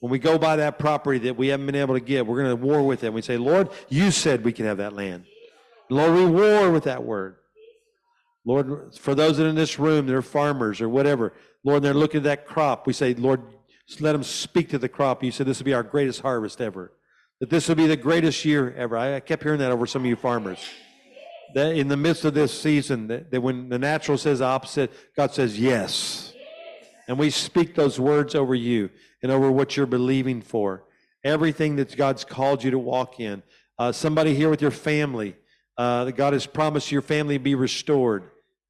[0.00, 2.56] When we go by that property that we haven't been able to get, we're going
[2.56, 3.14] to war with them.
[3.14, 5.24] We say, Lord, you said we can have that land.
[5.88, 7.36] Lord, we war with that word.
[8.44, 11.34] Lord, for those that are in this room, they're farmers or whatever,
[11.64, 12.86] Lord, they're looking at that crop.
[12.86, 13.42] We say, Lord,
[13.98, 15.22] let them speak to the crop.
[15.22, 16.92] You said this would be our greatest harvest ever.
[17.40, 18.96] That this would be the greatest year ever.
[18.96, 20.58] I, kept hearing that over some of you farmers.
[21.54, 25.32] That in the midst of this season, that, that when the natural says opposite, God
[25.32, 26.32] says yes.
[27.08, 28.90] And we speak those words over you
[29.22, 30.84] and over what you're believing for.
[31.24, 33.42] Everything that God's called you to walk in.
[33.78, 35.34] Uh, somebody here with your family,
[35.80, 38.24] uh, that God has promised your family be restored.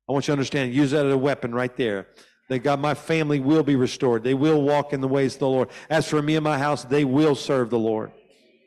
[0.08, 2.06] I want you to understand, use that as a weapon right there
[2.48, 4.22] that God, my family will be restored.
[4.22, 5.70] They will walk in the ways of the Lord.
[5.88, 8.12] As for me and my house, they will serve the Lord.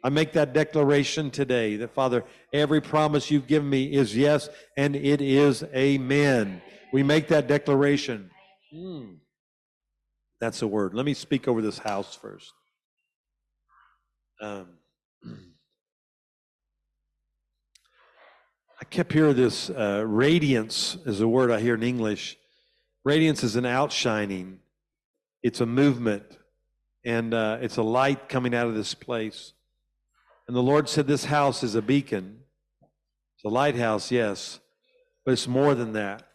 [0.03, 4.93] I make that declaration today that, Father, every promise you've given me is yes, and
[4.93, 6.61] it is amen.
[6.91, 8.29] We make that declaration.
[8.75, 9.19] Mm.
[10.41, 10.93] That's a word.
[10.93, 12.51] Let me speak over this house first.
[14.41, 14.67] Um,
[18.93, 22.37] kept hearing this uh, radiance is a word I hear in English.
[23.03, 24.59] Radiance is an outshining,
[25.41, 26.37] it's a movement,
[27.03, 29.53] and uh, it's a light coming out of this place.
[30.47, 32.41] And the Lord said, This house is a beacon.
[33.35, 34.59] It's a lighthouse, yes,
[35.25, 36.27] but it's more than that.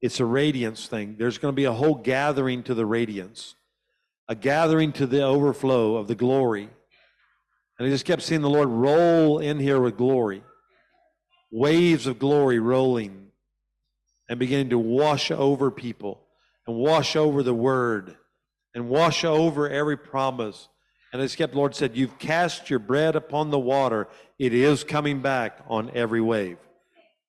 [0.00, 1.16] It's a radiance thing.
[1.18, 3.56] There's going to be a whole gathering to the radiance,
[4.28, 6.70] a gathering to the overflow of the glory.
[7.80, 10.44] And I just kept seeing the Lord roll in here with glory,
[11.50, 13.28] waves of glory rolling
[14.28, 16.20] and beginning to wash over people
[16.66, 18.16] and wash over the word
[18.74, 20.68] and wash over every promise.
[21.12, 24.08] And as kept, Lord said, You've cast your bread upon the water.
[24.38, 26.58] It is coming back on every wave.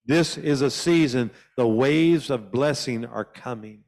[0.05, 3.83] This is a season, the waves of blessing are coming.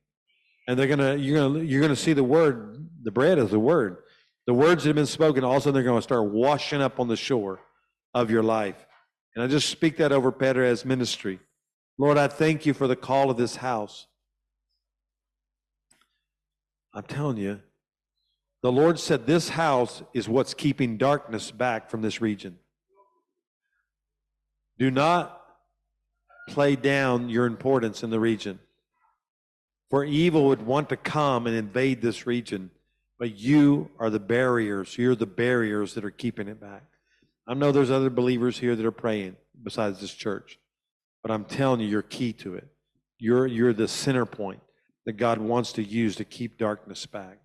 [0.68, 3.98] And they're gonna, you're gonna, you're gonna see the word, the bread is the word.
[4.48, 7.00] The words that have been spoken, all of a sudden they're gonna start washing up
[7.00, 7.60] on the shore
[8.14, 8.76] of your life.
[9.36, 11.40] And I just speak that over Pedro's ministry.
[11.98, 14.08] Lord, I thank you for the call of this house.
[16.94, 17.62] I'm telling you,
[18.62, 22.60] the Lord said this house is what's keeping darkness back from this region.
[24.78, 25.42] Do not
[26.50, 28.60] play down your importance in the region.
[29.90, 32.72] For evil would want to come and invade this region,
[33.20, 34.98] but you are the barriers.
[34.98, 36.84] You're the barriers that are keeping it back.
[37.48, 40.60] I know there's other believers here that are praying besides this church.
[41.22, 42.68] But I'm telling you, you're key to it.
[43.20, 44.62] You're, you're the center point
[45.06, 47.40] that God wants to use to keep darkness back.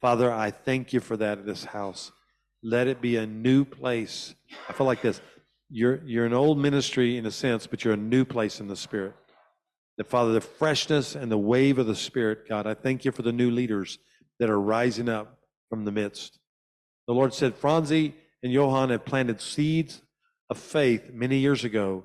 [0.00, 2.12] Father, I thank you for that at this house.
[2.62, 4.34] Let it be a new place.
[4.68, 5.20] I feel like this.
[5.70, 8.76] You're, you're an old ministry in a sense, but you're a new place in the
[8.76, 9.14] Spirit.
[9.98, 13.22] That, Father, the freshness and the wave of the Spirit, God, I thank you for
[13.22, 13.98] the new leaders
[14.38, 15.38] that are rising up
[15.68, 16.38] from the midst.
[17.06, 20.00] The Lord said, Franzi and Johan have planted seeds
[20.48, 22.04] of faith many years ago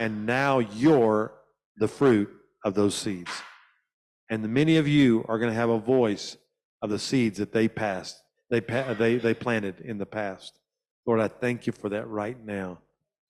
[0.00, 1.30] and now you're
[1.76, 2.34] the fruit
[2.64, 3.30] of those seeds.
[4.30, 6.36] And many of you are going to have a voice
[6.82, 8.20] of the seeds that they passed,
[8.50, 10.58] they, they, they planted in the past.
[11.06, 12.78] Lord, I thank you for that right now.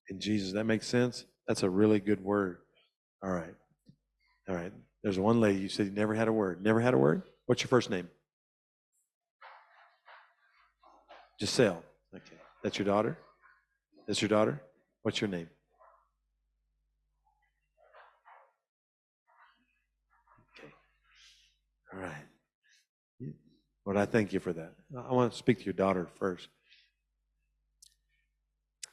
[0.09, 1.25] In Jesus, that makes sense?
[1.47, 2.59] That's a really good word.
[3.23, 3.55] All right.
[4.49, 4.73] All right.
[5.03, 6.63] There's one lady, you said you never had a word.
[6.63, 7.23] Never had a word?
[7.47, 8.09] What's your first name?
[11.41, 11.83] Giselle.
[12.61, 12.69] Okay.
[12.69, 13.19] That's your daughter?
[14.07, 14.61] That's your daughter?
[15.03, 15.49] What's your name?
[21.93, 23.33] All right.
[23.87, 24.75] Lord, I thank you for that.
[24.97, 26.49] I want to speak to your daughter first.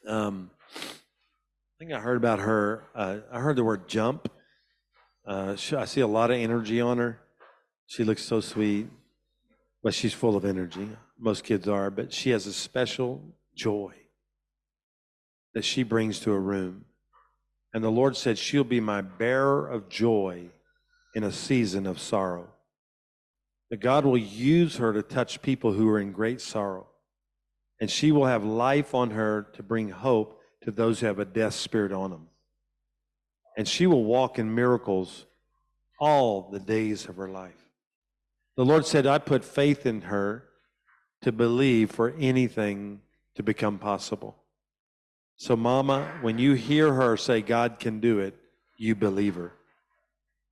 [0.08, 2.86] Um, I think I heard about her.
[2.96, 4.32] Uh, I heard the word jump.
[5.26, 7.20] Uh, she, I see a lot of energy on her.
[7.86, 8.88] She looks so sweet,
[9.84, 10.90] but she's full of energy.
[11.20, 13.22] Most kids are, but she has a special
[13.58, 13.94] joy
[15.54, 16.86] that she brings to a room.
[17.74, 20.50] And the Lord said, She'll be my bearer of joy
[21.16, 22.48] in a season of sorrow.
[23.70, 26.88] That God will use her to touch people who are in great sorrow.
[27.82, 31.26] And she will have life on her to bring hope to those who have a
[31.26, 32.28] death spirit on them.
[33.58, 35.26] And she will walk in miracles
[36.00, 37.66] all the days of her life.
[38.56, 40.44] The Lord said, I put faith in her
[41.22, 43.02] to believe for anything
[43.38, 44.36] to become possible.
[45.36, 48.36] So, Mama, when you hear her say God can do it,
[48.78, 49.54] you believe her.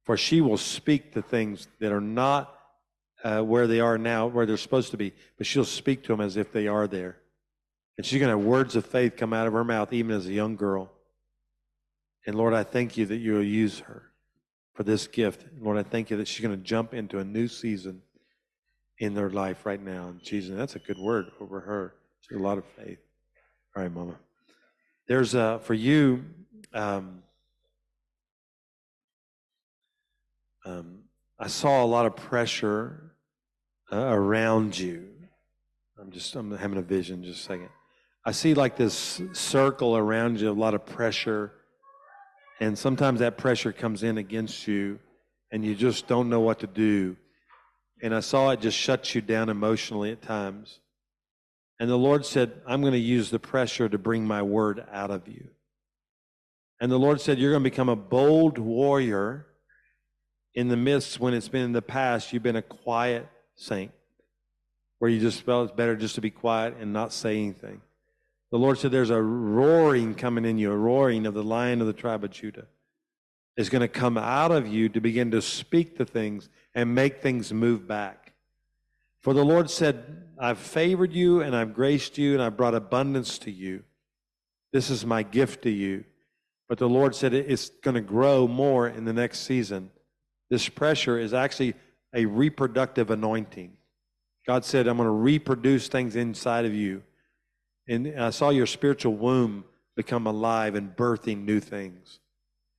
[0.03, 2.55] For she will speak the things that are not
[3.23, 6.21] uh, where they are now, where they're supposed to be, but she'll speak to them
[6.21, 7.17] as if they are there.
[7.97, 10.27] And she's going to have words of faith come out of her mouth, even as
[10.27, 10.91] a young girl.
[12.27, 14.03] And Lord, I thank you that you'll use her
[14.75, 15.43] for this gift.
[15.59, 18.03] Lord, I thank you that she's going to jump into a new season
[18.99, 20.09] in their life right now.
[20.09, 21.95] And Jesus, that's a good word over her.
[22.33, 22.97] A lot of faith.
[23.75, 24.15] All right, Mama.
[25.07, 26.25] There's uh, for you.
[26.73, 27.21] Um,
[30.65, 31.03] um,
[31.37, 33.11] I saw a lot of pressure
[33.91, 35.07] uh, around you.
[35.99, 37.23] I'm just I'm having a vision.
[37.23, 37.69] Just a second.
[38.25, 41.51] I see like this circle around you, a lot of pressure,
[42.59, 44.97] and sometimes that pressure comes in against you,
[45.51, 47.17] and you just don't know what to do.
[48.01, 50.79] And I saw it just shut you down emotionally at times.
[51.79, 55.11] And the Lord said, I'm going to use the pressure to bring my word out
[55.11, 55.49] of you.
[56.79, 59.47] And the Lord said, You're going to become a bold warrior
[60.53, 63.91] in the midst when it's been in the past, you've been a quiet saint,
[64.99, 67.81] where you just felt it's better just to be quiet and not say anything.
[68.51, 71.87] The Lord said, There's a roaring coming in you, a roaring of the lion of
[71.87, 72.67] the tribe of Judah.
[73.57, 77.21] Is going to come out of you to begin to speak the things and make
[77.21, 78.33] things move back.
[79.19, 83.37] For the Lord said, I've favored you and I've graced you and I've brought abundance
[83.39, 83.83] to you.
[84.73, 86.03] This is my gift to you.
[86.67, 89.91] But the Lord said it's going to grow more in the next season.
[90.49, 91.75] This pressure is actually
[92.13, 93.73] a reproductive anointing.
[94.47, 97.03] God said, I'm going to reproduce things inside of you.
[97.87, 99.63] And I saw your spiritual womb
[99.95, 102.19] become alive and birthing new things.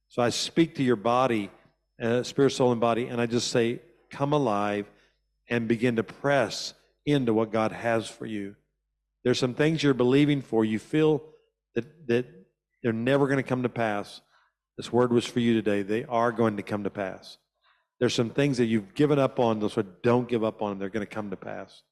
[0.09, 1.51] So I speak to your body,
[2.01, 3.81] uh, spirit, soul, and body, and I just say,
[4.11, 4.91] come alive
[5.49, 6.75] and begin to press
[7.07, 8.57] into what God has for you.
[9.25, 10.65] There's some things you're believing for.
[10.65, 11.23] You feel
[11.75, 12.27] that, that
[12.83, 14.21] they're never going to come to pass.
[14.77, 15.83] This word was for you today.
[15.83, 17.39] They are going to come to pass.
[17.99, 20.79] There's some things that you've given up on, those don't give up on them.
[20.79, 21.83] They're going to come to pass.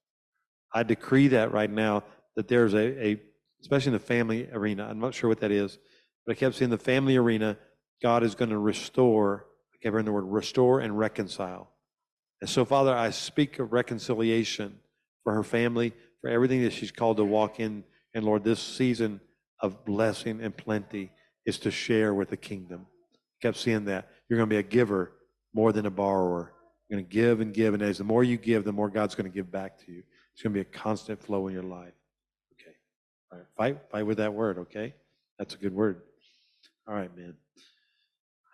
[0.72, 2.02] I decree that right now
[2.36, 3.20] that there's a, a,
[3.62, 4.86] especially in the family arena.
[4.88, 5.78] I'm not sure what that is,
[6.26, 7.56] but I kept seeing the family arena.
[8.02, 9.46] God is going to restore.
[9.72, 11.70] I kept hearing the word restore and reconcile.
[12.40, 14.80] And so, Father, I speak of reconciliation
[15.24, 17.82] for her family, for everything that she's called to walk in.
[18.14, 19.20] And Lord, this season
[19.60, 21.10] of blessing and plenty
[21.44, 22.86] is to share with the kingdom.
[23.14, 24.08] I kept seeing that.
[24.28, 25.12] You're going to be a giver
[25.52, 26.52] more than a borrower.
[26.88, 27.74] You're going to give and give.
[27.74, 30.02] And as the more you give, the more God's going to give back to you.
[30.34, 31.94] It's going to be a constant flow in your life.
[32.52, 32.76] Okay.
[33.32, 33.46] All right.
[33.56, 34.94] Fight, fight with that word, okay?
[35.38, 36.02] That's a good word.
[36.86, 37.34] All right, man.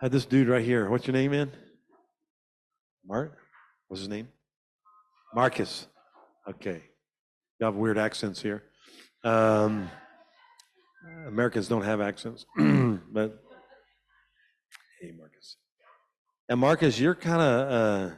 [0.01, 0.89] I had this dude right here.
[0.89, 1.51] What's your name, man?
[3.07, 3.37] Mark?
[3.89, 4.29] What's his name?
[5.35, 5.87] Marcus.
[6.49, 6.83] Okay.
[7.59, 8.63] You have weird accents here.
[9.23, 9.91] Um,
[11.27, 13.43] Americans don't have accents, but
[15.01, 15.57] hey, Marcus.
[16.49, 18.15] And Marcus, you're kind of, uh,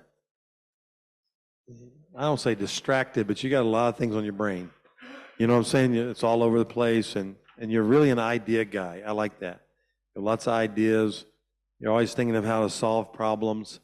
[2.16, 4.70] I don't say distracted, but you got a lot of things on your brain.
[5.39, 5.94] You know what I'm saying?
[5.94, 9.03] It's all over the place, and, and you're really an idea guy.
[9.05, 9.62] I like that.
[10.15, 11.24] lots of ideas.
[11.81, 13.81] You're always thinking of how to solve problems.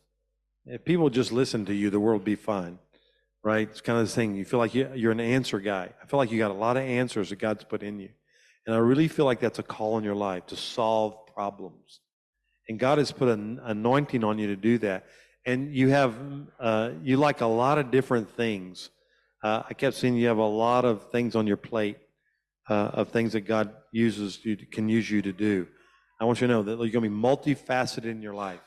[0.67, 2.79] If people just listen to you, the world would be fine,
[3.43, 3.69] right?
[3.69, 4.35] It's kind of this thing.
[4.35, 5.91] You feel like you're an answer guy.
[6.03, 8.11] I feel like you got a lot of answers that God's put in you.
[8.67, 12.01] And I really feel like that's a call in your life to solve problems.
[12.69, 15.07] And God has put an anointing on you to do that.
[15.47, 16.15] And you have,
[16.61, 18.91] uh, you like a lot of different things.
[19.43, 21.97] Uh, I kept seeing you have a lot of things on your plate
[22.69, 25.67] uh, of things that God uses you to, can use you to do.
[26.21, 28.61] I want you to know that you're going to be multifaceted in your life.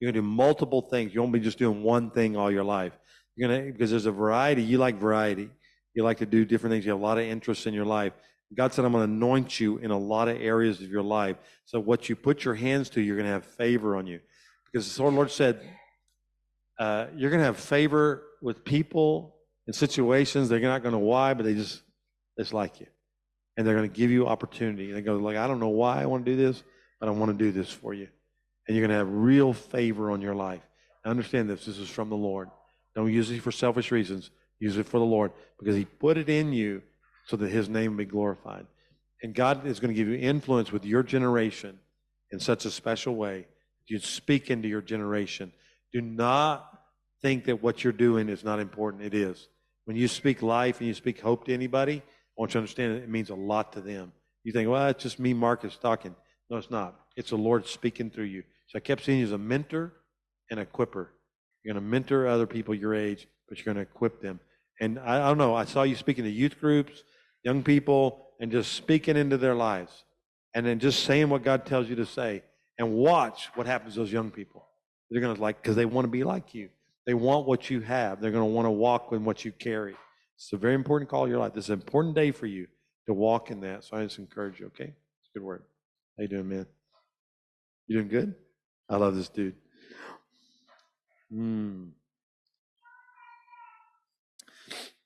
[0.00, 1.14] You're going to do multiple things.
[1.14, 2.92] You won't be just doing one thing all your life.
[3.36, 4.62] You're to, because there's a variety.
[4.62, 5.50] You like variety.
[5.94, 6.84] You like to do different things.
[6.84, 8.12] You have a lot of interests in your life.
[8.54, 11.36] God said, I'm going to anoint you in a lot of areas of your life.
[11.64, 14.20] So what you put your hands to, you're going to have favor on you.
[14.72, 15.60] Because the Lord said,
[16.78, 19.36] uh, you're going to have favor with people
[19.66, 20.48] in situations.
[20.48, 21.82] They're not going to why, but they just,
[22.38, 22.86] just like you.
[23.56, 24.92] And they're going to give you opportunity.
[24.92, 26.62] They go like, I don't know why I want to do this,
[27.00, 28.08] but I want to do this for you
[28.66, 30.62] and you're going to have real favor on your life.
[31.04, 32.48] Understand this this is from the Lord.
[32.94, 36.28] Don't use it for selfish reasons, use it for the Lord because He put it
[36.28, 36.82] in you
[37.26, 38.66] so that His name be glorified.
[39.22, 41.78] And God is going to give you influence with your generation
[42.30, 43.46] in such a special way.
[43.86, 45.52] You speak into your generation.
[45.92, 46.68] Do not
[47.22, 49.02] think that what you're doing is not important.
[49.02, 49.48] It is.
[49.84, 52.02] When you speak life and you speak hope to anybody, I
[52.36, 54.12] want you to understand it means a lot to them.
[54.42, 56.14] You think, well, it's just me, Marcus, talking.
[56.50, 56.94] No, it's not.
[57.16, 58.42] It's the Lord speaking through you.
[58.68, 59.92] So I kept seeing you as a mentor
[60.50, 61.10] and a equipper.
[61.64, 64.38] You're going to mentor other people your age, but you're going to equip them.
[64.80, 67.02] And I, I don't know, I saw you speaking to youth groups,
[67.42, 70.04] young people, and just speaking into their lives.
[70.54, 72.42] And then just saying what God tells you to say.
[72.78, 74.66] And watch what happens to those young people.
[75.10, 76.68] They're going to like, because they want to be like you.
[77.06, 78.20] They want what you have.
[78.20, 79.94] They're going to want to walk in what you carry.
[80.36, 81.54] It's a very important call in your life.
[81.54, 82.66] This is an important day for you
[83.06, 83.84] to walk in that.
[83.84, 84.84] So I just encourage you, okay?
[84.84, 85.62] It's a good word.
[86.16, 86.66] How you doing, man?
[87.86, 88.34] You doing good?
[88.88, 89.54] I love this dude.
[91.34, 91.86] Hmm.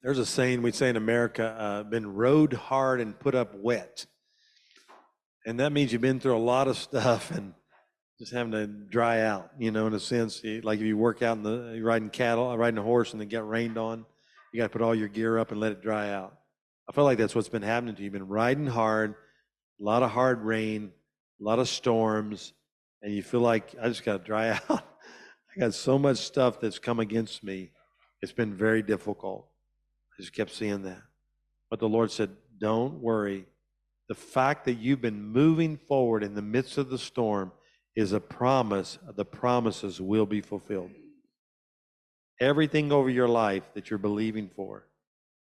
[0.02, 4.04] There's a saying we say in America, uh, been rode hard and put up wet.
[5.46, 7.54] And that means you've been through a lot of stuff and
[8.18, 10.42] just having to dry out, you know, in a sense.
[10.44, 13.46] Like if you work out in the, riding cattle, riding a horse and they get
[13.46, 14.04] rained on,
[14.52, 16.36] you got to put all your gear up and let it dry out.
[16.90, 18.04] I feel like that's what's been happening to you.
[18.04, 19.14] You've been riding hard,
[19.80, 20.92] a lot of hard rain,
[21.40, 22.52] a lot of storms,
[23.00, 24.84] and you feel like I just got to dry out.
[25.56, 27.70] I got so much stuff that's come against me.
[28.20, 29.46] It's been very difficult.
[30.12, 31.02] I just kept seeing that.
[31.70, 33.46] But the Lord said, Don't worry.
[34.08, 37.52] The fact that you've been moving forward in the midst of the storm
[37.94, 38.98] is a promise.
[39.14, 40.90] The promises will be fulfilled.
[42.40, 44.86] Everything over your life that you're believing for,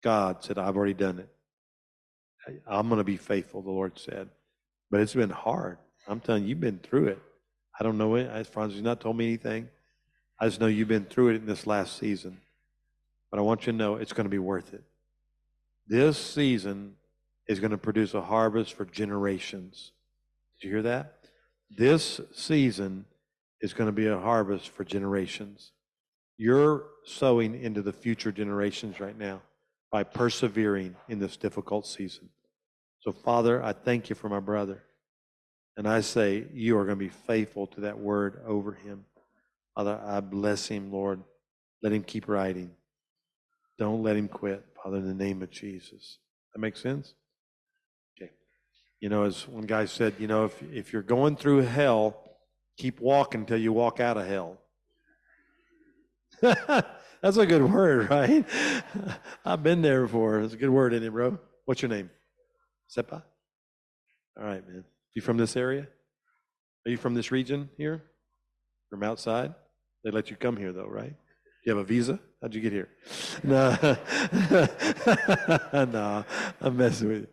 [0.04, 1.30] God said, I've already done it.
[2.68, 4.30] I'm going to be faithful, the Lord said.
[4.90, 5.78] But it's been hard.
[6.08, 7.22] I'm telling you, you've been through it.
[7.80, 8.30] I don't know it.
[8.30, 9.70] Has not told me anything.
[10.42, 12.40] I just know you've been through it in this last season.
[13.30, 14.84] But I want you to know it's going to be worth it.
[15.88, 16.96] This season
[17.48, 19.92] is going to produce a harvest for generations.
[20.60, 21.14] Did you hear that?
[21.70, 23.06] This season
[23.62, 25.72] is going to be a harvest for generations.
[26.38, 29.42] You're sowing into the future generations right now
[29.92, 32.30] by persevering in this difficult season.
[33.02, 34.84] So, Father, I thank you for my brother.
[35.78, 39.06] And I say, you are going to be faithful to that word over him.
[39.76, 41.24] Father, I bless him, Lord.
[41.82, 42.72] Let him keep writing.
[43.80, 46.20] Don't let him quit, Father, in the name of Jesus.
[46.54, 47.14] That makes sense?
[48.16, 48.32] Okay.
[49.00, 52.22] You know, as one guy said, you know, if, if you're going through hell,
[52.78, 54.58] keep walking until you walk out of hell.
[56.42, 58.46] That's a good word, right?
[59.46, 60.42] I've been there before.
[60.42, 61.40] It's a good word, isn't it, bro?
[61.66, 62.10] What's your name?
[62.90, 63.24] Sepa?
[64.38, 64.84] All right, man.
[65.14, 65.88] You from this area?
[66.86, 68.04] Are you from this region here?
[68.90, 69.54] From outside?
[70.04, 71.14] They let you come here, though, right?
[71.66, 72.20] You have a visa?
[72.42, 72.90] How'd you get here?
[73.44, 73.78] No,
[75.74, 76.26] no,
[76.60, 77.28] I'm messing with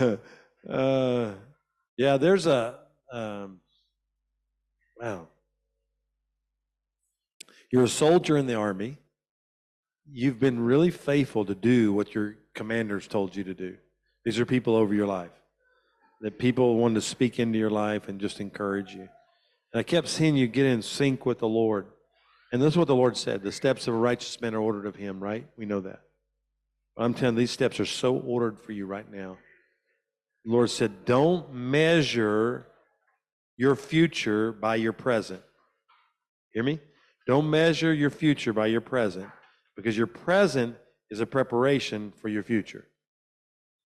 [0.00, 0.18] you.
[0.68, 1.30] Uh,
[1.96, 2.76] yeah, there's a
[3.12, 3.60] um,
[5.00, 5.28] wow.
[7.70, 8.98] You're a soldier in the army.
[10.10, 13.76] You've been really faithful to do what your commanders told you to do.
[14.24, 15.30] These are people over your life.
[16.20, 19.08] That people want to speak into your life and just encourage you.
[19.72, 21.86] And I kept seeing you get in sync with the Lord.
[22.56, 24.86] And this is what the Lord said the steps of a righteous man are ordered
[24.86, 25.46] of him, right?
[25.58, 26.00] We know that.
[26.96, 29.36] I'm telling you, these steps are so ordered for you right now.
[30.46, 32.66] The Lord said, Don't measure
[33.58, 35.42] your future by your present.
[36.54, 36.80] Hear me?
[37.26, 39.28] Don't measure your future by your present
[39.76, 40.76] because your present
[41.10, 42.86] is a preparation for your future.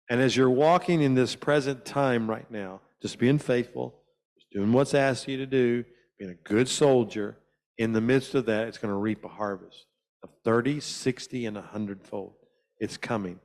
[0.08, 4.00] And as you're walking in this present time right now, just being faithful,
[4.34, 5.84] just doing what's asked you to do,
[6.18, 7.36] being a good soldier,
[7.78, 9.86] in the midst of that, it's going to reap a harvest
[10.22, 12.34] of 30, 60, and 100 fold.
[12.78, 13.38] It's coming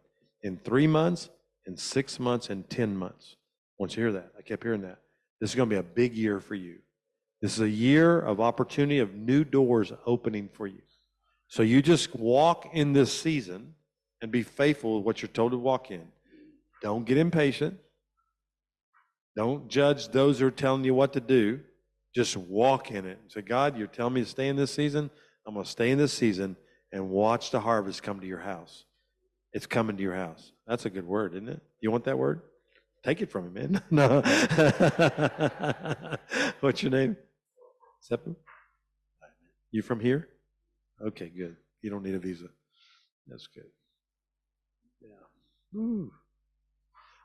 [0.44, 1.30] in three months,
[1.66, 3.36] in six months, and 10 months.
[3.78, 5.00] Once you hear that, I kept hearing that.
[5.40, 6.80] This is going to be a big year for you.
[7.42, 10.82] This is a year of opportunity, of new doors opening for you.
[11.48, 13.74] So you just walk in this season
[14.22, 16.08] and be faithful with what you're told to walk in.
[16.82, 17.78] Don't get impatient.
[19.36, 21.62] Don't judge those who are telling you what to do.
[22.14, 23.20] Just walk in it.
[23.22, 25.10] And say, God, you're telling me to stay in this season.
[25.46, 26.56] I'm going to stay in this season
[26.92, 28.86] and watch the harvest come to your house.
[29.54, 30.52] It's coming to your house.
[30.68, 31.62] That's a good word, isn't it?
[31.80, 32.42] You want that word?
[33.04, 33.82] Take it from me, man.
[33.92, 34.22] no.
[36.60, 37.18] What's your name?
[38.10, 38.36] Seppu?
[39.72, 40.28] You from here?
[41.02, 41.56] Okay, good.
[41.82, 42.48] You don't need a visa.
[43.28, 43.66] That's good.
[45.02, 45.80] Yeah.
[45.80, 46.12] Ooh.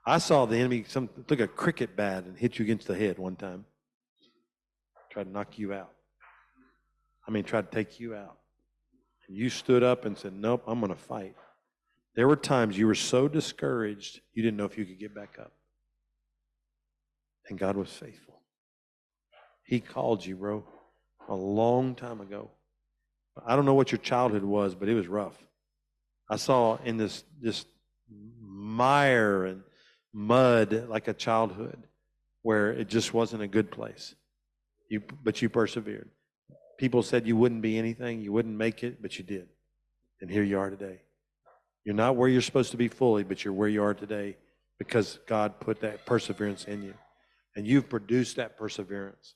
[0.06, 3.18] I saw the enemy some took a cricket bat and hit you against the head
[3.18, 3.66] one time.
[5.16, 5.92] Tried to knock you out.
[7.26, 8.36] I mean, tried to take you out.
[9.26, 11.34] And you stood up and said, Nope, I'm going to fight.
[12.16, 15.38] There were times you were so discouraged, you didn't know if you could get back
[15.40, 15.52] up.
[17.48, 18.42] And God was faithful.
[19.64, 20.64] He called you, bro,
[21.30, 22.50] a long time ago.
[23.46, 25.42] I don't know what your childhood was, but it was rough.
[26.28, 27.64] I saw in this this
[28.38, 29.62] mire and
[30.12, 31.84] mud like a childhood
[32.42, 34.14] where it just wasn't a good place.
[34.88, 36.10] You, but you persevered.
[36.78, 39.48] People said you wouldn't be anything, you wouldn't make it, but you did.
[40.20, 41.00] And here you are today.
[41.84, 44.36] You're not where you're supposed to be fully, but you're where you are today
[44.78, 46.94] because God put that perseverance in you.
[47.54, 49.34] And you've produced that perseverance.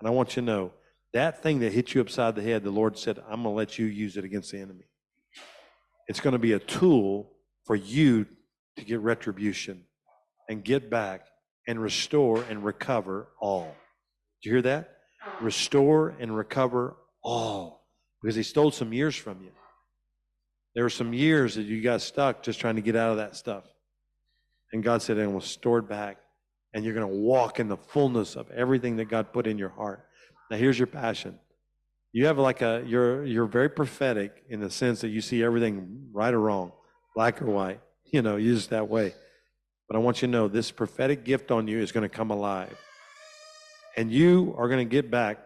[0.00, 0.72] And I want you to know
[1.12, 3.78] that thing that hit you upside the head, the Lord said, I'm going to let
[3.78, 4.84] you use it against the enemy.
[6.06, 7.32] It's going to be a tool
[7.64, 8.26] for you
[8.76, 9.84] to get retribution
[10.48, 11.26] and get back
[11.66, 13.74] and restore and recover all.
[14.42, 14.96] Do you hear that?
[15.26, 15.44] Uh-huh.
[15.44, 17.86] Restore and recover all.
[18.22, 19.50] Because he stole some years from you.
[20.74, 23.36] There were some years that you got stuck just trying to get out of that
[23.36, 23.64] stuff.
[24.72, 26.18] And God said, and will store it back.
[26.74, 29.70] And you're going to walk in the fullness of everything that God put in your
[29.70, 30.04] heart.
[30.50, 31.38] Now here's your passion.
[32.12, 36.08] You have like a you're you're very prophetic in the sense that you see everything
[36.12, 36.72] right or wrong,
[37.14, 37.80] black or white.
[38.10, 39.14] You know, just that way.
[39.86, 42.30] But I want you to know this prophetic gift on you is going to come
[42.30, 42.74] alive.
[43.98, 45.40] And you are going to get back.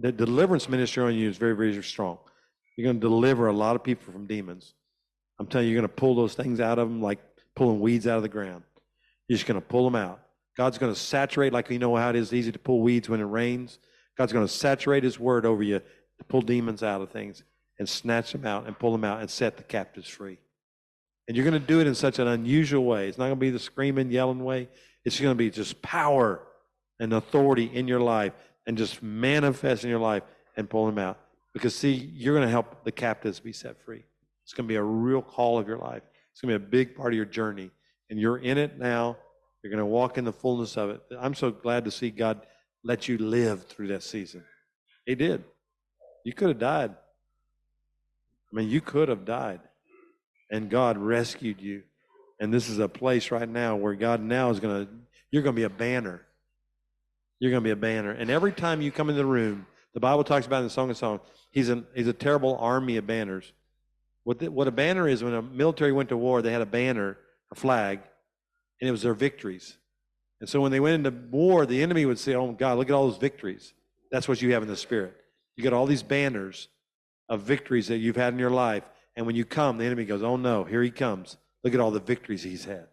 [0.00, 2.18] The deliverance ministry on you is very, very strong.
[2.76, 4.74] You're going to deliver a lot of people from demons.
[5.38, 7.18] I'm telling you, you're going to pull those things out of them like
[7.56, 8.62] pulling weeds out of the ground.
[9.26, 10.20] You're just going to pull them out.
[10.54, 13.20] God's going to saturate, like you know how it is easy to pull weeds when
[13.20, 13.78] it rains.
[14.18, 17.42] God's going to saturate His word over you to pull demons out of things
[17.78, 20.36] and snatch them out and pull them out and set the captives free.
[21.26, 23.08] And you're going to do it in such an unusual way.
[23.08, 24.68] It's not going to be the screaming, yelling way.
[25.06, 26.42] It's going to be just power
[27.00, 28.32] and authority in your life
[28.66, 30.22] and just manifest in your life
[30.56, 31.18] and pull them out.
[31.52, 34.04] Because, see, you're going to help the captives be set free.
[34.44, 36.02] It's going to be a real call of your life.
[36.32, 37.70] It's going to be a big part of your journey.
[38.10, 39.16] And you're in it now.
[39.62, 41.02] You're going to walk in the fullness of it.
[41.18, 42.46] I'm so glad to see God
[42.84, 44.44] let you live through that season.
[45.04, 45.44] He did.
[46.24, 46.94] You could have died.
[48.52, 49.60] I mean, you could have died.
[50.50, 51.82] And God rescued you.
[52.40, 54.92] And this is a place right now where God now is going to,
[55.30, 56.22] you're going to be a banner.
[57.40, 58.10] You're going to be a banner.
[58.10, 60.90] And every time you come in the room, the Bible talks about in the Song
[60.90, 61.20] of Songs,
[61.50, 63.52] he's, an, he's a terrible army of banners.
[64.24, 66.66] What, the, what a banner is, when a military went to war, they had a
[66.66, 67.16] banner,
[67.50, 68.00] a flag,
[68.80, 69.76] and it was their victories.
[70.40, 72.94] And so when they went into war, the enemy would say, Oh, God, look at
[72.94, 73.72] all those victories.
[74.10, 75.14] That's what you have in the spirit.
[75.56, 76.68] You got all these banners
[77.28, 78.84] of victories that you've had in your life.
[79.16, 81.36] And when you come, the enemy goes, Oh, no, here he comes.
[81.64, 82.86] Look at all the victories he's had.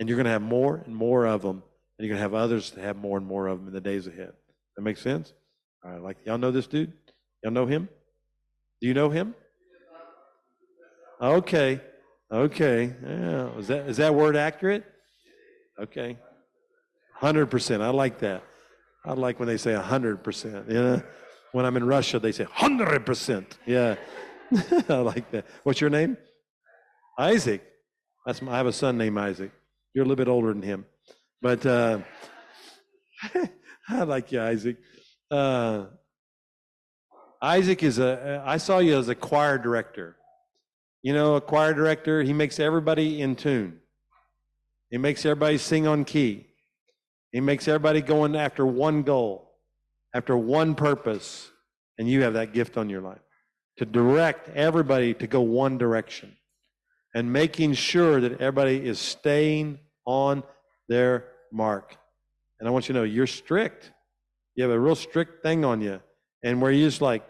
[0.00, 1.62] And you're going to have more and more of them.
[1.98, 3.80] And you're going to have others to have more and more of them in the
[3.80, 4.32] days ahead.
[4.76, 5.32] That makes sense?
[5.84, 6.92] All right, like, y'all know this dude?
[7.42, 7.88] Y'all know him?
[8.80, 9.34] Do you know him?
[11.20, 11.80] Okay.
[12.30, 12.94] Okay.
[13.02, 13.58] Yeah.
[13.58, 14.84] Is that, is that word accurate?
[15.80, 16.18] Okay.
[17.20, 17.80] 100%.
[17.80, 18.42] I like that.
[19.04, 20.68] I like when they say 100%.
[20.68, 21.02] You know,
[21.52, 23.46] when I'm in Russia, they say 100%.
[23.64, 23.96] Yeah.
[24.88, 25.46] I like that.
[25.62, 26.16] What's your name?
[27.18, 27.62] Isaac.
[28.26, 29.52] That's my, I have a son named Isaac.
[29.94, 30.84] You're a little bit older than him.
[31.42, 31.98] But uh,
[33.88, 34.76] I like you, Isaac.
[35.30, 35.86] Uh,
[37.40, 40.16] Isaac is a, I saw you as a choir director.
[41.02, 43.80] You know, a choir director, he makes everybody in tune.
[44.90, 46.46] He makes everybody sing on key.
[47.32, 49.52] He makes everybody going after one goal,
[50.14, 51.50] after one purpose,
[51.98, 53.20] and you have that gift on your life
[53.76, 56.36] to direct everybody to go one direction
[57.14, 60.42] and making sure that everybody is staying on
[60.88, 61.96] their mark.
[62.58, 63.92] And I want you to know you're strict.
[64.54, 66.00] You have a real strict thing on you,
[66.42, 67.22] and where you're just like,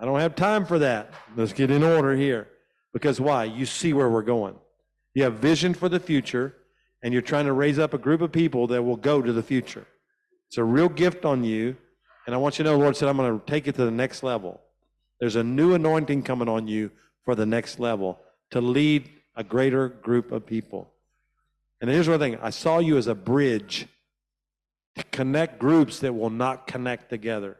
[0.00, 1.12] I don't have time for that.
[1.36, 2.48] Let's get in order here.
[2.92, 3.44] Because why?
[3.44, 4.56] You see where we're going.
[5.14, 6.54] You have vision for the future
[7.02, 9.42] and you're trying to raise up a group of people that will go to the
[9.42, 9.86] future.
[10.48, 11.76] It's a real gift on you.
[12.26, 13.84] And I want you to know, the Lord said, I'm going to take it to
[13.84, 14.60] the next level.
[15.20, 16.90] There's a new anointing coming on you
[17.24, 18.18] for the next level
[18.50, 20.90] to lead a greater group of people.
[21.84, 23.86] And here's one thing I saw you as a bridge
[24.96, 27.58] to connect groups that will not connect together.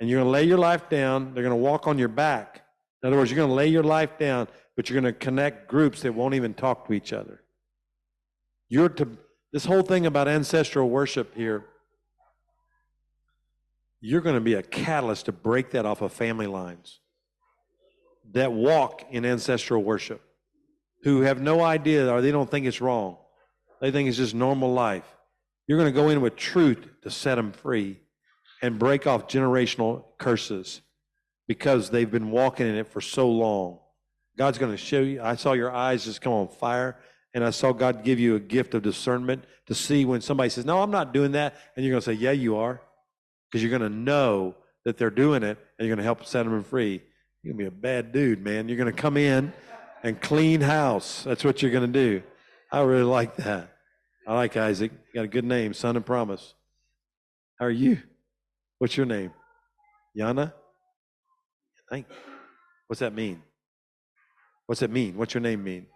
[0.00, 2.64] And you're going to lay your life down, they're going to walk on your back.
[3.00, 5.68] In other words, you're going to lay your life down, but you're going to connect
[5.68, 7.42] groups that won't even talk to each other.
[8.68, 9.16] You're to,
[9.52, 11.64] this whole thing about ancestral worship here,
[14.00, 16.98] you're going to be a catalyst to break that off of family lines
[18.32, 20.20] that walk in ancestral worship,
[21.02, 23.16] who have no idea or they don't think it's wrong.
[23.80, 25.04] They think it's just normal life.
[25.66, 27.98] You're going to go in with truth to set them free
[28.62, 30.80] and break off generational curses
[31.48, 33.78] because they've been walking in it for so long.
[34.38, 35.20] God's going to show you.
[35.22, 36.96] I saw your eyes just come on fire
[37.34, 40.64] And I saw God give you a gift of discernment to see when somebody says,
[40.64, 41.56] No, I'm not doing that.
[41.76, 42.80] And you're going to say, Yeah, you are.
[43.50, 44.54] Because you're going to know
[44.84, 47.02] that they're doing it and you're going to help set them free.
[47.42, 48.68] You're going to be a bad dude, man.
[48.68, 49.52] You're going to come in
[50.02, 51.24] and clean house.
[51.24, 52.22] That's what you're going to do.
[52.70, 53.72] I really like that.
[54.26, 54.92] I like Isaac.
[54.92, 56.54] You got a good name, son of promise.
[57.58, 57.98] How are you?
[58.78, 59.32] What's your name?
[60.18, 60.52] Yana?
[61.90, 62.06] Thank.
[62.86, 63.42] What's that mean?
[64.66, 65.16] What's that mean?
[65.16, 65.86] What's your name mean?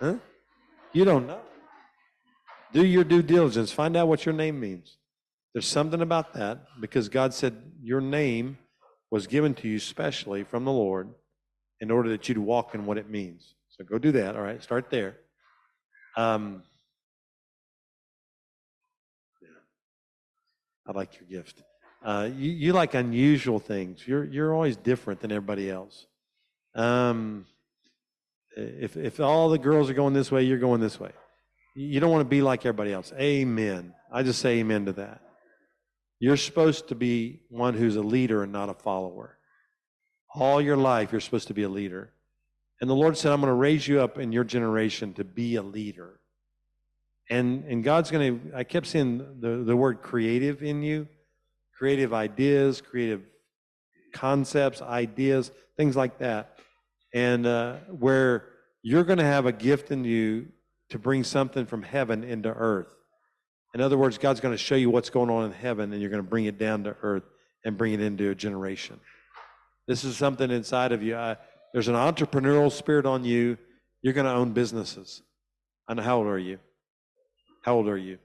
[0.00, 0.16] Huh?
[0.92, 1.40] You don't know.
[2.72, 3.72] Do your due diligence.
[3.72, 4.96] Find out what your name means.
[5.54, 8.58] There's something about that because God said your name
[9.10, 11.08] was given to you specially from the Lord
[11.80, 13.54] in order that you'd walk in what it means.
[13.70, 14.36] So go do that.
[14.36, 15.16] All right, start there.
[16.16, 16.62] Um,
[19.42, 19.48] yeah.
[20.86, 21.62] I like your gift.
[22.04, 24.06] Uh, you, you like unusual things.
[24.06, 26.06] You're you're always different than everybody else.
[26.74, 27.46] Um,
[28.56, 31.10] if if all the girls are going this way, you're going this way.
[31.74, 33.12] You don't want to be like everybody else.
[33.18, 33.92] Amen.
[34.10, 35.20] I just say amen to that.
[36.18, 39.35] You're supposed to be one who's a leader and not a follower.
[40.36, 42.12] All your life, you're supposed to be a leader.
[42.80, 45.56] And the Lord said, I'm going to raise you up in your generation to be
[45.56, 46.20] a leader.
[47.30, 51.08] And, and God's going to, I kept seeing the, the word creative in you
[51.76, 53.20] creative ideas, creative
[54.14, 56.58] concepts, ideas, things like that.
[57.12, 58.48] And uh, where
[58.82, 60.48] you're going to have a gift in you
[60.88, 62.88] to bring something from heaven into earth.
[63.74, 66.10] In other words, God's going to show you what's going on in heaven, and you're
[66.10, 67.24] going to bring it down to earth
[67.64, 68.98] and bring it into a generation.
[69.86, 71.16] This is something inside of you.
[71.16, 71.36] I,
[71.72, 73.56] there's an entrepreneurial spirit on you.
[74.02, 75.22] You're going to own businesses.
[75.88, 76.58] Know how old are you?
[77.62, 78.18] How old are you?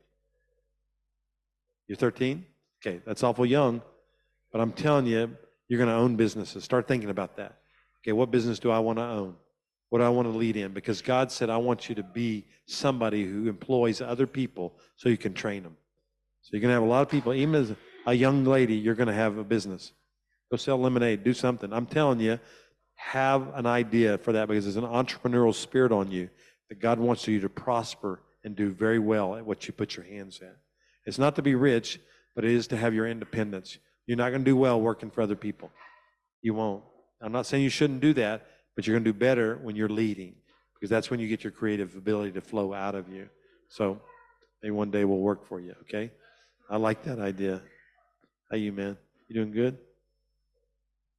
[1.87, 2.45] You're 13?
[2.85, 3.81] Okay, that's awful young.
[4.51, 5.35] But I'm telling you,
[5.67, 6.63] you're going to own businesses.
[6.63, 7.57] Start thinking about that.
[8.03, 9.35] Okay, what business do I want to own?
[9.89, 10.73] What do I want to lead in?
[10.73, 15.17] Because God said, I want you to be somebody who employs other people so you
[15.17, 15.75] can train them.
[16.41, 17.75] So you're going to have a lot of people, even as
[18.07, 19.91] a young lady, you're going to have a business.
[20.51, 21.71] Go sell lemonade, do something.
[21.71, 22.37] I'm telling you,
[22.95, 26.29] have an idea for that because there's an entrepreneurial spirit on you
[26.69, 30.05] that God wants you to prosper and do very well at what you put your
[30.05, 30.57] hands at.
[31.05, 31.99] It's not to be rich,
[32.35, 33.77] but it is to have your independence.
[34.05, 35.71] You're not going to do well working for other people.
[36.41, 36.83] You won't.
[37.21, 38.45] I'm not saying you shouldn't do that,
[38.75, 40.35] but you're going to do better when you're leading
[40.73, 43.29] because that's when you get your creative ability to flow out of you.
[43.69, 44.01] So
[44.61, 46.11] maybe one day will work for you, okay?
[46.69, 47.61] I like that idea.
[48.49, 48.97] How you, man?
[49.27, 49.77] You doing good?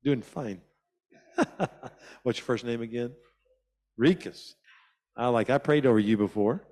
[0.04, 0.60] Doing fine.
[2.22, 3.12] What's your first name again?
[3.98, 4.54] Rikus.
[5.16, 6.62] I like I prayed over you before.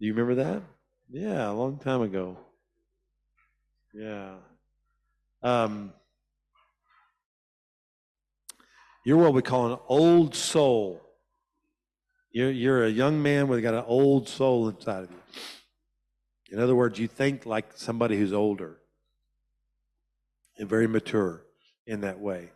[0.00, 0.62] Do you remember that?
[1.10, 2.36] Yeah, a long time ago.
[3.92, 4.34] Yeah.
[5.42, 5.92] Um,
[9.04, 11.02] you're what we call an old soul.
[12.30, 15.16] You're, you're a young man with got an old soul inside of you.
[16.50, 18.78] In other words, you think like somebody who's older
[20.58, 21.42] and very mature
[21.86, 22.50] in that way.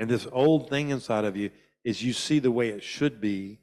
[0.00, 1.50] And this old thing inside of you
[1.84, 3.60] is you see the way it should be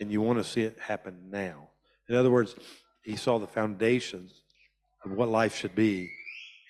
[0.00, 1.68] and you want to see it happen now.
[2.08, 2.56] In other words,
[3.02, 4.32] he saw the foundations
[5.04, 6.10] of what life should be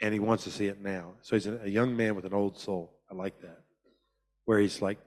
[0.02, 1.12] and he wants to see it now.
[1.22, 2.96] So he's a young man with an old soul.
[3.08, 3.60] I like that.
[4.44, 4.98] Where he's like,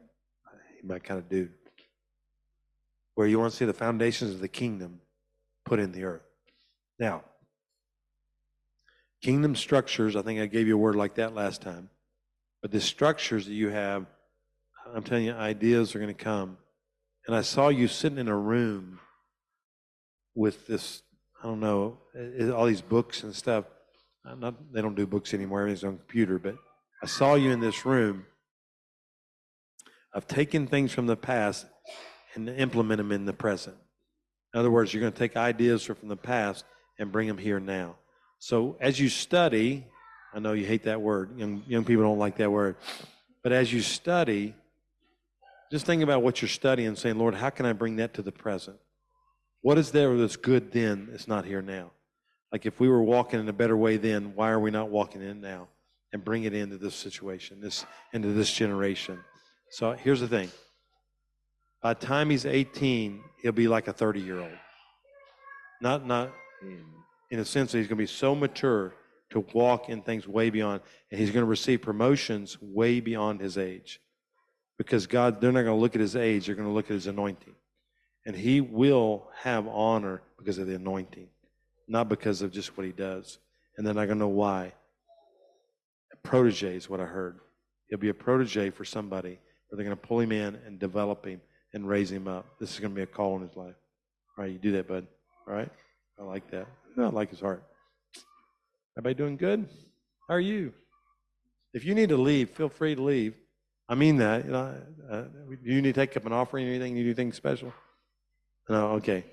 [0.80, 1.50] he might kind of do.
[3.16, 5.02] Where you want to see the foundations of the kingdom
[5.66, 6.24] put in the earth.
[7.00, 7.24] Now,
[9.22, 11.90] kingdom structures, I think I gave you a word like that last time.
[12.64, 14.08] But the structures that you have,
[14.96, 16.58] I'm telling you, ideas are going to come.
[17.28, 19.00] And I saw you sitting in a room
[20.34, 21.02] with this,
[21.44, 22.00] I don't know,
[22.56, 23.66] all these books and stuff.
[24.38, 26.56] Not, they don't do books anymore, everything's on computer, but
[27.04, 28.26] I saw you in this room
[30.14, 31.66] of taking things from the past
[32.34, 33.76] and implement them in the present.
[34.54, 36.64] In other words, you're going to take ideas from the past
[36.98, 37.98] and bring them here now.
[38.40, 39.86] So as you study,
[40.34, 41.38] I know you hate that word.
[41.38, 42.76] Young, young people don't like that word.
[43.44, 44.56] But as you study,
[45.72, 48.32] just think about what you're studying saying, Lord, how can I bring that to the
[48.32, 48.78] present?
[49.62, 51.92] What is there that's good then that's not here now?
[52.52, 55.22] Like if we were walking in a better way then, why are we not walking
[55.22, 55.68] in now?
[56.12, 59.20] And bring it into this situation, this into this generation.
[59.72, 60.52] So here's the thing.
[61.82, 64.58] By the time he's 18, he'll be like a 30 year old.
[65.82, 66.32] Not, not
[67.30, 68.94] in a sense that he's going to be so mature
[69.34, 70.82] to walk in things way beyond,
[71.12, 74.00] and he's going to receive promotions way beyond his age.
[74.78, 76.94] Because God, they're not going to look at his age, they're going to look at
[76.94, 77.56] his anointing.
[78.26, 81.28] And he will have honor because of the anointing,
[81.88, 83.40] not because of just what he does.
[83.78, 84.74] And they're not going to know why.
[86.14, 87.40] A protege is what I heard.
[87.90, 91.26] He'll be a protege for somebody where they're going to pull him in and develop
[91.26, 91.42] him
[91.74, 92.46] and raise him up.
[92.60, 93.76] This is going to be a call in his life.
[94.38, 95.08] All right, you do that, bud.
[95.48, 95.70] All right?
[96.20, 96.68] I like that.
[96.98, 97.64] I like his heart.
[98.98, 99.68] Everybody doing good?
[100.28, 100.72] How are you?
[101.74, 103.34] If you need to leave, feel free to leave.
[103.90, 104.46] I mean that.
[104.46, 104.76] You know,
[105.10, 106.96] uh, do you need to take up an offering or anything?
[106.96, 107.74] You do anything special?
[108.70, 109.26] No, okay.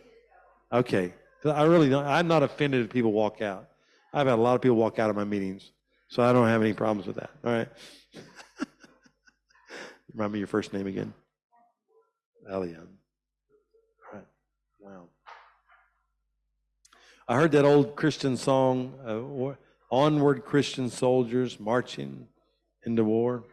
[0.73, 1.13] Okay.
[1.45, 3.69] I really don't, I'm not offended if people walk out.
[4.13, 5.71] I've had a lot of people walk out of my meetings,
[6.09, 7.31] so I don't have any problems with that.
[7.45, 7.69] All right.
[10.15, 11.13] Remind me your first name again.
[12.51, 12.89] Elian.
[14.13, 14.27] All right.
[14.81, 15.09] Wow.
[17.31, 19.55] I heard that old Christian song, uh,
[19.89, 22.27] Onward Christian Soldiers Marching
[22.85, 23.45] into War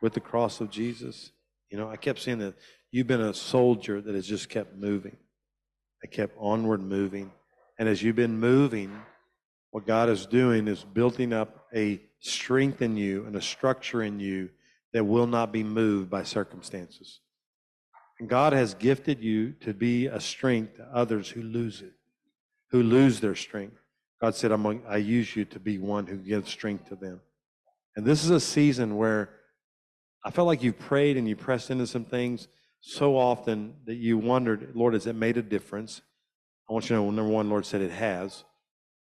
[0.00, 1.30] with the cross of Jesus.
[1.70, 2.54] You know, I kept saying that
[2.90, 5.18] you've been a soldier that has just kept moving.
[6.02, 7.30] I kept onward moving.
[7.78, 8.90] And as you've been moving,
[9.72, 14.20] what God is doing is building up a strength in you and a structure in
[14.20, 14.48] you
[14.94, 17.20] that will not be moved by circumstances.
[18.18, 21.92] And God has gifted you to be a strength to others who lose it,
[22.72, 23.76] who lose their strength.
[24.20, 27.20] God said, I'm going, I use you to be one who gives strength to them.
[27.96, 29.30] And this is a season where
[30.24, 32.48] I felt like you prayed and you pressed into some things
[32.80, 36.00] so often that you wondered, Lord, has it made a difference?
[36.68, 38.44] I want you to know, number one, Lord said it has.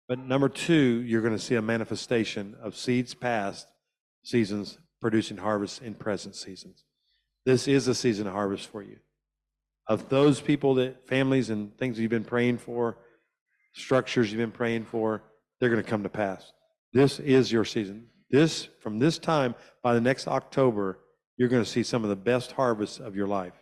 [0.09, 3.67] But number two, you're going to see a manifestation of seeds past
[4.23, 6.85] seasons producing harvests in present seasons.
[7.45, 8.99] This is a season of harvest for you.
[9.89, 12.99] Of those people that families and things you've been praying for,
[13.77, 15.23] structures you've been praying for,
[15.61, 16.53] they're going to come to pass.
[16.93, 18.07] This is your season.
[18.31, 20.99] This, from this time, by the next October,
[21.37, 23.53] you're going to see some of the best harvests of your life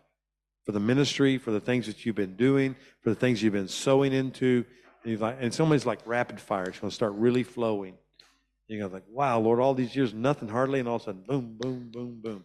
[0.64, 3.68] for the ministry, for the things that you've been doing, for the things you've been
[3.68, 4.64] sowing into.
[5.04, 6.64] And, like, and somebody's like rapid fire.
[6.64, 7.94] It's going to start really flowing.
[8.68, 11.04] You're going to like, wow, Lord, all these years, nothing hardly, and all of a
[11.06, 12.44] sudden, boom, boom, boom, boom.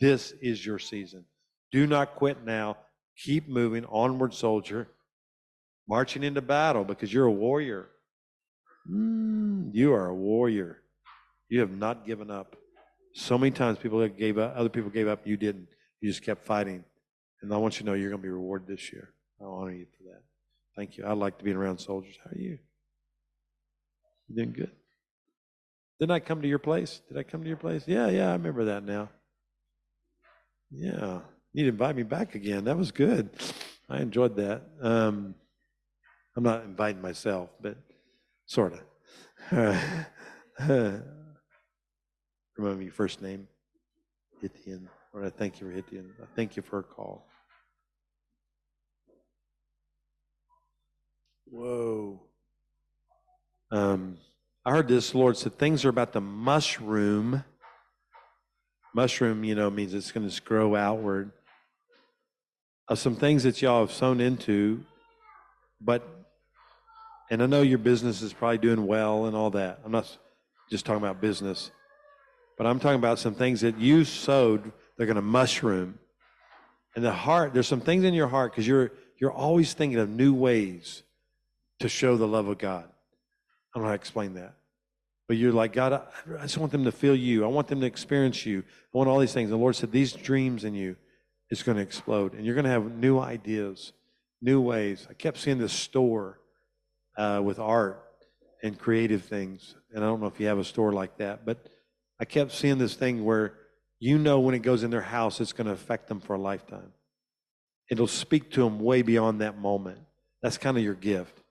[0.00, 1.24] This is your season.
[1.72, 2.76] Do not quit now.
[3.16, 4.88] Keep moving, onward, soldier,
[5.88, 7.88] marching into battle because you're a warrior.
[8.90, 10.80] Mm, you are a warrior.
[11.48, 12.56] You have not given up.
[13.14, 15.68] So many times people gave up, other people gave up, you didn't.
[16.00, 16.84] You just kept fighting.
[17.42, 19.10] And I want you to know you're going to be rewarded this year.
[19.40, 20.22] I honor you for that.
[20.76, 21.04] Thank you.
[21.04, 22.16] I like to be around soldiers.
[22.24, 22.58] How are you?
[24.28, 24.70] You doing good?
[26.00, 27.00] Didn't I come to your place?
[27.08, 27.84] Did I come to your place?
[27.86, 29.10] Yeah, yeah, I remember that now.
[30.70, 31.20] Yeah.
[31.52, 32.64] You invite me back again.
[32.64, 33.30] That was good.
[33.88, 34.62] I enjoyed that.
[34.80, 35.36] Um,
[36.36, 37.76] I'm not inviting myself, but
[38.46, 38.80] sort of.
[42.56, 43.48] Remember your first name?
[44.42, 44.88] Hittian.
[45.12, 46.10] Lord, I thank you for Hittian.
[46.20, 47.26] I thank you for her call.
[51.46, 52.20] Whoa.
[53.70, 54.16] Um,
[54.64, 57.44] I heard this, Lord said, things are about to mushroom.
[58.94, 61.32] Mushroom, you know, means it's going to grow outward.
[62.88, 64.84] Of some things that y'all have sown into,
[65.80, 66.23] but,
[67.30, 69.80] and I know your business is probably doing well and all that.
[69.84, 70.16] I'm not
[70.70, 71.70] just talking about business,
[72.56, 75.98] but I'm talking about some things that you sowed, they're going to mushroom.
[76.94, 80.08] And the heart, there's some things in your heart because you're, you're always thinking of
[80.08, 81.02] new ways
[81.80, 82.84] to show the love of God.
[82.84, 84.54] I don't know how to explain that.
[85.26, 85.94] But you're like, God,
[86.38, 87.44] I, just want them to feel you.
[87.44, 88.62] I want them to experience you.
[88.94, 89.50] I want all these things.
[89.50, 90.96] The Lord said, These dreams in you
[91.50, 92.34] is going to explode.
[92.34, 93.92] And you're going to have new ideas,
[94.42, 95.06] new ways.
[95.08, 96.38] I kept seeing this store
[97.16, 98.02] uh, with art
[98.62, 99.74] and creative things.
[99.92, 101.68] And I don't know if you have a store like that, but
[102.20, 103.54] I kept seeing this thing where
[104.00, 106.40] you know when it goes in their house, it's going to affect them for a
[106.40, 106.92] lifetime.
[107.90, 109.98] It'll speak to them way beyond that moment.
[110.42, 111.42] That's kind of your gift.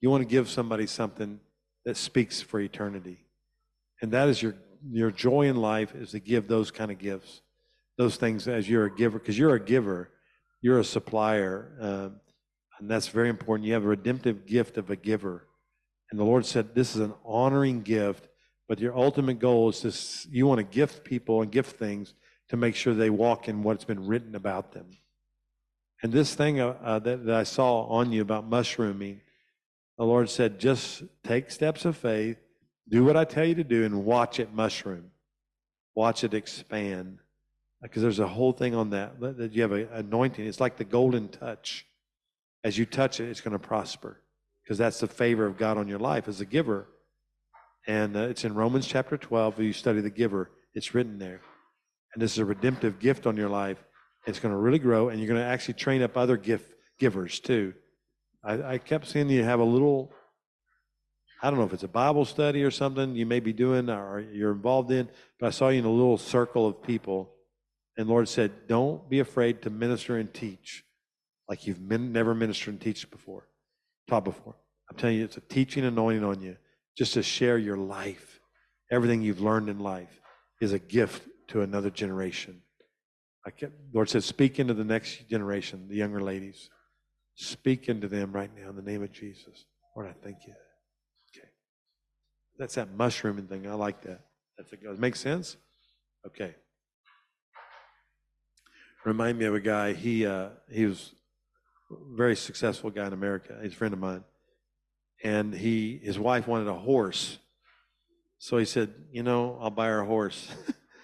[0.00, 1.40] You want to give somebody something
[1.84, 3.24] that speaks for eternity.
[4.00, 4.54] And that is your,
[4.90, 7.40] your joy in life is to give those kind of gifts,
[7.98, 10.10] those things as you're a giver, because you're a giver,
[10.60, 11.72] you're a supplier.
[11.80, 12.20] Um,
[12.82, 13.64] and that's very important.
[13.64, 15.46] You have a redemptive gift of a giver.
[16.10, 18.28] And the Lord said, This is an honoring gift,
[18.66, 22.12] but your ultimate goal is this you want to gift people and gift things
[22.48, 24.86] to make sure they walk in what's been written about them.
[26.02, 29.20] And this thing uh, uh, that, that I saw on you about mushrooming,
[29.96, 32.36] the Lord said, just take steps of faith,
[32.88, 35.12] do what I tell you to do, and watch it mushroom.
[35.94, 37.20] Watch it expand.
[37.80, 40.44] Because there's a whole thing on that, that you have an anointing.
[40.44, 41.86] It's like the golden touch.
[42.64, 44.18] As you touch it, it's going to prosper.
[44.62, 46.86] Because that's the favor of God on your life as a giver.
[47.86, 49.58] And uh, it's in Romans chapter 12.
[49.58, 51.40] If you study the giver, it's written there.
[52.14, 53.82] And this is a redemptive gift on your life.
[54.26, 57.40] It's going to really grow, and you're going to actually train up other gift givers
[57.40, 57.74] too.
[58.44, 60.12] I, I kept seeing you have a little,
[61.42, 64.20] I don't know if it's a Bible study or something you may be doing or
[64.20, 65.08] you're involved in,
[65.40, 67.32] but I saw you in a little circle of people
[67.96, 70.84] And Lord said, Don't be afraid to minister and teach
[71.52, 73.46] like you've never ministered and teach before,
[74.08, 74.56] taught before.
[74.90, 76.56] I'm telling you, it's a teaching anointing on you
[76.96, 78.40] just to share your life.
[78.90, 80.18] Everything you've learned in life
[80.62, 82.62] is a gift to another generation.
[83.46, 86.70] I kept, Lord said, Speak into the next generation, the younger ladies.
[87.34, 89.66] Speak into them right now in the name of Jesus.
[89.94, 90.54] Lord, I thank you.
[91.36, 91.48] Okay.
[92.56, 93.66] That's that mushrooming thing.
[93.68, 94.22] I like that.
[94.56, 94.80] That's it.
[94.98, 95.58] Make sense?
[96.26, 96.54] Okay.
[99.04, 99.92] Remind me of a guy.
[99.92, 101.12] He uh, he was
[102.12, 103.58] very successful guy in America.
[103.62, 104.24] He's a friend of mine,
[105.22, 107.38] and he his wife wanted a horse,
[108.38, 110.48] so he said, "You know, I'll buy her a horse."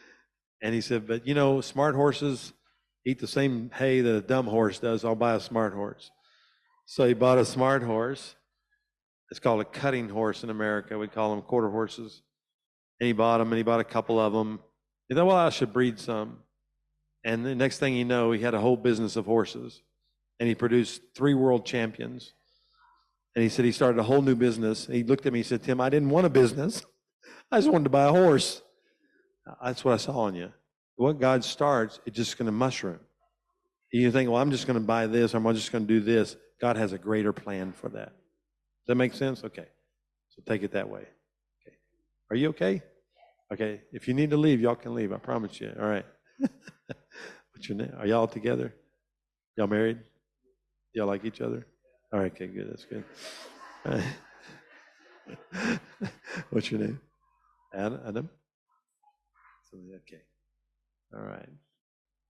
[0.63, 2.53] and he said, "But you know, smart horses
[3.05, 5.05] eat the same hay that a dumb horse does.
[5.05, 6.11] I'll buy a smart horse."
[6.87, 8.35] So he bought a smart horse.
[9.31, 10.97] It's called a cutting horse in America.
[10.97, 12.23] We call them quarter horses.
[12.99, 14.61] And he bought them, and he bought a couple of them.
[15.09, 16.39] He thought, well, I should breed some.
[17.25, 19.83] And the next thing you know, he had a whole business of horses.
[20.41, 22.33] And he produced three world champions.
[23.35, 24.87] And he said he started a whole new business.
[24.87, 26.85] He looked at me and said, Tim, I didn't want a business.
[27.53, 28.63] I just wanted to buy a horse.
[29.63, 30.53] That's what I saw in you.
[30.97, 33.01] What God starts, it's just going to mushroom.
[33.93, 36.37] You think, well, I'm just going to buy this, I'm just going to do this.
[36.61, 38.09] God has a greater plan for that.
[38.09, 39.45] Does that make sense?
[39.45, 39.67] Okay.
[40.31, 41.01] So take it that way.
[41.01, 41.77] Okay.
[42.31, 42.83] Are you okay?
[43.53, 43.83] Okay.
[43.93, 45.13] If you need to leave, y'all can leave.
[45.13, 45.73] I promise you.
[45.81, 46.05] All right.
[46.39, 47.93] What's your name?
[47.99, 48.75] Are y'all together?
[49.57, 49.99] Y'all married?
[50.99, 51.65] Y'all like each other?
[52.13, 52.33] All right.
[52.35, 52.49] Okay.
[52.49, 52.71] Good.
[52.71, 53.05] That's good.
[56.51, 57.01] What's your name?
[57.73, 58.01] Adam?
[58.05, 58.29] Adam?
[59.73, 60.23] Okay.
[61.15, 61.49] All right.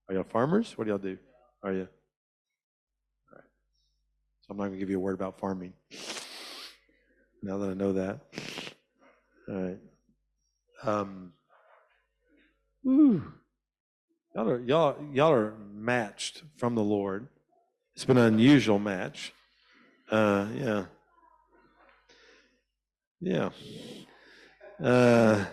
[0.06, 0.76] Are y'all farmers?
[0.76, 1.16] What do y'all do?
[1.62, 1.88] Are you?
[3.32, 3.44] All right.
[4.42, 5.72] So I'm not going to give you a word about farming.
[7.42, 8.20] Now that I know that.
[9.48, 9.78] All right.
[10.84, 11.32] Um,
[12.84, 13.32] woo.
[14.34, 17.28] Y'all are, y'all, y'all are matched from the Lord.
[17.98, 19.32] It's been an unusual match.
[20.08, 20.84] Uh, yeah.
[23.20, 23.50] Yeah.
[24.80, 25.44] Uh,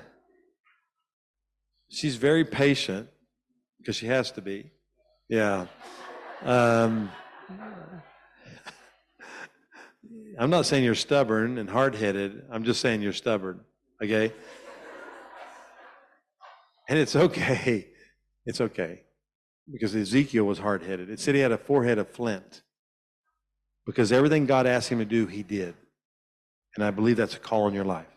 [1.90, 3.10] she's very patient
[3.80, 4.70] because she has to be.
[5.28, 5.66] Yeah.
[6.44, 7.12] Um,
[10.38, 12.44] I'm not saying you're stubborn and hard headed.
[12.52, 13.62] I'm just saying you're stubborn.
[14.04, 14.32] Okay?
[16.88, 17.88] And it's okay.
[18.46, 19.02] It's okay.
[19.72, 21.10] Because Ezekiel was hard headed.
[21.10, 22.62] It said he had a forehead of flint.
[23.86, 25.76] Because everything God asked him to do, he did.
[26.76, 28.08] And I believe that's a call in your life.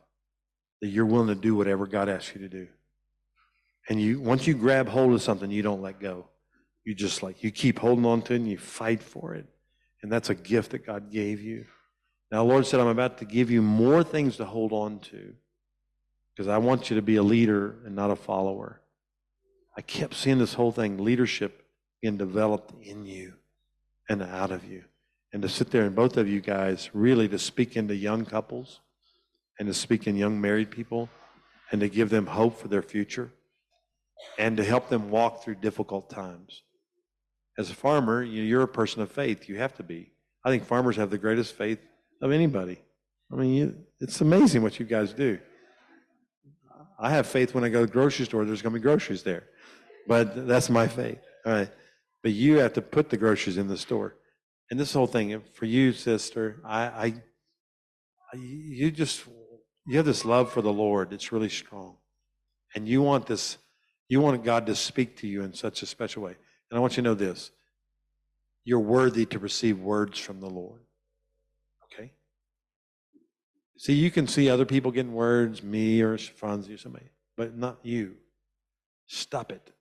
[0.80, 2.68] That you're willing to do whatever God asks you to do.
[3.88, 6.26] And you once you grab hold of something, you don't let go.
[6.84, 9.46] You just like you keep holding on to it and you fight for it.
[10.02, 11.64] And that's a gift that God gave you.
[12.30, 15.34] Now, the Lord said, I'm about to give you more things to hold on to
[16.34, 18.80] because I want you to be a leader and not a follower.
[19.78, 21.64] I kept seeing this whole thing leadership
[22.02, 23.34] being developed in you
[24.08, 24.82] and out of you.
[25.32, 28.80] And to sit there and both of you guys really to speak into young couples
[29.56, 31.08] and to speak in young married people
[31.70, 33.30] and to give them hope for their future
[34.36, 36.62] and to help them walk through difficult times.
[37.56, 39.48] As a farmer, you're a person of faith.
[39.48, 40.10] You have to be.
[40.44, 41.78] I think farmers have the greatest faith
[42.20, 42.80] of anybody.
[43.32, 45.38] I mean, you, it's amazing what you guys do.
[46.98, 49.22] I have faith when I go to the grocery store, there's going to be groceries
[49.22, 49.44] there.
[50.08, 51.20] But that's my faith.
[51.44, 51.70] All right.
[52.22, 54.16] But you have to put the groceries in the store.
[54.70, 56.82] And this whole thing, for you, sister, I,
[58.32, 59.24] I, you just,
[59.86, 61.12] you have this love for the Lord.
[61.12, 61.96] It's really strong.
[62.74, 63.58] And you want this,
[64.08, 66.36] you want God to speak to you in such a special way.
[66.70, 67.50] And I want you to know this
[68.64, 70.80] you're worthy to receive words from the Lord.
[71.84, 72.12] Okay?
[73.78, 77.06] See, you can see other people getting words, me or Fonzie or somebody,
[77.36, 78.16] but not you.
[79.06, 79.72] Stop it.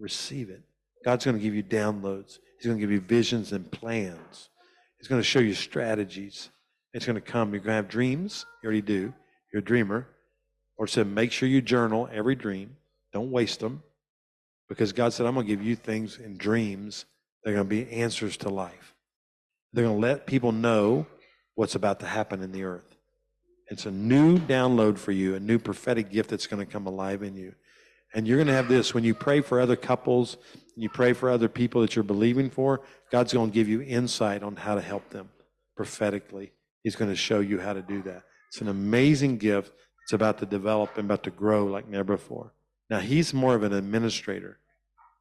[0.00, 0.62] Receive it.
[1.04, 2.38] God's going to give you downloads.
[2.56, 4.48] He's going to give you visions and plans.
[4.98, 6.50] He's going to show you strategies.
[6.92, 7.52] It's going to come.
[7.52, 8.44] You're going to have dreams.
[8.62, 9.14] You already do.
[9.52, 10.08] You're a dreamer.
[10.76, 12.76] Or said, make sure you journal every dream.
[13.12, 13.82] Don't waste them.
[14.68, 17.04] Because God said, I'm going to give you things in dreams
[17.44, 18.94] that are going to be answers to life.
[19.72, 21.06] They're going to let people know
[21.54, 22.96] what's about to happen in the earth.
[23.68, 27.22] It's a new download for you, a new prophetic gift that's going to come alive
[27.22, 27.54] in you.
[28.14, 30.36] And you're going to have this when you pray for other couples,
[30.74, 32.80] and you pray for other people that you're believing for,
[33.10, 35.30] God's going to give you insight on how to help them
[35.76, 36.52] prophetically.
[36.82, 38.24] He's going to show you how to do that.
[38.48, 39.72] It's an amazing gift.
[40.04, 42.52] It's about to develop and about to grow like never before.
[42.88, 44.58] Now, he's more of an administrator.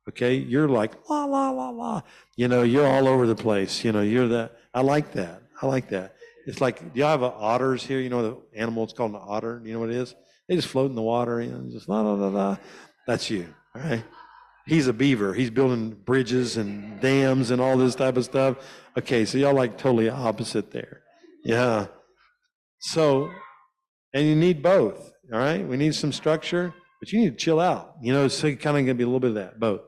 [0.07, 0.33] Okay?
[0.33, 2.01] You're like, la, la, la, la.
[2.35, 3.83] You know, you're all over the place.
[3.83, 4.57] You know, you're that.
[4.73, 5.43] I like that.
[5.61, 6.15] I like that.
[6.47, 7.99] It's like, do y'all have otters here?
[7.99, 9.61] You know the animal, it's called an otter.
[9.63, 10.15] You know what it is?
[10.49, 12.57] They just float in the water and just la la la la.
[13.07, 14.03] That's you, all right?
[14.65, 15.33] He's a beaver.
[15.33, 18.57] He's building bridges and dams and all this type of stuff.
[18.97, 21.01] Okay, so y'all like totally opposite there.
[21.43, 21.87] Yeah.
[22.79, 23.31] So,
[24.13, 25.11] and you need both.
[25.31, 25.67] All right.
[25.67, 27.95] We need some structure, but you need to chill out.
[28.01, 29.81] You know, it's kind of going to be a little bit of that, both.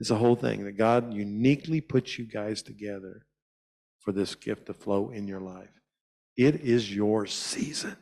[0.00, 3.26] It's a whole thing that God uniquely puts you guys together
[4.00, 5.70] for this gift to flow in your life.
[6.36, 7.96] It is your season.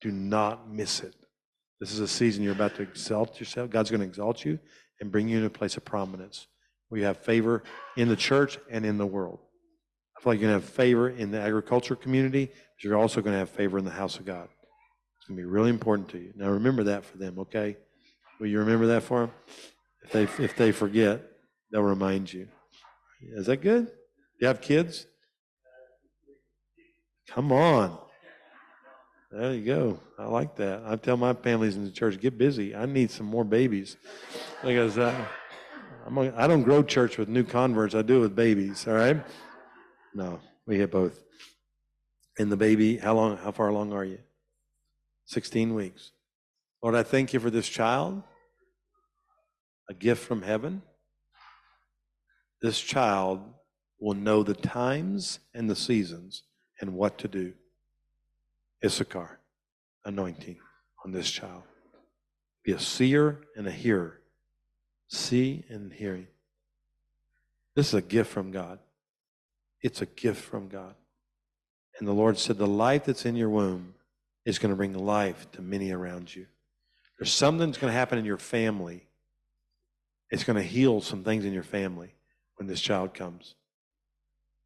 [0.00, 1.14] Do not miss it.
[1.80, 3.70] This is a season you're about to exalt yourself.
[3.70, 4.58] God's going to exalt you
[5.00, 6.46] and bring you in a place of prominence
[6.88, 7.62] where you have favor
[7.96, 9.40] in the church and in the world.
[10.16, 13.20] I feel like you're going to have favor in the agriculture community, but you're also
[13.20, 14.48] going to have favor in the house of God.
[15.18, 16.32] It's going to be really important to you.
[16.36, 17.76] Now remember that for them, okay?
[18.40, 19.30] Will you remember that for them?
[20.04, 21.22] If they if they forget,
[21.70, 22.48] they'll remind you.
[23.34, 23.86] Is that good?
[23.86, 23.92] Do
[24.40, 25.06] You have kids?
[27.28, 27.98] Come on.
[29.36, 30.00] There you go.
[30.18, 30.82] I like that.
[30.86, 32.74] I tell my families in the church, get busy.
[32.74, 33.98] I need some more babies
[34.64, 37.94] because I'm a, I don't grow church with new converts.
[37.94, 38.88] I do it with babies.
[38.88, 39.22] All right.
[40.14, 41.22] No, we hit both.
[42.38, 43.36] And the baby, how long?
[43.36, 44.20] How far along are you?
[45.26, 46.12] Sixteen weeks.
[46.82, 48.22] Lord, I thank you for this child,
[49.90, 50.80] a gift from heaven.
[52.62, 53.42] This child
[54.00, 56.44] will know the times and the seasons
[56.80, 57.52] and what to do.
[58.86, 59.40] Issachar
[60.04, 60.58] anointing
[61.04, 61.64] on this child.
[62.64, 64.20] Be a seer and a hearer.
[65.08, 66.28] See and hearing.
[67.74, 68.78] This is a gift from God.
[69.82, 70.94] It's a gift from God.
[71.98, 73.94] And the Lord said, The life that's in your womb
[74.44, 76.46] is going to bring life to many around you.
[77.18, 79.06] There's something that's going to happen in your family.
[80.30, 82.14] It's going to heal some things in your family
[82.56, 83.54] when this child comes.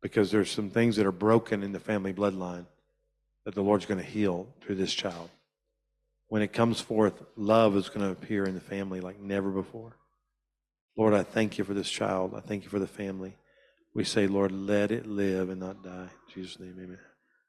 [0.01, 2.67] Because there's some things that are broken in the family bloodline
[3.45, 5.31] that the Lord's going to heal through this child.
[6.29, 9.97] When it comes forth, love is going to appear in the family like never before.
[10.97, 12.35] Lord, I thank you for this child.
[12.37, 13.37] I thank you for the family.
[13.95, 16.09] We say, Lord, let it live and not die.
[16.11, 16.99] In Jesus' name, amen.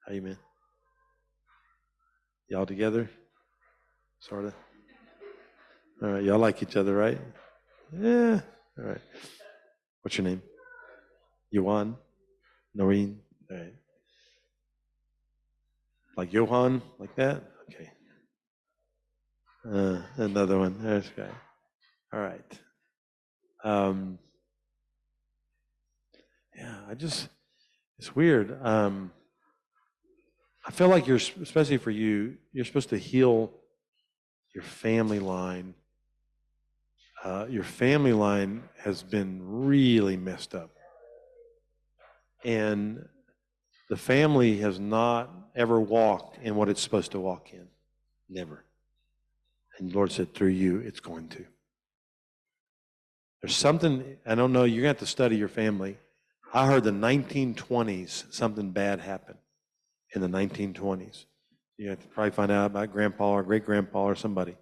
[0.09, 0.37] Amen.
[2.49, 3.09] Y'all together?
[4.19, 4.53] Sort of?
[6.01, 6.23] All right.
[6.23, 7.19] Y'all like each other, right?
[7.97, 8.41] Yeah.
[8.77, 9.01] All right.
[10.01, 10.41] What's your name?
[11.51, 11.95] Yuan?
[12.73, 13.19] Noreen?
[13.51, 13.73] All right.
[16.17, 17.43] Like Johan, like that?
[17.69, 17.89] Okay.
[19.65, 20.75] Uh, another one.
[20.81, 21.29] There's guy.
[22.13, 22.59] All right.
[23.63, 24.19] Um,
[26.55, 27.29] yeah, I just,
[27.97, 28.57] it's weird.
[28.61, 29.11] Um,
[30.65, 33.51] I feel like you're, especially for you, you're supposed to heal
[34.53, 35.73] your family line.
[37.23, 40.71] Uh, your family line has been really messed up.
[42.43, 43.07] And
[43.91, 47.67] the family has not ever walked in what it's supposed to walk in.
[48.29, 48.63] Never.
[49.77, 51.43] And the Lord said, through you, it's going to.
[53.41, 55.97] There's something, I don't know, you're going to have to study your family.
[56.53, 59.39] I heard the 1920s, something bad happened
[60.15, 61.25] in the 1920s.
[61.75, 64.55] You have to probably find out about grandpa or great grandpa or somebody.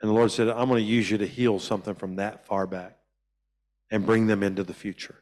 [0.00, 2.68] And the Lord said, I'm going to use you to heal something from that far
[2.68, 2.98] back
[3.90, 5.21] and bring them into the future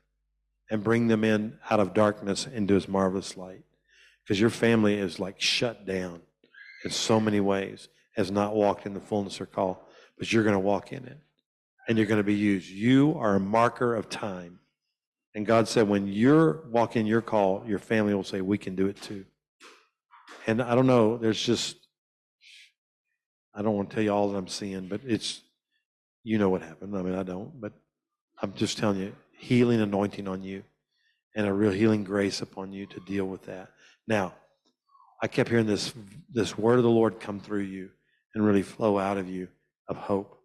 [0.71, 3.65] and bring them in out of darkness into his marvelous light.
[4.23, 6.21] Because your family is like shut down
[6.85, 9.89] in so many ways, has not walked in the fullness or call,
[10.19, 11.19] but you're going to walk in it
[11.89, 12.69] and you're going to be used.
[12.69, 14.61] You are a marker of time.
[15.35, 18.87] And God said, when you're walking your call, your family will say, We can do
[18.87, 19.25] it too.
[20.47, 21.77] And I don't know, there's just,
[23.55, 25.43] I don't want to tell you all that I'm seeing, but it's,
[26.23, 26.97] you know what happened.
[26.97, 27.73] I mean, I don't, but
[28.43, 30.63] I'm just telling you, healing anointing on you
[31.35, 33.71] and a real healing grace upon you to deal with that.
[34.07, 34.35] Now,
[35.23, 35.93] I kept hearing this
[36.33, 37.91] this word of the Lord come through you
[38.35, 39.49] and really flow out of you
[39.89, 40.39] of hope.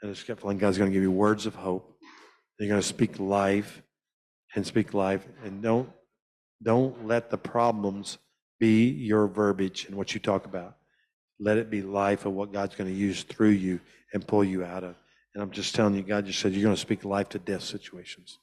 [0.00, 1.96] And I just kept feeling God's going to give you words of hope.
[2.58, 3.82] You're going to speak life
[4.54, 5.26] and speak life.
[5.44, 5.90] And don't
[6.62, 8.18] don't let the problems
[8.58, 10.76] be your verbiage and what you talk about.
[11.38, 13.80] Let it be life of what God's going to use through you
[14.12, 14.94] and pull you out of.
[15.34, 17.62] And I'm just telling you, God just said you're going to speak life to death
[17.62, 18.38] situations.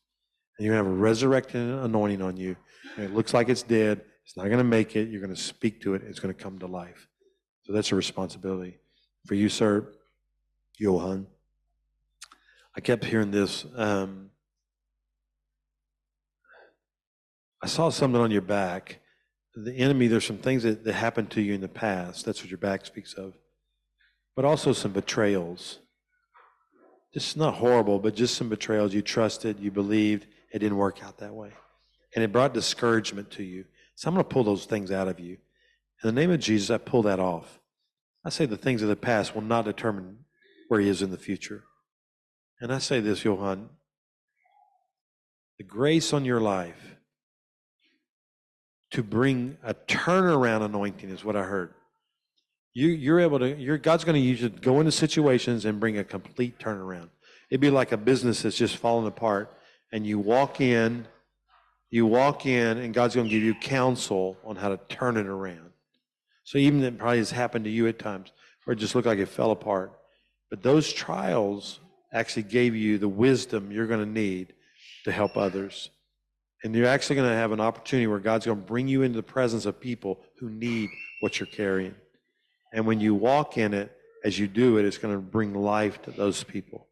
[0.57, 2.55] And you're going to have a resurrected anointing on you.
[2.97, 4.01] And it looks like it's dead.
[4.26, 5.09] It's not going to make it.
[5.09, 6.03] You're going to speak to it.
[6.05, 7.07] It's going to come to life.
[7.63, 8.77] So that's a responsibility
[9.26, 9.88] for you, sir,
[10.77, 11.27] Johan.
[12.76, 13.65] I kept hearing this.
[13.76, 14.31] Um,
[17.61, 18.99] I saw something on your back.
[19.55, 22.26] The enemy, there's some things that, that happened to you in the past.
[22.26, 23.34] That's what your back speaks of.
[24.35, 25.80] But also some betrayals
[27.13, 28.93] just not horrible, but just some betrayals.
[28.93, 31.51] You trusted, you believed, it didn't work out that way.
[32.15, 33.65] And it brought discouragement to you.
[33.95, 35.38] So I'm going to pull those things out of you.
[36.03, 37.59] In the name of Jesus, I pull that off.
[38.25, 40.25] I say the things of the past will not determine
[40.67, 41.63] where he is in the future.
[42.59, 43.69] And I say this, Johan,
[45.57, 46.95] the grace on your life
[48.91, 51.73] to bring a turnaround anointing is what I heard.
[52.73, 55.98] You, you're able to, God's going to use you to go into situations and bring
[55.98, 57.10] a complete turnaround.
[57.49, 59.53] It'd be like a business that's just falling apart,
[59.91, 61.06] and you walk in,
[61.89, 65.27] you walk in, and God's going to give you counsel on how to turn it
[65.27, 65.72] around.
[66.45, 68.31] So even that probably has happened to you at times,
[68.64, 69.91] where it just looked like it fell apart.
[70.49, 71.80] But those trials
[72.14, 74.53] actually gave you the wisdom you're going to need
[75.03, 75.89] to help others.
[76.64, 79.18] And you're actually going to have an opportunity where God's going to bring you into
[79.18, 80.89] the presence of people who need
[81.22, 81.95] what you're carrying.
[82.72, 83.91] And when you walk in it,
[84.23, 86.88] as you do it, it's going to bring life to those people.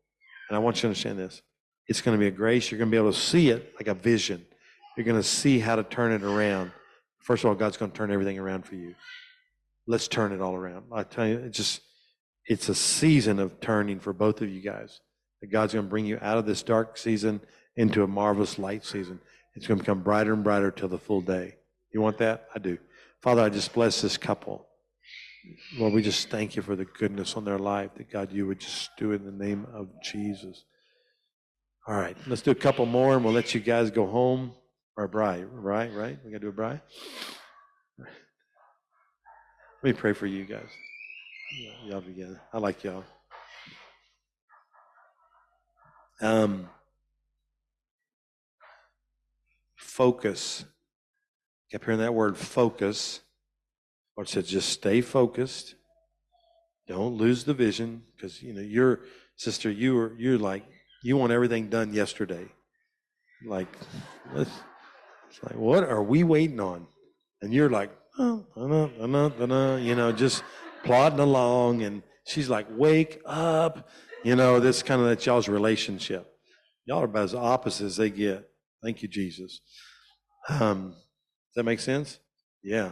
[0.49, 1.41] And I want you to understand this.
[1.87, 2.69] It's going to be a grace.
[2.71, 4.45] You're going to be able to see it like a vision.
[4.97, 6.71] You're going to see how to turn it around.
[7.19, 8.95] First of all, God's going to turn everything around for you.
[9.87, 10.85] Let's turn it all around.
[10.91, 11.81] I tell you, it's just,
[12.45, 15.01] it's a season of turning for both of you guys.
[15.41, 17.41] That God's going to bring you out of this dark season
[17.75, 19.19] into a marvelous light season.
[19.55, 21.55] It's going to become brighter and brighter till the full day.
[21.93, 22.47] You want that?
[22.53, 22.77] I do.
[23.21, 24.65] Father, I just bless this couple.
[25.77, 28.59] Lord, we just thank you for the goodness on their life that God, you would
[28.59, 30.65] just do in the name of Jesus.
[31.87, 34.53] All right, let's do a couple more and we'll let you guys go home.
[34.99, 35.93] Or braai, right?
[35.93, 36.19] Right?
[36.25, 36.81] We got to do a braai?
[37.97, 38.07] Let
[39.81, 40.67] me pray for you guys.
[41.85, 42.41] Y'all together.
[42.51, 43.05] I like y'all.
[46.19, 46.69] Um,
[49.77, 50.65] focus.
[51.71, 53.21] Kept hearing that word focus.
[54.19, 55.75] Lord said, just stay focused.
[56.89, 58.99] Don't lose the vision because you know your
[59.37, 59.71] sister.
[59.71, 60.65] You are you're like
[61.01, 62.45] you want everything done yesterday.
[63.47, 63.69] Like,
[64.35, 64.51] it's
[65.41, 66.85] like what are we waiting on?
[67.41, 68.45] And you're like, oh,
[69.81, 70.43] you know, just
[70.83, 71.83] plodding along.
[71.83, 73.87] And she's like, wake up.
[74.25, 76.29] You know, this kind of that y'all's relationship.
[76.83, 78.49] Y'all are about as opposite as they get.
[78.83, 79.61] Thank you, Jesus.
[80.49, 82.19] Um, does that make sense?
[82.61, 82.91] Yeah.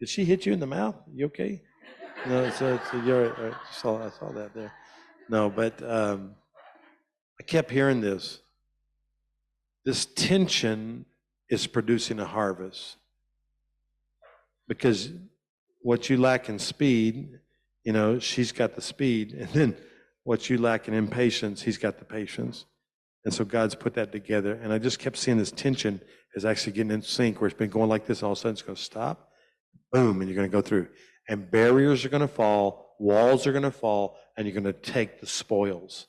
[0.00, 0.96] Did she hit you in the mouth?
[1.12, 1.62] You okay?
[2.26, 4.72] No, so, so you're, I saw, I saw that there.
[5.28, 6.34] No, but um,
[7.40, 8.40] I kept hearing this.
[9.84, 11.06] This tension
[11.48, 12.96] is producing a harvest
[14.68, 15.10] because
[15.82, 17.38] what you lack in speed,
[17.84, 19.76] you know, she's got the speed, and then
[20.24, 22.64] what you lack in impatience, he's got the patience.
[23.24, 24.54] And so God's put that together.
[24.60, 26.00] And I just kept seeing this tension
[26.34, 28.52] is actually getting in sync where it's been going like this, all of a sudden
[28.52, 29.30] it's going to stop,
[29.92, 30.88] boom, and you're going to go through.
[31.28, 34.72] And barriers are going to fall, walls are going to fall, and you're going to
[34.72, 36.06] take the spoils.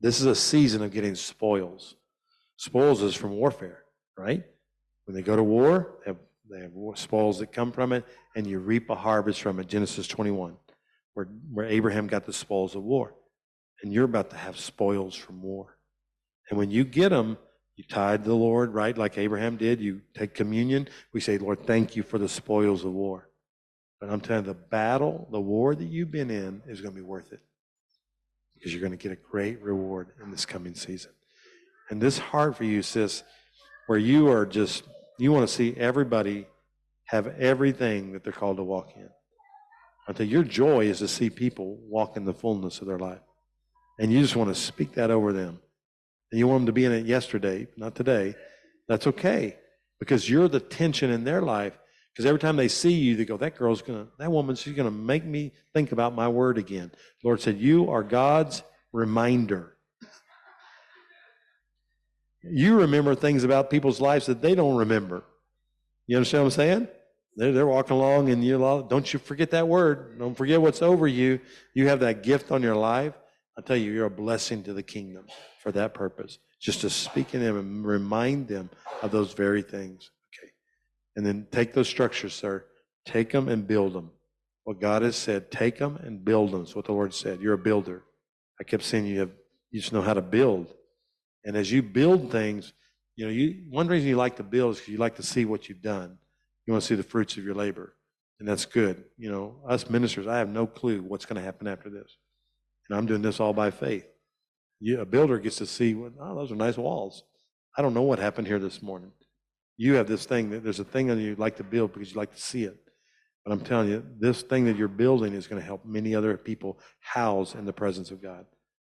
[0.00, 1.96] This is a season of getting spoils.
[2.56, 3.84] Spoils is from warfare,
[4.16, 4.42] right?
[5.04, 6.18] When they go to war, they have,
[6.50, 8.04] they have spoils that come from it,
[8.36, 9.68] and you reap a harvest from it.
[9.68, 10.56] Genesis 21,
[11.14, 13.14] where, where Abraham got the spoils of war.
[13.82, 15.76] And you're about to have spoils from war.
[16.50, 17.38] And when you get them,
[17.76, 18.96] you tithe the Lord, right?
[18.96, 19.80] Like Abraham did.
[19.80, 20.88] You take communion.
[21.12, 23.28] We say, Lord, thank you for the spoils of war.
[24.00, 27.00] But I'm telling you, the battle, the war that you've been in is going to
[27.00, 27.40] be worth it
[28.54, 31.12] because you're going to get a great reward in this coming season.
[31.88, 33.22] And this heart for you, sis,
[33.86, 34.84] where you are just,
[35.18, 36.46] you want to see everybody
[37.06, 39.08] have everything that they're called to walk in.
[40.08, 43.20] Until your joy is to see people walk in the fullness of their life.
[43.98, 45.60] And you just want to speak that over them
[46.38, 48.34] you want them to be in it yesterday, not today,
[48.88, 49.56] that's okay
[49.98, 51.78] because you're the tension in their life.
[52.12, 54.74] Because every time they see you, they go, that girl's going to, that woman, she's
[54.74, 56.90] going to make me think about my word again.
[57.22, 59.76] The Lord said, You are God's reminder.
[62.42, 65.22] You remember things about people's lives that they don't remember.
[66.06, 66.88] You understand what I'm saying?
[67.36, 70.18] They're, they're walking along and you're, don't you forget that word.
[70.18, 71.40] Don't forget what's over you.
[71.74, 73.14] You have that gift on your life.
[73.62, 75.26] I tell you, you're a blessing to the kingdom
[75.60, 78.70] for that purpose, just to speak in them and remind them
[79.02, 80.10] of those very things.
[80.34, 80.50] Okay.
[81.14, 82.64] And then take those structures, sir,
[83.04, 84.10] take them and build them.
[84.64, 86.62] What God has said, take them and build them.
[86.62, 87.40] That's what the Lord said.
[87.40, 88.02] You're a builder.
[88.60, 89.30] I kept saying you have,
[89.70, 90.74] you just know how to build.
[91.44, 92.72] And as you build things,
[93.14, 95.44] you know, you, one reason you like to build is because you like to see
[95.44, 96.18] what you've done.
[96.66, 97.94] You want to see the fruits of your labor.
[98.40, 99.04] And that's good.
[99.16, 102.16] You know, us ministers, I have no clue what's going to happen after this.
[102.92, 104.04] And I'm doing this all by faith
[104.82, 107.22] you, a builder gets to see, oh, those are nice walls.
[107.78, 109.12] I don't know what happened here this morning.
[109.76, 112.16] You have this thing that there's a thing that you like to build because you
[112.16, 112.76] like to see it.
[113.44, 116.36] But I'm telling you, this thing that you're building is going to help many other
[116.36, 118.44] people house in the presence of God.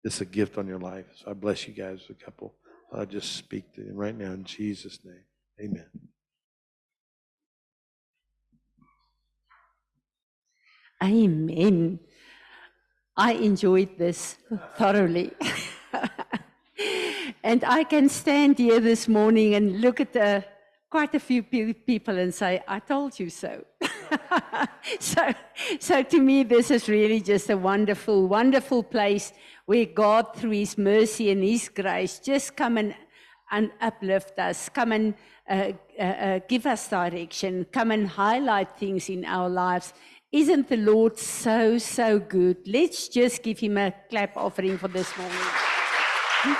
[0.04, 1.06] Is a gift on your life.
[1.16, 2.54] So I bless you guys, a couple.
[2.90, 5.24] I just speak to them right now in Jesus' name.
[5.60, 5.86] Amen.
[11.02, 11.98] Amen.
[13.16, 14.36] I enjoyed this
[14.76, 15.32] thoroughly.
[17.42, 20.14] And I can stand here this morning and look at
[20.90, 23.64] quite a few pe- people and say, I told you so.
[25.00, 25.32] so,
[25.78, 29.32] so to me, this is really just a wonderful, wonderful place
[29.64, 32.94] where God, through His mercy and His grace, just come and,
[33.50, 35.14] and uplift us, come and
[35.48, 39.94] uh, uh, uh, give us direction, come and highlight things in our lives.
[40.32, 42.58] Isn't the Lord so, so good?
[42.64, 45.36] Let's just give Him a clap offering for this morning.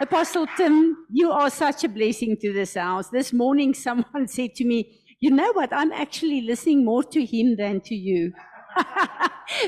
[0.00, 3.10] Apostle Tim, you are such a blessing to this house.
[3.10, 5.70] This morning, someone said to me, You know what?
[5.70, 8.32] I'm actually listening more to him than to you.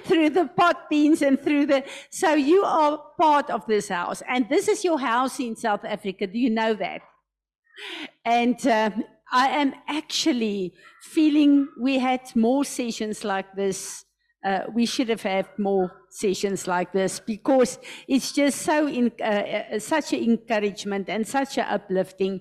[0.04, 1.84] through the pot beans and through the.
[2.08, 4.22] So you are part of this house.
[4.26, 6.26] And this is your house in South Africa.
[6.26, 7.02] Do you know that?
[8.24, 14.04] And um, I am actually feeling we had more sessions like this.
[14.44, 19.24] Uh, we should have had more sessions like this because it's just so in, uh,
[19.24, 22.40] uh, such an encouragement and such an uplifting.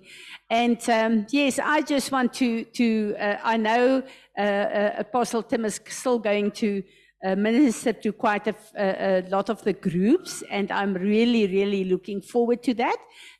[0.49, 4.03] And um, yes, I just want to to uh, I know
[4.37, 6.83] uh, uh, Apostle Tim is still going to.
[7.25, 12.61] Uh, minister to quite a lot of the groups, and I'm really, really looking forward
[12.61, 12.97] to that.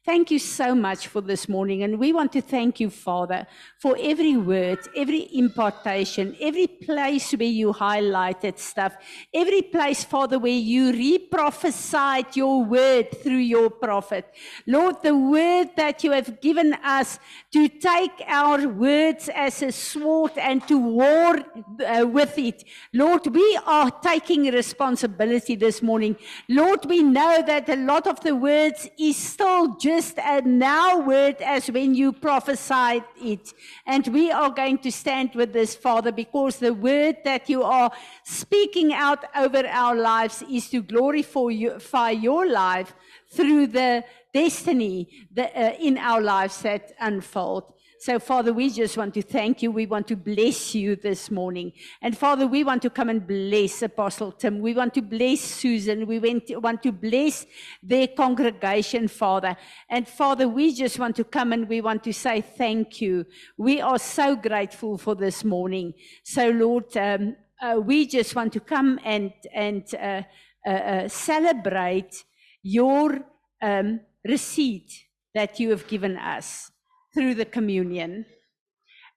[0.07, 1.84] Thank you so much for this morning.
[1.84, 3.45] And we want to thank you, Father,
[3.77, 8.95] for every word, every impartation, every place where you highlighted stuff,
[9.34, 14.34] every place, Father, where you re-prophesied your word through your prophet.
[14.65, 17.19] Lord, the word that you have given us
[17.51, 21.38] to take our words as a sword and to war
[21.85, 22.63] uh, with it.
[22.93, 26.15] Lord, we are taking responsibility this morning.
[26.47, 30.99] Lord, we know that a lot of the words is still just just a now
[30.99, 33.52] word as when you prophesied it.
[33.88, 37.90] And we are going to stand with this, Father, because the word that you are
[38.24, 42.94] speaking out over our lives is to glorify your life
[43.32, 47.74] through the destiny uh, in our lives that unfold.
[47.99, 49.72] So, Father, we just want to thank you.
[49.72, 51.74] We want to bless you this morning.
[52.02, 54.60] And, Father, we want to come and bless Apostle Tim.
[54.60, 56.06] We want to bless Susan.
[56.06, 57.48] We want to bless
[57.82, 59.57] their congregation, Father.
[59.90, 63.26] And, Father, we just want to come and we want to say thank you.
[63.57, 65.95] We are so grateful for this morning.
[66.24, 70.22] So, Lord, um, uh, we just want to come and, and uh,
[70.68, 72.24] uh, uh celebrate
[72.61, 73.22] your
[73.60, 76.72] um, receipt that you have given us
[77.18, 78.27] through the communion.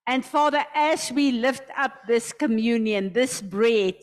[0.06, 3.96] And Father, as we lift up this communion, this bread,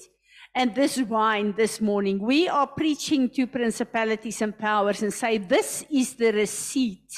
[0.54, 5.84] and this wine this morning, we are preaching to principalities and powers and say, This
[5.92, 7.12] is the receipt.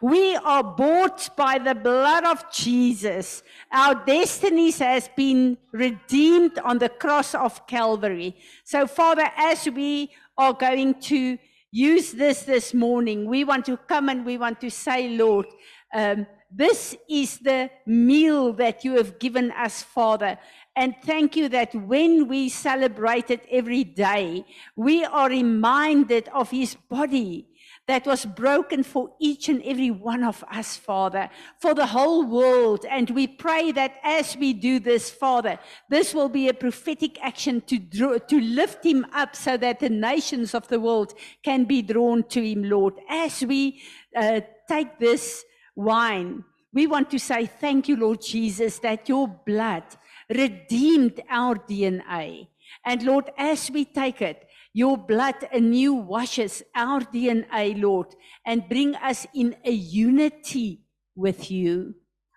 [0.00, 3.42] We are bought by the blood of Jesus.
[3.70, 8.36] Our destinies has been redeemed on the cross of Calvary.
[8.64, 11.38] So, Father, as we are going to
[11.70, 15.46] use this this morning, we want to come and we want to say, Lord,
[15.92, 20.38] um, this is the meal that you have given us, Father.
[20.74, 24.44] And thank you that when we celebrate it every day,
[24.74, 27.46] we are reminded of his body
[27.86, 31.28] that was broken for each and every one of us, Father,
[31.60, 32.84] for the whole world.
[32.88, 35.58] And we pray that as we do this, Father,
[35.88, 39.88] this will be a prophetic action to, draw, to lift him up so that the
[39.88, 42.94] nations of the world can be drawn to him, Lord.
[43.08, 43.82] As we
[44.14, 45.44] uh, take this
[45.76, 46.44] wine.
[46.72, 49.84] We want to say thank you, Lord Jesus, that your blood
[50.28, 52.48] redeemed our DNA.
[52.84, 58.14] And Lord, as we take it, your blood anew washes our DNA, Lord,
[58.46, 60.82] and bring us in a unity
[61.16, 61.94] with you.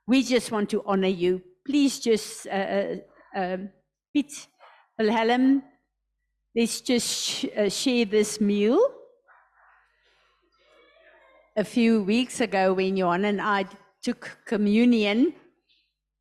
[0.08, 1.42] We just want to honor you.
[1.66, 2.96] Please just, uh, uh,
[3.36, 3.70] um,
[4.14, 4.48] Pete
[4.98, 5.64] Wilhelm,
[6.56, 8.80] let's just sh- uh, share this meal
[11.56, 13.66] a few weeks ago when Johan and I
[14.02, 15.34] took communion,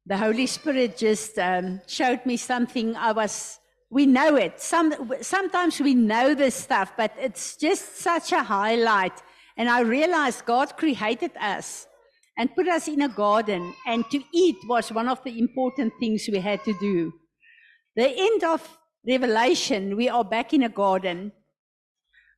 [0.05, 3.59] the Holy Spirit just um, showed me something I was,
[3.91, 4.61] we know it.
[4.61, 9.23] Some, sometimes we know this stuff, but it's just such a highlight.
[9.57, 11.87] And I realized God created us
[12.37, 16.29] and put us in a garden, and to eat was one of the important things
[16.33, 17.13] we had to do.
[17.95, 21.33] The end of Revelation, we are back in a garden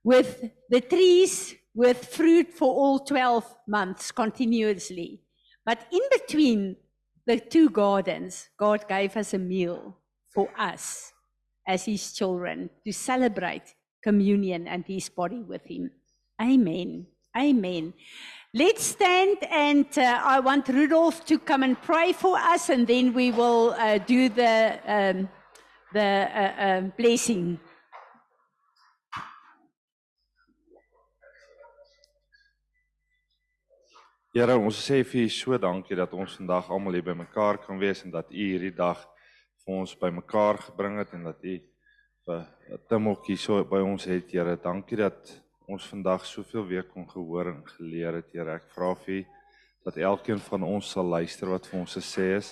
[0.03, 5.21] with the trees with fruit for all 12 months continuously.
[5.67, 6.77] But in between
[7.27, 9.97] the two gardens, God gave us a meal
[10.33, 11.13] for us
[11.67, 15.91] as his children to celebrate communion and his body with him.
[16.41, 17.07] Amen.
[17.37, 17.95] Amen.
[18.53, 23.13] Let's stand and uh, I want Rudolf to come and pray for us and then
[23.13, 25.29] we will uh, do the, um,
[25.93, 27.59] the uh, uh blessing.
[34.35, 38.01] Here, ons sê vir U so dankie dat ons vandag almal hier bymekaar kan wees
[38.03, 38.99] en dat U hierdie dag
[39.63, 41.53] vir ons bymekaar gebring het en dat U
[42.27, 44.57] vir Timok hier so by ons het, Here.
[44.59, 45.31] Dankie dat
[45.71, 48.59] ons vandag soveel weer kon gehoor en geleer het, Here.
[48.59, 49.23] Ek vra vir U
[49.87, 52.51] dat elkeen van ons sal luister wat vir ons gesê is,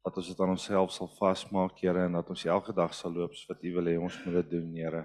[0.00, 3.36] dat ons dit aan onsself sal vasmaak, Here, en dat ons elke dag sal loop
[3.36, 5.04] soos wat U wil hê ons moet dit doen, Here.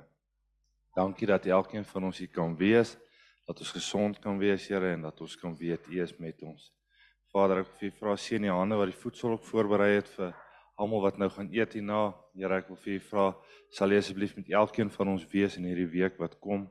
[0.96, 2.96] Dankie dat elkeen van ons hier kan wees
[3.46, 6.72] dat ons gesond kan wees, Here, en dat ons kan weet U is met ons.
[7.34, 10.10] Vader, ek wil vir U vra seën die hande wat die voedsel op voorberei het
[10.16, 10.34] vir
[10.82, 12.16] almal wat nou gaan eet hierna.
[12.34, 13.28] Here, ek wil vir U vra,
[13.74, 16.66] sal U asseblief met elkeen van ons wees in hierdie week wat kom.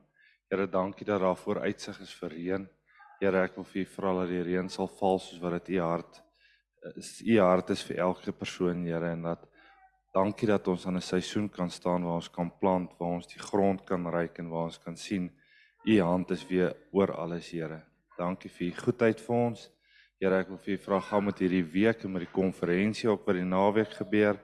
[0.51, 2.67] Here, dankie dat daar vooruitsig is vir reën.
[3.21, 5.81] Here, ek wil vir U vra dat die reën sal val soos wat dit U
[5.85, 6.21] hart
[6.95, 7.15] is.
[7.23, 9.47] U hart is vir elke persoon, Here, en dat
[10.15, 13.39] dankie dat ons aan 'n seisoen kan staan waar ons kan plant, waar ons die
[13.39, 15.31] grond kan ryk en waar ons kan sien
[15.85, 17.83] U hand is weer oor alles, Here.
[18.17, 19.65] Dankie vir U goedheid vir ons.
[20.17, 23.27] Here, ek wil vir U vra gaan met hierdie week en met die konferensie op
[23.29, 24.39] wat die naweek gebeur.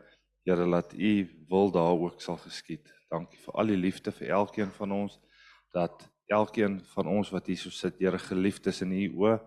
[0.46, 1.14] Here, laat U
[1.50, 2.92] wil daar ook sal geskied.
[3.10, 5.18] Dankie vir al die liefde vir elkeen van ons
[5.74, 9.40] dat elkeen van ons wat hier so sit, Here, geliefd is in U oë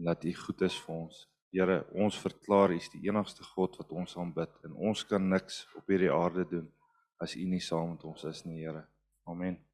[0.00, 1.22] en dat U goed is vir ons.
[1.54, 5.62] Here, ons verklaar U is die enigste God wat ons aanbid en ons kan niks
[5.78, 6.66] op hierdie aarde doen
[7.22, 8.82] as U nie saam met ons is nie, Here.
[9.30, 9.65] Amen.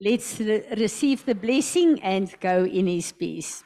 [0.00, 3.64] Let's re- receive the blessing and go in his peace.